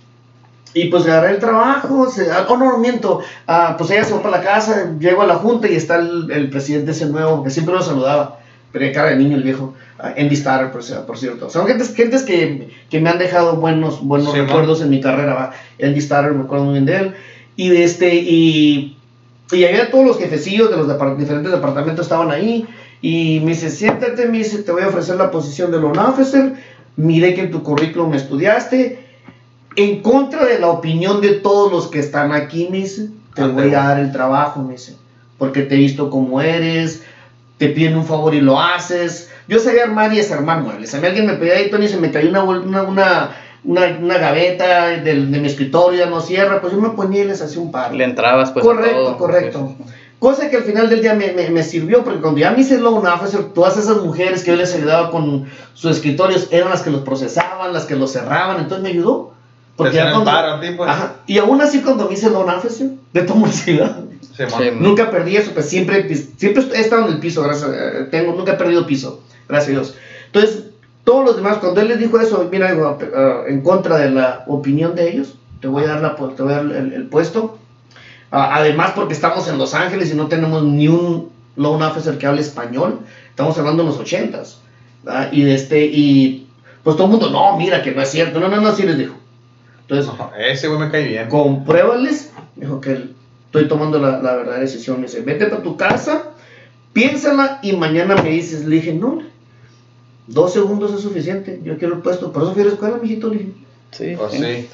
Y 0.75 0.85
pues 0.85 1.05
agarré 1.05 1.31
el 1.31 1.39
trabajo, 1.39 2.09
se, 2.09 2.31
ah, 2.31 2.47
oh 2.49 2.57
no, 2.57 2.71
no, 2.71 2.77
miento, 2.79 3.19
ah, 3.47 3.75
pues 3.77 3.91
ella 3.91 4.03
se 4.03 4.13
fue 4.13 4.23
para 4.23 4.37
la 4.37 4.43
casa, 4.43 4.93
llego 4.99 5.21
a 5.21 5.27
la 5.27 5.35
junta 5.35 5.67
y 5.69 5.75
está 5.75 5.97
el, 5.97 6.31
el 6.31 6.49
presidente 6.49 6.91
ese 6.91 7.05
nuevo, 7.05 7.43
que 7.43 7.51
siempre 7.51 7.75
lo 7.75 7.81
saludaba, 7.83 8.39
pero 8.71 8.91
cara 8.91 9.09
de 9.09 9.17
niño 9.17 9.37
el 9.37 9.43
viejo, 9.43 9.75
ah, 9.99 10.13
Andy 10.17 10.33
Starr, 10.33 10.71
por, 10.71 10.81
por 11.05 11.17
cierto. 11.17 11.49
Son 11.51 11.67
gentes, 11.67 11.93
gentes 11.93 12.23
que, 12.23 12.69
que 12.89 12.99
me 12.99 13.11
han 13.11 13.19
dejado 13.19 13.57
buenos, 13.57 14.03
buenos 14.03 14.33
Sí, 14.33 14.39
recuerdos 14.39 14.81
en 14.81 14.89
mi 14.89 14.99
carrera, 14.99 15.35
¿va? 15.35 15.51
Andy 15.79 15.99
Starr, 15.99 16.33
me 16.33 16.43
acuerdo 16.45 16.65
muy 16.65 16.73
bien 16.73 16.85
de 16.85 16.97
él, 16.97 17.13
y 17.55 17.69
de 17.69 17.83
este, 17.83 18.15
y, 18.15 18.97
y 19.51 19.65
había 19.65 19.91
todos 19.91 20.05
los 20.07 20.17
jefecillos 20.17 20.71
de 20.71 20.77
los 20.77 20.87
depart- 20.87 21.17
diferentes 21.17 21.51
departamentos 21.51 22.07
estaban 22.07 22.31
ahí, 22.31 22.65
y 22.99 23.41
me 23.41 23.51
dice, 23.51 23.69
siéntate, 23.69 24.25
me 24.25 24.39
dice, 24.39 24.63
te 24.63 24.71
voy 24.71 24.81
a 24.81 24.87
ofrecer 24.87 25.17
la 25.17 25.29
posición 25.29 25.69
de 25.69 25.79
loan 25.79 25.99
officer, 25.99 26.53
miré 26.95 27.35
que 27.35 27.41
en 27.41 27.51
tu 27.51 27.61
currículum 27.61 28.11
estudiaste, 28.15 29.02
en 29.75 30.01
contra 30.01 30.45
de 30.45 30.59
la 30.59 30.67
opinión 30.67 31.21
de 31.21 31.33
todos 31.33 31.71
los 31.71 31.87
que 31.87 31.99
están 31.99 32.31
aquí, 32.31 32.67
me 32.69 32.77
dice, 32.77 33.09
te 33.35 33.43
Ah, 33.43 33.47
voy 33.47 33.73
a 33.73 33.83
dar 33.83 33.99
el 33.99 34.11
trabajo, 34.11 34.61
me 34.61 34.73
dice, 34.73 34.95
porque 35.37 35.63
te 35.63 35.75
he 35.75 35.77
visto 35.79 36.09
como 36.09 36.41
eres, 36.41 37.03
te 37.57 37.69
piden 37.69 37.97
un 37.97 38.05
favor 38.05 38.33
y 38.33 38.41
lo 38.41 38.59
haces. 38.59 39.31
Yo 39.47 39.59
sabía 39.59 39.83
armar 39.83 40.13
y 40.13 40.17
desarmar 40.17 40.61
muebles. 40.61 40.93
A 40.93 40.99
mí 40.99 41.07
alguien 41.07 41.25
me 41.25 41.33
pedía 41.33 41.55
ahí, 41.55 41.69
Tony, 41.69 41.87
se 41.87 41.97
me 41.97 42.11
cayó 42.11 42.29
una, 42.29 42.43
una, 42.43 42.83
una, 42.83 43.31
una, 43.63 43.97
una 43.99 44.17
gaveta 44.17 44.87
de, 44.87 45.15
mi 45.15 45.47
escritorio, 45.47 45.99
ya 45.99 46.09
no 46.09 46.21
cierra, 46.21 46.61
pues 46.61 46.73
yo 46.73 46.79
me 46.79 46.89
ponía 46.89 47.23
y 47.23 47.27
les 47.27 47.41
hacía 47.41 47.61
un 47.61 47.71
par. 47.71 47.93
Le 47.93 48.03
entrabas 48.03 48.51
pues 48.51 48.65
correcto, 48.65 49.03
todo. 49.03 49.17
correcto. 49.17 49.75
Cosa 50.19 50.49
que 50.49 50.55
al 50.55 50.63
final 50.63 50.89
del 50.89 51.01
día 51.01 51.13
me, 51.15 51.33
me, 51.33 51.49
me 51.49 51.63
sirvió, 51.63 52.03
porque 52.03 52.21
cuando 52.21 52.39
ya 52.39 52.51
me 52.51 52.61
hice 52.61 52.79
loan 52.79 53.05
officer, 53.05 53.51
todas 53.53 53.75
esas 53.75 53.97
mujeres 53.97 54.43
que 54.43 54.51
yo 54.51 54.57
les 54.57 54.73
ayudaba 54.73 55.11
con 55.11 55.47
sus 55.73 55.91
escritorios 55.91 56.47
eran 56.49 56.69
las 56.69 56.81
que 56.81 56.91
los 56.91 57.01
procesaban, 57.01 57.73
las 57.73 57.83
que 57.83 57.97
los 57.97 58.13
cerraban, 58.13 58.61
entonces 58.61 58.83
me 58.83 58.89
ayudó. 58.89 59.32
Hacían 59.79 60.07
el 60.07 60.13
cuando- 60.13 60.31
paro 60.31 60.53
a 60.53 60.59
ti, 60.61 60.67
pues. 60.77 60.89
Ajá, 60.89 61.15
y 61.27 61.37
aún 61.37 61.61
así 61.61 61.81
cuando 61.81 62.07
me 62.07 62.13
hice 62.13 62.29
loan 62.29 62.49
officer, 62.55 62.89
de 63.11 63.21
toda 63.21 63.51
Simón. 63.51 64.09
Sí. 64.35 64.43
nunca 64.79 65.11
perdí 65.11 65.35
eso, 65.35 65.51
pues 65.53 65.69
siempre, 65.69 66.13
siempre 66.15 66.63
he 66.73 66.79
estado 66.81 67.07
en 67.07 67.13
el 67.13 67.19
piso, 67.19 67.43
gracias, 67.43 67.69
a- 67.69 68.09
tengo, 68.09 68.33
nunca 68.33 68.53
he 68.53 68.55
perdido 68.55 68.85
piso, 68.85 69.21
gracias 69.47 69.69
a 69.69 69.71
Dios. 69.71 69.95
Entonces, 70.27 70.63
todos 71.03 71.23
los 71.25 71.35
demás, 71.35 71.57
cuando 71.57 71.81
él 71.81 71.89
les 71.89 71.99
dijo 71.99 72.19
eso, 72.19 72.47
mira, 72.51 72.71
digo, 72.71 72.97
ah, 73.15 73.41
en 73.47 73.61
contra 73.61 73.97
de 73.97 74.09
la 74.09 74.43
opinión 74.47 74.95
de 74.95 75.09
ellos, 75.09 75.35
te 75.59 75.67
voy 75.67 75.83
a 75.83 75.87
dar, 75.87 76.01
la, 76.01 76.15
te 76.15 76.41
voy 76.43 76.53
a 76.53 76.57
dar 76.57 76.65
el, 76.65 76.93
el 76.93 77.05
puesto. 77.07 77.57
Además, 78.31 78.93
porque 78.95 79.13
estamos 79.13 79.47
en 79.47 79.57
Los 79.59 79.75
Ángeles 79.75 80.11
y 80.11 80.15
no 80.15 80.27
tenemos 80.27 80.63
ni 80.63 80.87
un 80.87 81.29
loan 81.55 81.83
officer 81.83 82.17
que 82.17 82.25
hable 82.25 82.41
español, 82.41 83.01
estamos 83.29 83.55
hablando 83.59 83.83
de 83.83 83.89
los 83.89 83.99
ochentas. 83.99 84.59
Y, 85.31 85.47
este, 85.49 85.85
y 85.85 86.47
pues 86.83 86.95
todo 86.95 87.05
el 87.05 87.11
mundo, 87.11 87.29
no, 87.29 87.55
mira, 87.57 87.83
que 87.83 87.91
no 87.91 88.01
es 88.01 88.09
cierto, 88.09 88.39
no, 88.39 88.47
no, 88.49 88.59
no, 88.59 88.73
sí 88.75 88.83
les 88.83 88.97
dijo. 88.97 89.13
Entonces, 89.87 90.11
ese 90.39 90.67
güey 90.67 90.79
me 90.79 90.91
cae 90.91 91.07
bien. 91.07 91.29
compruébales, 91.29 92.31
dijo 92.55 92.79
que 92.81 93.09
estoy 93.45 93.67
tomando 93.67 93.99
la, 93.99 94.19
la 94.21 94.35
verdadera 94.35 94.61
decisión. 94.61 94.97
Me 94.97 95.07
dice, 95.07 95.21
vete 95.21 95.47
para 95.47 95.61
tu 95.61 95.77
casa, 95.77 96.31
piénsala 96.93 97.59
y 97.61 97.73
mañana 97.73 98.15
me 98.15 98.29
dices. 98.29 98.65
Le 98.65 98.77
dije, 98.77 98.93
no, 98.93 99.19
dos 100.27 100.53
segundos 100.53 100.93
es 100.93 101.01
suficiente, 101.01 101.59
yo 101.63 101.77
quiero 101.77 101.95
el 101.95 102.01
puesto. 102.01 102.31
Por 102.31 102.43
eso 102.43 102.53
fui 102.53 102.61
a 102.61 102.65
la 102.65 102.71
escuela, 102.71 102.97
mijito, 103.01 103.29
le 103.29 103.37
dije. 103.39 103.51
Sí, 103.91 104.13
Pues 104.17 104.33
sí. 104.33 104.65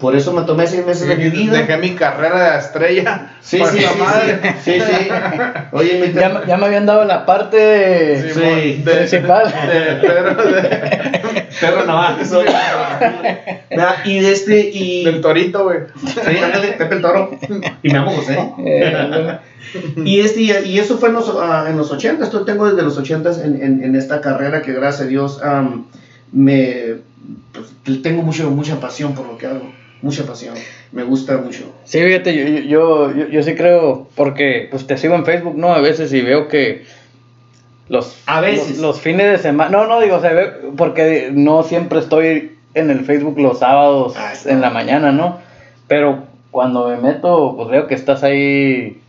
Por 0.00 0.16
eso 0.16 0.32
me 0.32 0.42
tomé 0.42 0.66
seis 0.66 0.84
meses 0.86 1.06
de 1.06 1.16
mi 1.16 1.28
vida. 1.28 1.58
Dejé 1.58 1.76
mi 1.76 1.90
carrera 1.94 2.52
de 2.54 2.58
estrella. 2.58 3.32
Sí, 3.42 3.58
por 3.58 3.68
sí, 3.68 3.80
la 3.80 3.90
sí, 3.92 3.98
madre. 3.98 4.40
sí, 4.64 4.80
sí. 4.80 5.08
Oye, 5.72 6.00
mi 6.06 6.12
Ya, 6.18 6.28
me- 6.30 6.46
ya 6.46 6.56
me 6.56 6.66
habían 6.66 6.86
dado 6.86 7.04
la 7.04 7.26
parte 7.26 8.22
Sí, 8.22 8.30
Sí, 8.34 8.82
de- 8.82 8.94
principal. 8.96 9.46
De 9.46 11.10
perro 11.60 11.84
navaja 11.86 12.24
soy. 12.24 12.46
Y 14.04 14.20
de 14.20 14.32
este, 14.32 14.70
y... 14.72 15.04
del 15.04 15.20
torito, 15.20 15.64
güey. 15.64 15.78
Sí, 16.06 16.38
ándale, 16.42 16.72
Pepe 16.72 16.94
el 16.94 17.02
Toro. 17.02 17.30
Y 17.82 17.88
me 17.88 17.94
llamo 17.98 18.10
José. 18.12 18.38
Eh, 18.58 19.38
Y, 20.04 20.20
este, 20.20 20.40
y 20.66 20.78
eso 20.78 20.98
fue 20.98 21.10
en 21.10 21.14
los, 21.16 21.32
ah, 21.40 21.66
en 21.68 21.76
los 21.76 21.90
80, 21.92 22.24
esto 22.24 22.44
tengo 22.44 22.68
desde 22.68 22.82
los 22.82 22.96
80 22.96 23.44
en, 23.44 23.62
en, 23.62 23.84
en 23.84 23.94
esta 23.94 24.20
carrera 24.20 24.62
que 24.62 24.72
gracias 24.72 25.02
a 25.02 25.06
Dios 25.08 25.40
me 26.32 26.96
pues, 27.52 28.02
tengo 28.02 28.22
mucho, 28.22 28.50
mucha 28.50 28.80
pasión 28.80 29.14
por 29.14 29.26
lo 29.26 29.38
que 29.38 29.46
hago, 29.46 29.70
mucha 30.02 30.24
pasión, 30.24 30.54
me 30.92 31.02
gusta 31.02 31.36
mucho. 31.38 31.72
Sí, 31.84 32.02
fíjate, 32.02 32.34
yo, 32.34 32.44
yo, 32.44 32.60
yo, 32.60 33.14
yo- 33.14 33.28
yo 33.28 33.42
sí 33.42 33.54
creo, 33.54 34.08
porque 34.14 34.68
pues 34.70 34.86
te 34.86 34.96
sigo 34.96 35.14
en 35.14 35.24
Facebook, 35.24 35.56
¿no? 35.56 35.72
A 35.74 35.80
veces 35.80 36.12
y 36.12 36.20
veo 36.22 36.48
que 36.48 36.84
los, 37.88 38.16
A 38.26 38.40
veces. 38.40 38.70
los, 38.70 38.78
los 38.78 39.00
fines 39.00 39.30
de 39.30 39.38
semana, 39.38 39.70
no, 39.70 39.86
no 39.86 40.00
digo, 40.00 40.16
o 40.16 40.20
sea, 40.20 40.32
ve- 40.32 40.52
porque 40.76 41.30
no 41.32 41.62
siempre 41.64 41.98
estoy 41.98 42.56
en 42.74 42.90
el 42.90 43.04
Facebook 43.04 43.38
los 43.38 43.58
sábados 43.58 44.14
Ah, 44.16 44.32
en 44.46 44.60
la 44.60 44.70
mañana, 44.70 45.10
¿no? 45.12 45.38
Pero 45.88 46.24
cuando 46.52 46.88
me 46.88 46.96
meto, 46.96 47.54
pues 47.56 47.68
veo 47.68 47.86
que 47.88 47.94
estás 47.94 48.22
ahí. 48.22 49.00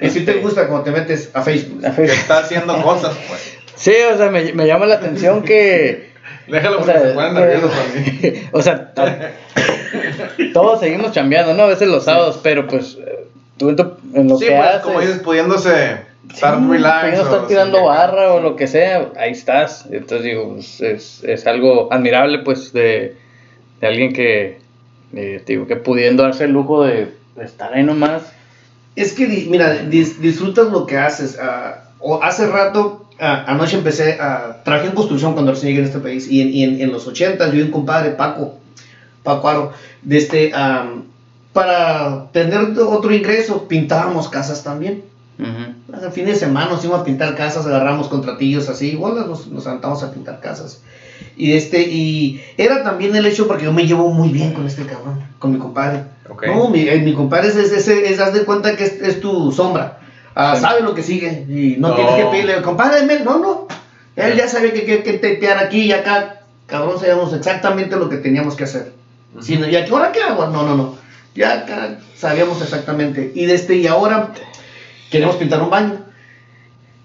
Y 0.00 0.08
si 0.10 0.24
te 0.24 0.30
este, 0.32 0.42
gusta 0.42 0.66
cuando 0.68 0.84
te 0.84 0.90
metes 0.90 1.30
a 1.34 1.42
Facebook. 1.42 1.84
a 1.84 1.90
Que 1.90 1.96
Facebook. 1.96 2.18
está 2.18 2.38
haciendo 2.38 2.82
cosas, 2.82 3.16
pues. 3.28 3.52
Sí, 3.76 3.92
o 4.10 4.16
sea, 4.16 4.30
me, 4.30 4.54
me 4.54 4.66
llama 4.66 4.86
la 4.86 4.94
atención 4.94 5.42
que... 5.42 6.10
Déjalo 6.48 6.76
O 6.76 6.78
porque 6.80 6.92
sea, 6.92 7.02
se 7.08 7.14
ponen 7.14 7.34
nerviosos 7.34 7.72
a 7.72 7.94
mí. 7.98 8.32
o 8.52 8.62
sea, 8.62 8.92
to- 8.94 9.02
todos 10.52 10.80
seguimos 10.80 11.12
chambeando, 11.12 11.54
¿no? 11.54 11.64
A 11.64 11.68
veces 11.68 11.88
los 11.88 12.04
sábados, 12.04 12.40
pero 12.42 12.66
pues 12.66 12.96
eh, 13.00 13.26
tú 13.56 13.70
en, 13.70 13.76
tu- 13.76 13.96
en 14.14 14.28
lo 14.28 14.36
Sí, 14.38 14.46
que 14.46 14.52
pues, 14.52 14.66
haces... 14.68 14.80
como 14.82 15.00
dices, 15.00 15.18
pudiéndose 15.20 15.96
estar 16.32 16.58
Sí, 16.58 16.66
relax. 16.68 17.00
pudiendo 17.04 17.22
o 17.22 17.24
estar 17.34 17.46
tirando 17.48 17.84
barra 17.84 18.32
o 18.34 18.40
lo 18.40 18.56
que 18.56 18.66
sea, 18.66 19.08
ahí 19.16 19.32
estás. 19.32 19.86
Entonces 19.90 20.22
digo, 20.24 20.54
pues, 20.54 20.80
es, 20.80 21.24
es 21.24 21.46
algo 21.46 21.92
admirable 21.92 22.40
pues 22.40 22.72
de, 22.72 23.16
de 23.80 23.86
alguien 23.86 24.12
que, 24.12 24.58
eh, 25.14 25.42
digo, 25.46 25.66
que 25.66 25.76
pudiendo 25.76 26.22
darse 26.22 26.44
el 26.44 26.52
lujo 26.52 26.84
de, 26.84 27.12
de 27.36 27.44
estar 27.44 27.72
ahí 27.74 27.82
nomás. 27.82 28.22
Es 28.96 29.12
que, 29.12 29.26
mira, 29.48 29.82
dis- 29.82 30.18
disfrutas 30.18 30.68
lo 30.68 30.86
que 30.86 30.96
haces. 30.98 31.38
ah, 31.40 31.82
o 31.98 32.22
hace 32.22 32.46
rato, 32.46 33.05
anoche 33.18 33.76
empecé 33.76 34.18
a. 34.20 34.62
trabajé 34.64 34.88
en 34.88 34.94
construcción 34.94 35.32
cuando 35.32 35.52
recién 35.52 35.70
llegué 35.70 35.80
en 35.80 35.86
este 35.86 36.00
país. 36.00 36.28
Y 36.28 36.40
en, 36.42 36.48
y 36.50 36.64
en, 36.64 36.80
en 36.80 36.92
los 36.92 37.06
80 37.06 37.48
yo 37.48 37.54
y 37.58 37.62
un 37.62 37.70
compadre, 37.70 38.10
Paco, 38.10 38.58
Paco 39.22 39.48
Aro, 39.48 39.72
de 40.02 40.18
este, 40.18 40.52
am, 40.54 41.04
para 41.52 42.26
tener 42.32 42.58
otro 42.78 43.14
ingreso, 43.14 43.66
pintábamos 43.68 44.28
casas 44.28 44.62
también. 44.62 45.02
Al 45.92 46.12
fin 46.12 46.24
de 46.26 46.34
semana 46.34 46.70
nos 46.70 46.82
íbamos 46.84 47.02
a 47.02 47.04
pintar 47.04 47.34
casas, 47.34 47.66
agarramos 47.66 48.08
contratillos 48.08 48.68
así, 48.70 48.90
igual 48.92 49.14
nos, 49.28 49.46
nos 49.48 49.64
sentamos 49.64 50.02
a 50.02 50.10
pintar 50.12 50.40
casas. 50.40 50.82
Y 51.36 51.52
este, 51.52 51.82
y 51.82 52.40
era 52.56 52.82
también 52.82 53.14
el 53.16 53.26
hecho 53.26 53.46
porque 53.46 53.64
yo 53.64 53.72
me 53.72 53.86
llevo 53.86 54.08
muy 54.08 54.30
bien 54.30 54.52
con 54.52 54.66
este 54.66 54.84
cabrón, 54.86 55.20
con 55.38 55.52
mi 55.52 55.58
compadre. 55.58 56.04
Ok. 56.28 56.46
No, 56.46 56.68
mi, 56.70 56.80
eh, 56.88 57.00
mi 57.00 57.12
compadre 57.14 57.48
es, 57.48 57.56
es, 57.56 57.72
es, 57.72 57.88
es- 57.88 58.20
haz 58.20 58.32
de 58.34 58.44
cuenta 58.44 58.76
que 58.76 58.84
es, 58.84 58.92
es 59.00 59.20
tu 59.20 59.52
sombra. 59.52 60.00
Ah. 60.38 60.54
Sabe 60.60 60.82
lo 60.82 60.94
que 60.94 61.02
sigue 61.02 61.46
y 61.48 61.76
no, 61.78 61.88
No. 61.88 61.94
tienes 61.96 62.14
que 62.14 62.24
pedirle, 62.26 62.62
compadre, 62.62 63.06
ven", 63.06 63.24
no, 63.24 63.38
no. 63.38 63.66
Él 64.16 64.36
ya 64.36 64.46
sabe 64.48 64.72
que 64.72 64.84
que, 64.84 65.02
que 65.02 65.14
tetear 65.14 65.58
aquí 65.58 65.80
y 65.82 65.92
acá. 65.92 66.42
Cabrón, 66.66 66.98
sabíamos 67.00 67.32
exactamente 67.32 67.96
lo 67.96 68.08
que 68.08 68.18
teníamos 68.18 68.54
que 68.54 68.64
hacer. 68.64 68.92
Si 69.40 69.56
no, 69.56 69.66
¿Y 69.68 69.76
aquí, 69.76 69.90
ahora 69.92 70.12
qué 70.12 70.20
hago? 70.22 70.46
No, 70.48 70.62
no, 70.64 70.76
no. 70.76 70.94
Ya 71.34 71.52
acá 71.52 71.98
sabíamos 72.14 72.60
exactamente. 72.62 73.30
Y, 73.34 73.44
de 73.46 73.54
este, 73.54 73.76
y 73.76 73.86
ahora 73.86 74.32
queremos 75.10 75.36
pintar 75.36 75.62
un 75.62 75.70
baño. 75.70 76.00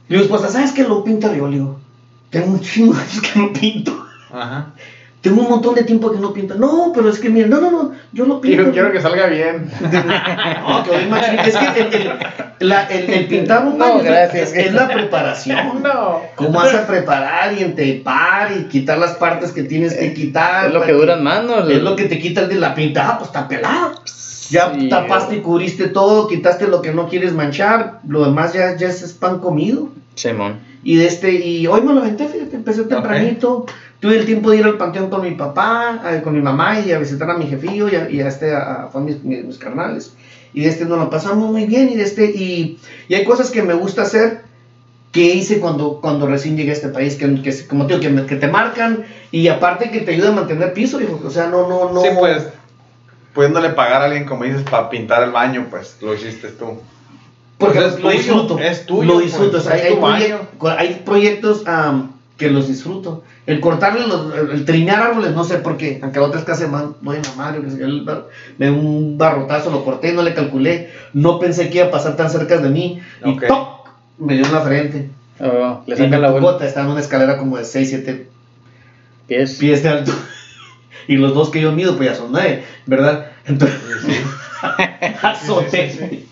Y 0.09 0.13
mi 0.15 0.21
esposa, 0.21 0.49
¿sabes 0.49 0.71
qué 0.73 0.83
lo 0.83 1.03
pinta 1.03 1.33
yo? 1.33 1.47
Le 1.47 1.53
digo, 1.57 1.79
tengo 2.29 2.51
un 2.51 2.59
chingo 2.61 2.93
que 3.33 3.39
no 3.39 3.53
pinto. 3.53 4.05
Ajá. 4.31 4.73
Tengo 5.21 5.41
un 5.43 5.49
montón 5.49 5.75
de 5.75 5.83
tiempo 5.83 6.11
que 6.11 6.17
no 6.19 6.33
pinto. 6.33 6.55
No, 6.55 6.91
pero 6.95 7.07
es 7.09 7.19
que 7.19 7.29
mira, 7.29 7.47
no, 7.47 7.61
no, 7.61 7.69
no, 7.71 7.91
yo 8.11 8.25
lo 8.25 8.41
pinto. 8.41 8.57
Quiero, 8.57 8.71
quiero 8.71 8.91
que 8.91 8.99
salga 9.01 9.27
bien. 9.27 9.69
No, 9.81 10.83
que 10.83 10.89
hoy. 10.89 11.07
Es 11.45 11.55
que 11.57 11.81
el, 11.81 11.93
el- 11.93 12.11
la- 12.69 12.85
el- 12.87 13.09
el 13.09 13.27
pintar 13.27 13.65
un 13.65 13.77
No, 13.77 13.85
baño 13.85 13.97
es- 13.99 14.05
gracias. 14.05 14.53
es, 14.53 14.65
es 14.67 14.73
la 14.73 14.87
preparación. 14.87 15.59
No. 15.83 16.21
¿Cómo 16.35 16.51
vas 16.53 16.73
a 16.73 16.87
preparar 16.87 17.53
y 17.53 17.63
entepar 17.63 18.51
y 18.57 18.63
quitar 18.65 18.97
las 18.97 19.11
partes 19.15 19.51
que 19.51 19.63
tienes 19.63 19.93
que 19.93 20.13
quitar? 20.13 20.67
Es 20.67 20.73
lo 20.73 20.81
que 20.81 20.91
duran 20.93 21.23
más, 21.23 21.43
¿no? 21.43 21.67
Es 21.69 21.81
lo 21.81 21.95
que 21.95 22.05
te 22.05 22.17
quita 22.19 22.41
el 22.41 22.49
de 22.49 22.55
la 22.55 22.73
pintada, 22.73 23.17
pues 23.17 23.29
está 23.29 23.47
pelada. 23.47 23.93
Ya 24.49 24.73
Sí, 24.73 24.89
tapaste 24.89 25.35
y 25.37 25.41
cubriste 25.41 25.87
todo, 25.87 26.27
quitaste 26.27 26.67
lo 26.67 26.81
que 26.81 26.91
no 26.91 27.07
quieres 27.07 27.31
manchar, 27.33 27.99
lo 28.07 28.25
demás 28.25 28.53
ya, 28.53 28.75
ya 28.75 28.87
es 28.87 29.13
pan 29.13 29.39
comido. 29.39 29.89
Simón. 30.15 30.59
Y 30.83 30.95
de 30.97 31.05
este, 31.07 31.31
y 31.31 31.67
hoy 31.67 31.81
me 31.81 31.93
lo 31.93 32.01
aventé, 32.01 32.27
fíjate, 32.27 32.55
empecé 32.55 32.83
tempranito. 32.83 33.65
Tuve 34.01 34.17
el 34.17 34.25
tiempo 34.25 34.49
de 34.49 34.57
ir 34.57 34.65
al 34.65 34.77
panteón 34.77 35.09
con 35.09 35.21
mi 35.21 35.31
papá, 35.31 36.01
con 36.23 36.33
mi 36.33 36.41
mamá 36.41 36.79
y 36.79 36.91
a 36.91 36.97
visitar 36.99 37.29
a 37.29 37.35
mi 37.37 37.45
jefillo 37.47 37.87
y 37.87 37.95
a, 37.95 38.09
y 38.09 38.19
a 38.19 38.27
este, 38.27 38.53
a, 38.53 38.89
mis, 38.95 39.23
mis, 39.23 39.45
mis 39.45 39.57
carnales. 39.57 40.13
Y 40.53 40.61
de 40.63 40.69
este 40.69 40.85
nos 40.85 40.97
lo 40.97 41.09
pasamos 41.09 41.49
muy 41.51 41.65
bien 41.65 41.87
y 41.89 41.95
de 41.95 42.03
este, 42.03 42.25
y, 42.25 42.79
y 43.07 43.13
hay 43.15 43.23
cosas 43.23 43.51
que 43.51 43.61
me 43.61 43.73
gusta 43.75 44.01
hacer 44.01 44.41
que 45.11 45.21
hice 45.35 45.59
cuando, 45.59 45.99
cuando 46.01 46.25
recién 46.25 46.57
llegué 46.57 46.71
a 46.71 46.73
este 46.73 46.89
país, 46.89 47.15
que, 47.15 47.41
que 47.41 47.67
como 47.67 47.85
te 47.85 47.99
digo, 47.99 48.15
que, 48.21 48.25
que 48.25 48.35
te 48.37 48.47
marcan 48.47 49.03
y 49.31 49.47
aparte 49.49 49.91
que 49.91 49.99
te 50.01 50.11
ayuda 50.13 50.29
a 50.29 50.33
mantener 50.33 50.73
piso, 50.73 50.99
hijo. 50.99 51.21
O 51.23 51.29
sea, 51.29 51.47
no, 51.47 51.67
no, 51.69 51.91
no. 51.93 52.01
Sí, 52.01 52.07
pues, 52.17 52.47
pudiéndole 53.33 53.69
pagar 53.69 54.01
a 54.01 54.05
alguien, 54.05 54.25
como 54.25 54.45
dices, 54.45 54.63
para 54.63 54.89
pintar 54.89 55.21
el 55.23 55.31
baño, 55.31 55.67
pues, 55.69 55.97
lo 56.01 56.13
hiciste 56.15 56.47
tú. 56.49 56.79
Porque 57.57 57.79
Pues 57.79 57.93
es 57.93 57.99
lo 57.99 58.09
tuyo, 58.09 58.17
disfruto. 58.17 58.59
es 58.59 58.85
tuyo, 58.87 59.03
Lo 59.13 59.19
disfruto. 59.19 59.51
pues, 59.51 59.65
o 59.65 59.69
sea, 59.69 59.77
es 59.77 59.83
hay, 59.85 59.95
proye- 60.59 61.03
proyectos 61.03 61.63
que 62.41 62.49
los 62.49 62.67
disfruto. 62.67 63.23
El 63.45 63.59
cortarle, 63.59 64.07
los, 64.07 64.33
el, 64.51 64.65
trinear 64.65 64.99
árboles, 64.99 65.33
no 65.35 65.43
sé 65.43 65.59
por 65.59 65.77
qué, 65.77 65.99
aunque 66.01 66.19
la 66.19 66.25
otra 66.25 66.39
es 66.39 66.45
casi 66.45 66.65
más, 66.65 66.85
no 67.01 67.11
hay 67.11 67.21
que 67.21 67.29
bar- 68.03 68.25
me 68.57 68.65
dio 68.65 68.75
un 68.75 69.15
barrotazo, 69.15 69.69
lo 69.69 69.85
corté, 69.85 70.11
no 70.11 70.23
le 70.23 70.33
calculé, 70.33 70.89
no 71.13 71.37
pensé 71.37 71.69
que 71.69 71.77
iba 71.77 71.87
a 71.87 71.91
pasar 71.91 72.15
tan 72.15 72.31
cerca 72.31 72.57
de 72.57 72.69
mí, 72.69 72.99
y. 73.23 73.37
¡toc! 73.47 73.89
me 74.17 74.33
dio 74.35 74.45
en 74.45 74.53
la 74.53 74.61
frente. 74.61 75.09
Oh, 75.39 75.83
le 75.85 75.95
y 75.95 76.09
la 76.09 76.31
vuelta. 76.31 76.65
está 76.65 76.81
en 76.81 76.87
una 76.87 76.99
escalera 76.99 77.37
como 77.37 77.57
de 77.57 77.65
6, 77.65 77.89
7 77.89 78.27
Pies. 79.27 79.57
pies 79.59 79.83
de 79.83 79.89
alto. 79.89 80.11
y 81.07 81.15
los 81.17 81.35
dos 81.35 81.51
que 81.51 81.61
yo 81.61 81.71
mido, 81.71 81.95
pues 81.95 82.09
ya 82.09 82.15
son 82.15 82.31
9, 82.31 82.63
¿verdad? 82.87 83.31
Entonces, 83.45 83.77
azoté. 85.21 86.25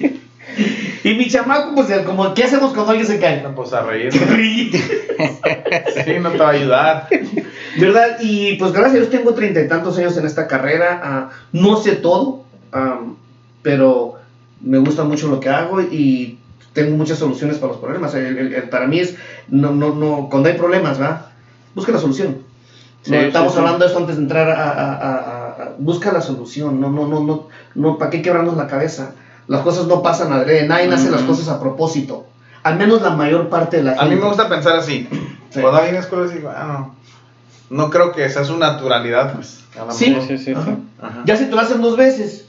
Y 1.03 1.13
mi 1.13 1.27
chamaco, 1.29 1.75
pues, 1.75 1.87
como, 2.05 2.33
¿qué 2.33 2.43
hacemos 2.43 2.73
cuando 2.73 2.91
alguien 2.91 3.07
se 3.07 3.19
cae? 3.19 3.41
No, 3.41 3.55
pues 3.55 3.71
a 3.73 3.83
reír. 3.83 4.11
Sí, 6.05 6.13
no 6.21 6.31
te 6.31 6.37
va 6.37 6.47
a 6.49 6.51
ayudar. 6.51 7.07
¿Verdad? 7.79 8.17
Y 8.21 8.55
pues 8.55 8.71
gracias 8.71 8.93
a 8.93 8.97
Dios 8.97 9.09
tengo 9.09 9.33
treinta 9.33 9.61
y 9.61 9.67
tantos 9.67 9.97
años 9.97 10.17
en 10.17 10.25
esta 10.25 10.47
carrera. 10.47 11.01
ah, 11.03 11.29
no 11.51 11.77
sé 11.77 11.93
todo, 11.93 12.43
am, 12.71 13.15
pero 13.61 14.15
me 14.61 14.77
gusta 14.77 15.03
mucho 15.03 15.27
lo 15.27 15.39
que 15.39 15.49
hago 15.49 15.81
y 15.81 16.37
tengo 16.73 16.95
muchas 16.97 17.17
soluciones 17.19 17.57
para 17.57 17.73
los 17.73 17.81
problemas. 17.81 18.13
El- 18.15 18.37
el- 18.37 18.53
el- 18.53 18.69
para 18.69 18.87
mí 18.87 18.99
es, 18.99 19.15
no, 19.49 19.71
no, 19.71 19.93
no, 19.93 20.29
cuando 20.29 20.49
hay 20.49 20.55
problemas, 20.57 20.99
¿va? 21.01 21.31
Busca 21.75 21.91
la 21.91 21.99
solución. 21.99 22.37
Sí, 23.03 23.15
Estamos 23.15 23.53
sí. 23.53 23.59
hablando 23.59 23.79
de 23.79 23.85
esto 23.87 23.99
antes 23.99 24.15
de 24.17 24.21
entrar 24.23 24.49
a, 24.49 24.53
a- 24.53 24.71
a- 24.71 24.93
a- 24.93 25.63
a- 25.63 25.75
busca 25.77 26.11
la 26.11 26.21
solución. 26.21 26.79
No, 26.81 26.89
no, 26.89 27.07
no, 27.07 27.21
no, 27.21 27.47
no, 27.75 27.97
¿para 27.97 28.09
qué 28.11 28.21
quebrarnos 28.21 28.57
la 28.57 28.67
cabeza? 28.67 29.13
Las 29.49 29.61
cosas 29.61 29.87
no 29.87 30.03
pasan 30.03 30.31
adrede, 30.31 30.67
nadie 30.67 30.93
hace 30.93 31.09
las 31.09 31.23
cosas 31.23 31.49
a 31.49 31.59
propósito. 31.59 32.27
Al 32.61 32.77
menos 32.77 33.01
la 33.01 33.09
mayor 33.09 33.49
parte 33.49 33.77
de 33.77 33.83
la 33.83 33.91
gente. 33.91 34.05
A 34.05 34.07
mí 34.07 34.15
me 34.15 34.27
gusta 34.27 34.47
pensar 34.47 34.75
así. 34.75 35.09
Sí. 35.49 35.59
Cuando 35.59 35.79
alguien 35.79 35.95
es 35.95 36.05
cruel, 36.05 36.31
digo, 36.31 36.51
ah, 36.55 36.65
no. 36.67 36.95
No 37.75 37.89
creo 37.89 38.11
que 38.11 38.29
sea 38.29 38.43
su 38.43 38.57
naturalidad, 38.57 39.33
pues. 39.33 39.61
Sí. 39.89 40.15
Sí, 40.27 40.37
sí, 40.37 40.53
Ajá. 40.53 40.65
sí. 40.65 40.77
Ajá. 41.01 41.21
Ya 41.25 41.35
si 41.35 41.45
tú 41.45 41.55
lo 41.55 41.61
haces 41.61 41.81
dos 41.81 41.97
veces. 41.97 42.45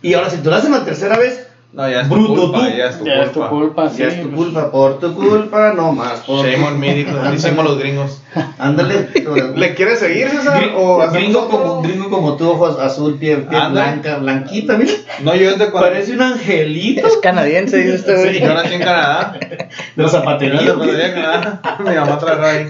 Y 0.00 0.14
ahora 0.14 0.30
si 0.30 0.38
tú 0.38 0.48
lo 0.48 0.56
haces 0.56 0.70
la 0.70 0.86
tercera 0.86 1.18
vez, 1.18 1.46
No, 1.74 1.88
ya 1.88 2.02
es 2.02 2.08
tu 2.10 2.14
Bruto 2.14 2.34
culpa, 2.52 2.58
tú. 2.68 2.76
ya 2.76 2.86
es 2.90 2.98
tu 2.98 3.04
Ya 3.06 3.22
es 3.22 3.32
tu 3.32 3.48
culpa. 3.48 3.88
sí. 3.88 3.98
ya 4.02 4.08
es 4.08 4.20
tu 4.22 4.30
culpa, 4.30 4.70
por 4.70 5.00
tu 5.00 5.14
culpa, 5.14 5.72
no 5.74 5.92
más. 5.92 6.20
Por 6.20 6.44
Shame 6.44 6.66
on 6.66 6.78
me, 6.78 6.94
decimos 7.30 7.64
los 7.64 7.78
gringos. 7.78 8.20
Ándale. 8.58 9.08
¿Le 9.56 9.74
quieres 9.74 10.00
seguir, 10.00 10.28
César? 10.28 10.70
¿O 10.76 10.98
Gringo, 11.10 11.48
como, 11.48 11.80
gringo 11.80 12.10
como 12.10 12.36
tú, 12.36 12.50
ojos 12.50 12.78
azul, 12.78 13.16
piel, 13.18 13.44
piel 13.44 13.70
blanca, 13.70 14.18
blanquita, 14.18 14.76
mira. 14.76 14.92
No, 15.22 15.34
yo 15.34 15.48
es 15.48 15.58
de 15.58 15.70
cuando. 15.70 15.88
Parece 15.88 16.12
un 16.12 16.20
angelito 16.20 17.06
Es 17.06 17.16
canadiense, 17.22 17.78
dice 17.78 18.16
güey. 18.16 18.34
Sí. 18.34 18.40
Yo 18.44 18.52
nací 18.52 18.74
en 18.74 18.80
Canadá. 18.80 19.38
de 19.96 20.08
zapatería. 20.10 20.60
cuando 20.74 20.84
vivía 20.84 21.06
en 21.08 21.14
Canadá. 21.14 21.62
Mi 21.78 21.94
mamá 21.94 22.18
trabajaba 22.18 22.50
ahí. 22.50 22.66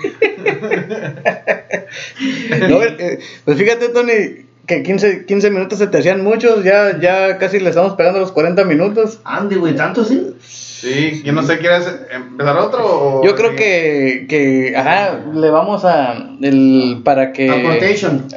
No, 2.69 2.83
eh, 2.83 3.19
pues 3.45 3.59
fíjate, 3.59 3.89
Tony, 3.89 4.47
que 4.67 4.83
15, 4.83 5.27
15 5.27 5.51
minutos 5.51 5.79
se 5.79 5.87
te 5.89 5.99
hacían 5.99 6.23
muchos, 6.23 6.63
ya, 6.65 6.99
ya 7.01 7.39
casi 7.39 7.59
le 7.59 7.69
estamos 7.71 7.95
pegando 7.95 8.21
los 8.21 8.31
40 8.33 8.65
minutos. 8.65 9.19
Ande, 9.25 9.57
güey, 9.57 9.75
tanto 9.75 10.05
sí. 10.05 10.35
Sí, 10.41 11.23
yo 11.25 11.33
no 11.33 11.43
sé, 11.43 11.59
¿quieres 11.59 11.87
empezar 12.13 12.57
otro? 12.59 12.81
O 13.21 13.25
Yo 13.25 13.35
creo 13.37 13.55
que, 13.55 14.27
que 14.29 14.75
ajá, 14.77 15.21
le 15.33 15.51
vamos 15.51 15.85
a, 15.85 16.15
el, 16.41 17.03
para 17.05 17.33
que... 17.33 17.49
A 17.51 17.55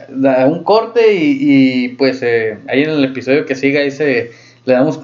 da 0.10 0.46
un 0.46 0.64
corte 0.64 1.14
y, 1.16 1.38
y, 1.42 1.88
pues 1.90 2.20
eh, 2.22 2.60
ahí 2.68 2.84
en 2.84 2.92
el 2.92 3.04
episodio 3.06 3.46
que 3.46 3.56
siga 3.56 3.82
ahí 3.82 3.90
se, 3.92 4.32
le 4.66 4.74
damos 4.74 5.00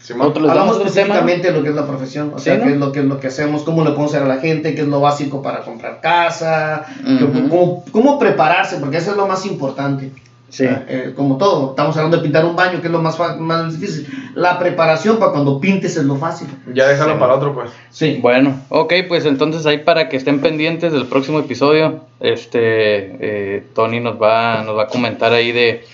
Simón. 0.00 0.28
otro- 0.28 0.48
Hablamos 0.48 0.56
damos 0.56 0.76
otro 0.76 0.92
tema. 0.92 1.14
específicamente 1.16 1.48
de 1.48 1.58
lo 1.58 1.62
que 1.62 1.68
es 1.70 1.74
la 1.74 1.86
profesión, 1.86 2.32
o 2.34 2.38
Sí, 2.38 2.44
sea, 2.44 2.56
¿no? 2.58 2.64
qué, 2.64 2.70
es 2.72 2.76
lo 2.78 2.92
que 2.92 3.00
es 3.00 3.04
lo 3.04 3.20
que 3.20 3.26
hacemos, 3.26 3.62
cómo 3.64 3.82
le 3.84 3.90
podemos 3.90 4.14
hacer 4.14 4.24
a 4.24 4.34
la 4.34 4.40
gente, 4.40 4.74
qué 4.74 4.80
es 4.82 4.88
lo 4.88 5.00
básico 5.00 5.42
para 5.42 5.60
comprar 5.60 6.00
casa, 6.00 6.86
Ujú. 7.04 7.48
cómo, 7.50 7.84
cómo 7.92 8.18
prepararse, 8.18 8.76
porque 8.78 8.96
eso 8.98 9.10
es 9.10 9.16
lo 9.18 9.26
más 9.28 9.44
importante. 9.44 10.10
Sí. 10.50 10.64
Ah, 10.64 10.84
eh, 10.88 11.12
como 11.14 11.36
todo, 11.36 11.70
estamos 11.70 11.94
hablando 11.96 12.16
de 12.16 12.22
pintar 12.22 12.44
un 12.46 12.56
baño, 12.56 12.80
que 12.80 12.86
es 12.86 12.92
lo 12.92 13.02
más, 13.02 13.18
más 13.38 13.78
difícil. 13.78 14.06
La 14.34 14.58
preparación 14.58 15.18
para 15.18 15.32
cuando 15.32 15.60
pintes 15.60 15.96
es 15.98 16.04
lo 16.04 16.16
fácil. 16.16 16.48
Ya 16.72 16.88
déjalo 16.88 17.14
Sí. 17.14 17.20
para 17.20 17.34
otro, 17.34 17.54
pues. 17.54 17.70
Sí. 17.90 18.18
Bueno, 18.22 18.58
ok, 18.70 18.94
pues 19.08 19.26
entonces 19.26 19.66
ahí 19.66 19.78
para 19.78 20.08
que 20.08 20.16
estén 20.16 20.40
pendientes 20.40 20.92
del 20.92 21.06
próximo 21.06 21.38
episodio, 21.40 22.00
este 22.20 23.58
eh, 23.58 23.64
Tony 23.74 24.00
nos 24.00 24.20
va, 24.20 24.62
nos 24.64 24.76
va 24.76 24.84
a 24.84 24.86
comentar 24.88 25.32
ahí 25.34 25.52
de, 25.52 25.84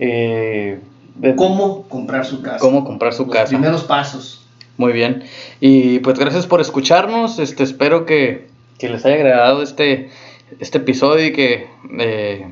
eh, 0.00 0.80
de 1.14 1.36
¿Cómo 1.36 1.82
comprar 1.88 2.24
su 2.26 2.42
casa? 2.42 2.58
cómo 2.58 2.84
comprar 2.84 3.12
su 3.12 3.24
Los 3.26 3.32
casa. 3.34 3.48
primeros 3.48 3.84
pasos. 3.84 4.44
Muy 4.78 4.92
bien. 4.92 5.22
Y 5.60 6.00
pues 6.00 6.18
gracias 6.18 6.46
por 6.46 6.60
escucharnos. 6.60 7.38
Este, 7.38 7.62
espero 7.62 8.04
que, 8.06 8.48
que 8.78 8.88
les 8.88 9.04
haya 9.04 9.14
agradado 9.16 9.62
este, 9.62 10.10
este 10.58 10.78
episodio 10.78 11.26
y 11.26 11.32
que 11.32 11.66
eh, 12.00 12.46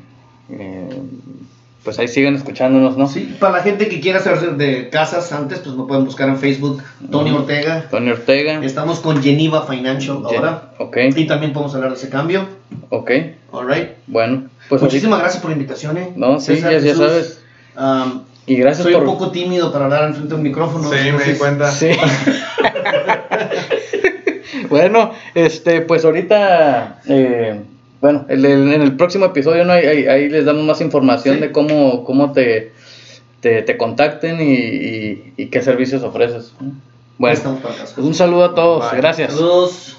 eh, 0.51 0.89
pues 1.83 1.97
ahí 1.99 2.07
sigan 2.07 2.35
escuchándonos, 2.35 2.97
¿no? 2.97 3.07
Sí, 3.07 3.35
para 3.39 3.57
la 3.57 3.63
gente 3.63 3.87
que 3.87 3.99
quiera 3.99 4.19
hacer 4.19 4.55
de 4.57 4.89
casas 4.89 5.31
antes, 5.31 5.59
pues 5.59 5.75
me 5.75 5.85
pueden 5.85 6.05
buscar 6.05 6.29
en 6.29 6.37
Facebook, 6.37 6.81
Tony. 7.09 7.31
Ortega. 7.31 7.87
Tony 7.89 8.11
Ortega. 8.11 8.63
Estamos 8.63 8.99
con 8.99 9.21
Geneva 9.23 9.65
Financial 9.65 10.17
ahora. 10.23 10.71
Ok, 10.77 10.97
Y 11.15 11.25
también 11.25 11.53
podemos 11.53 11.73
hablar 11.75 11.91
de 11.91 11.97
ese 11.97 12.09
cambio. 12.09 12.45
ok. 12.89 13.11
All 13.51 13.67
right. 13.67 13.89
Bueno, 14.07 14.43
pues 14.69 14.81
Muchísimas 14.81 15.19
gracias 15.19 15.41
por 15.41 15.51
la 15.51 15.57
invitación. 15.57 15.97
eh. 15.97 16.11
No, 16.15 16.39
sí, 16.39 16.55
César, 16.55 16.71
ya, 16.73 16.77
ya 16.77 16.83
Jesús. 16.83 17.05
sabes. 17.05 17.41
Um, 17.77 18.21
Y 18.45 18.55
gracias 18.55 18.83
soy 18.83 18.93
por... 18.93 19.03
un 19.03 19.09
poco 19.09 19.31
tímido 19.31 19.71
para 19.71 19.85
hablar 19.85 20.03
enfrente 20.05 20.29
de 20.29 20.35
un 20.35 20.43
micrófono. 20.43 20.89
Sí, 20.91 21.11
me 21.11 21.23
di 21.33 21.37
cuenta. 21.37 21.71
Sí. 21.71 21.89
bueno, 24.69 25.11
este, 25.35 25.81
pues 25.81 26.05
ahorita, 26.05 27.01
eh, 27.07 27.59
bueno, 28.01 28.25
el- 28.29 28.43
el- 28.45 28.73
en 28.73 28.81
el 28.81 28.95
próximo 28.97 29.25
episodio 29.25 29.63
¿no? 29.63 29.73
ahí, 29.73 29.85
ahí- 29.85 30.07
ahí 30.07 30.29
les 30.29 30.45
damos 30.45 30.63
más 30.65 30.81
información 30.81 31.35
Sí. 31.35 31.41
de 31.41 31.51
cómo, 31.51 32.03
cómo 32.03 32.31
te, 32.33 32.71
te, 33.39 33.61
te 33.61 33.77
contacten 33.77 34.41
y, 34.41 34.53
y- 34.53 35.33
y 35.37 35.45
qué 35.47 35.61
servicios 35.61 36.03
ofreces. 36.03 36.53
Bueno, 37.17 37.59
pues 37.63 37.97
un 37.97 38.13
saludo 38.15 38.45
a 38.45 38.55
todos, 38.55 38.89
Bye. 38.91 38.99
gracias. 39.01 39.33
Saludos. 39.33 39.97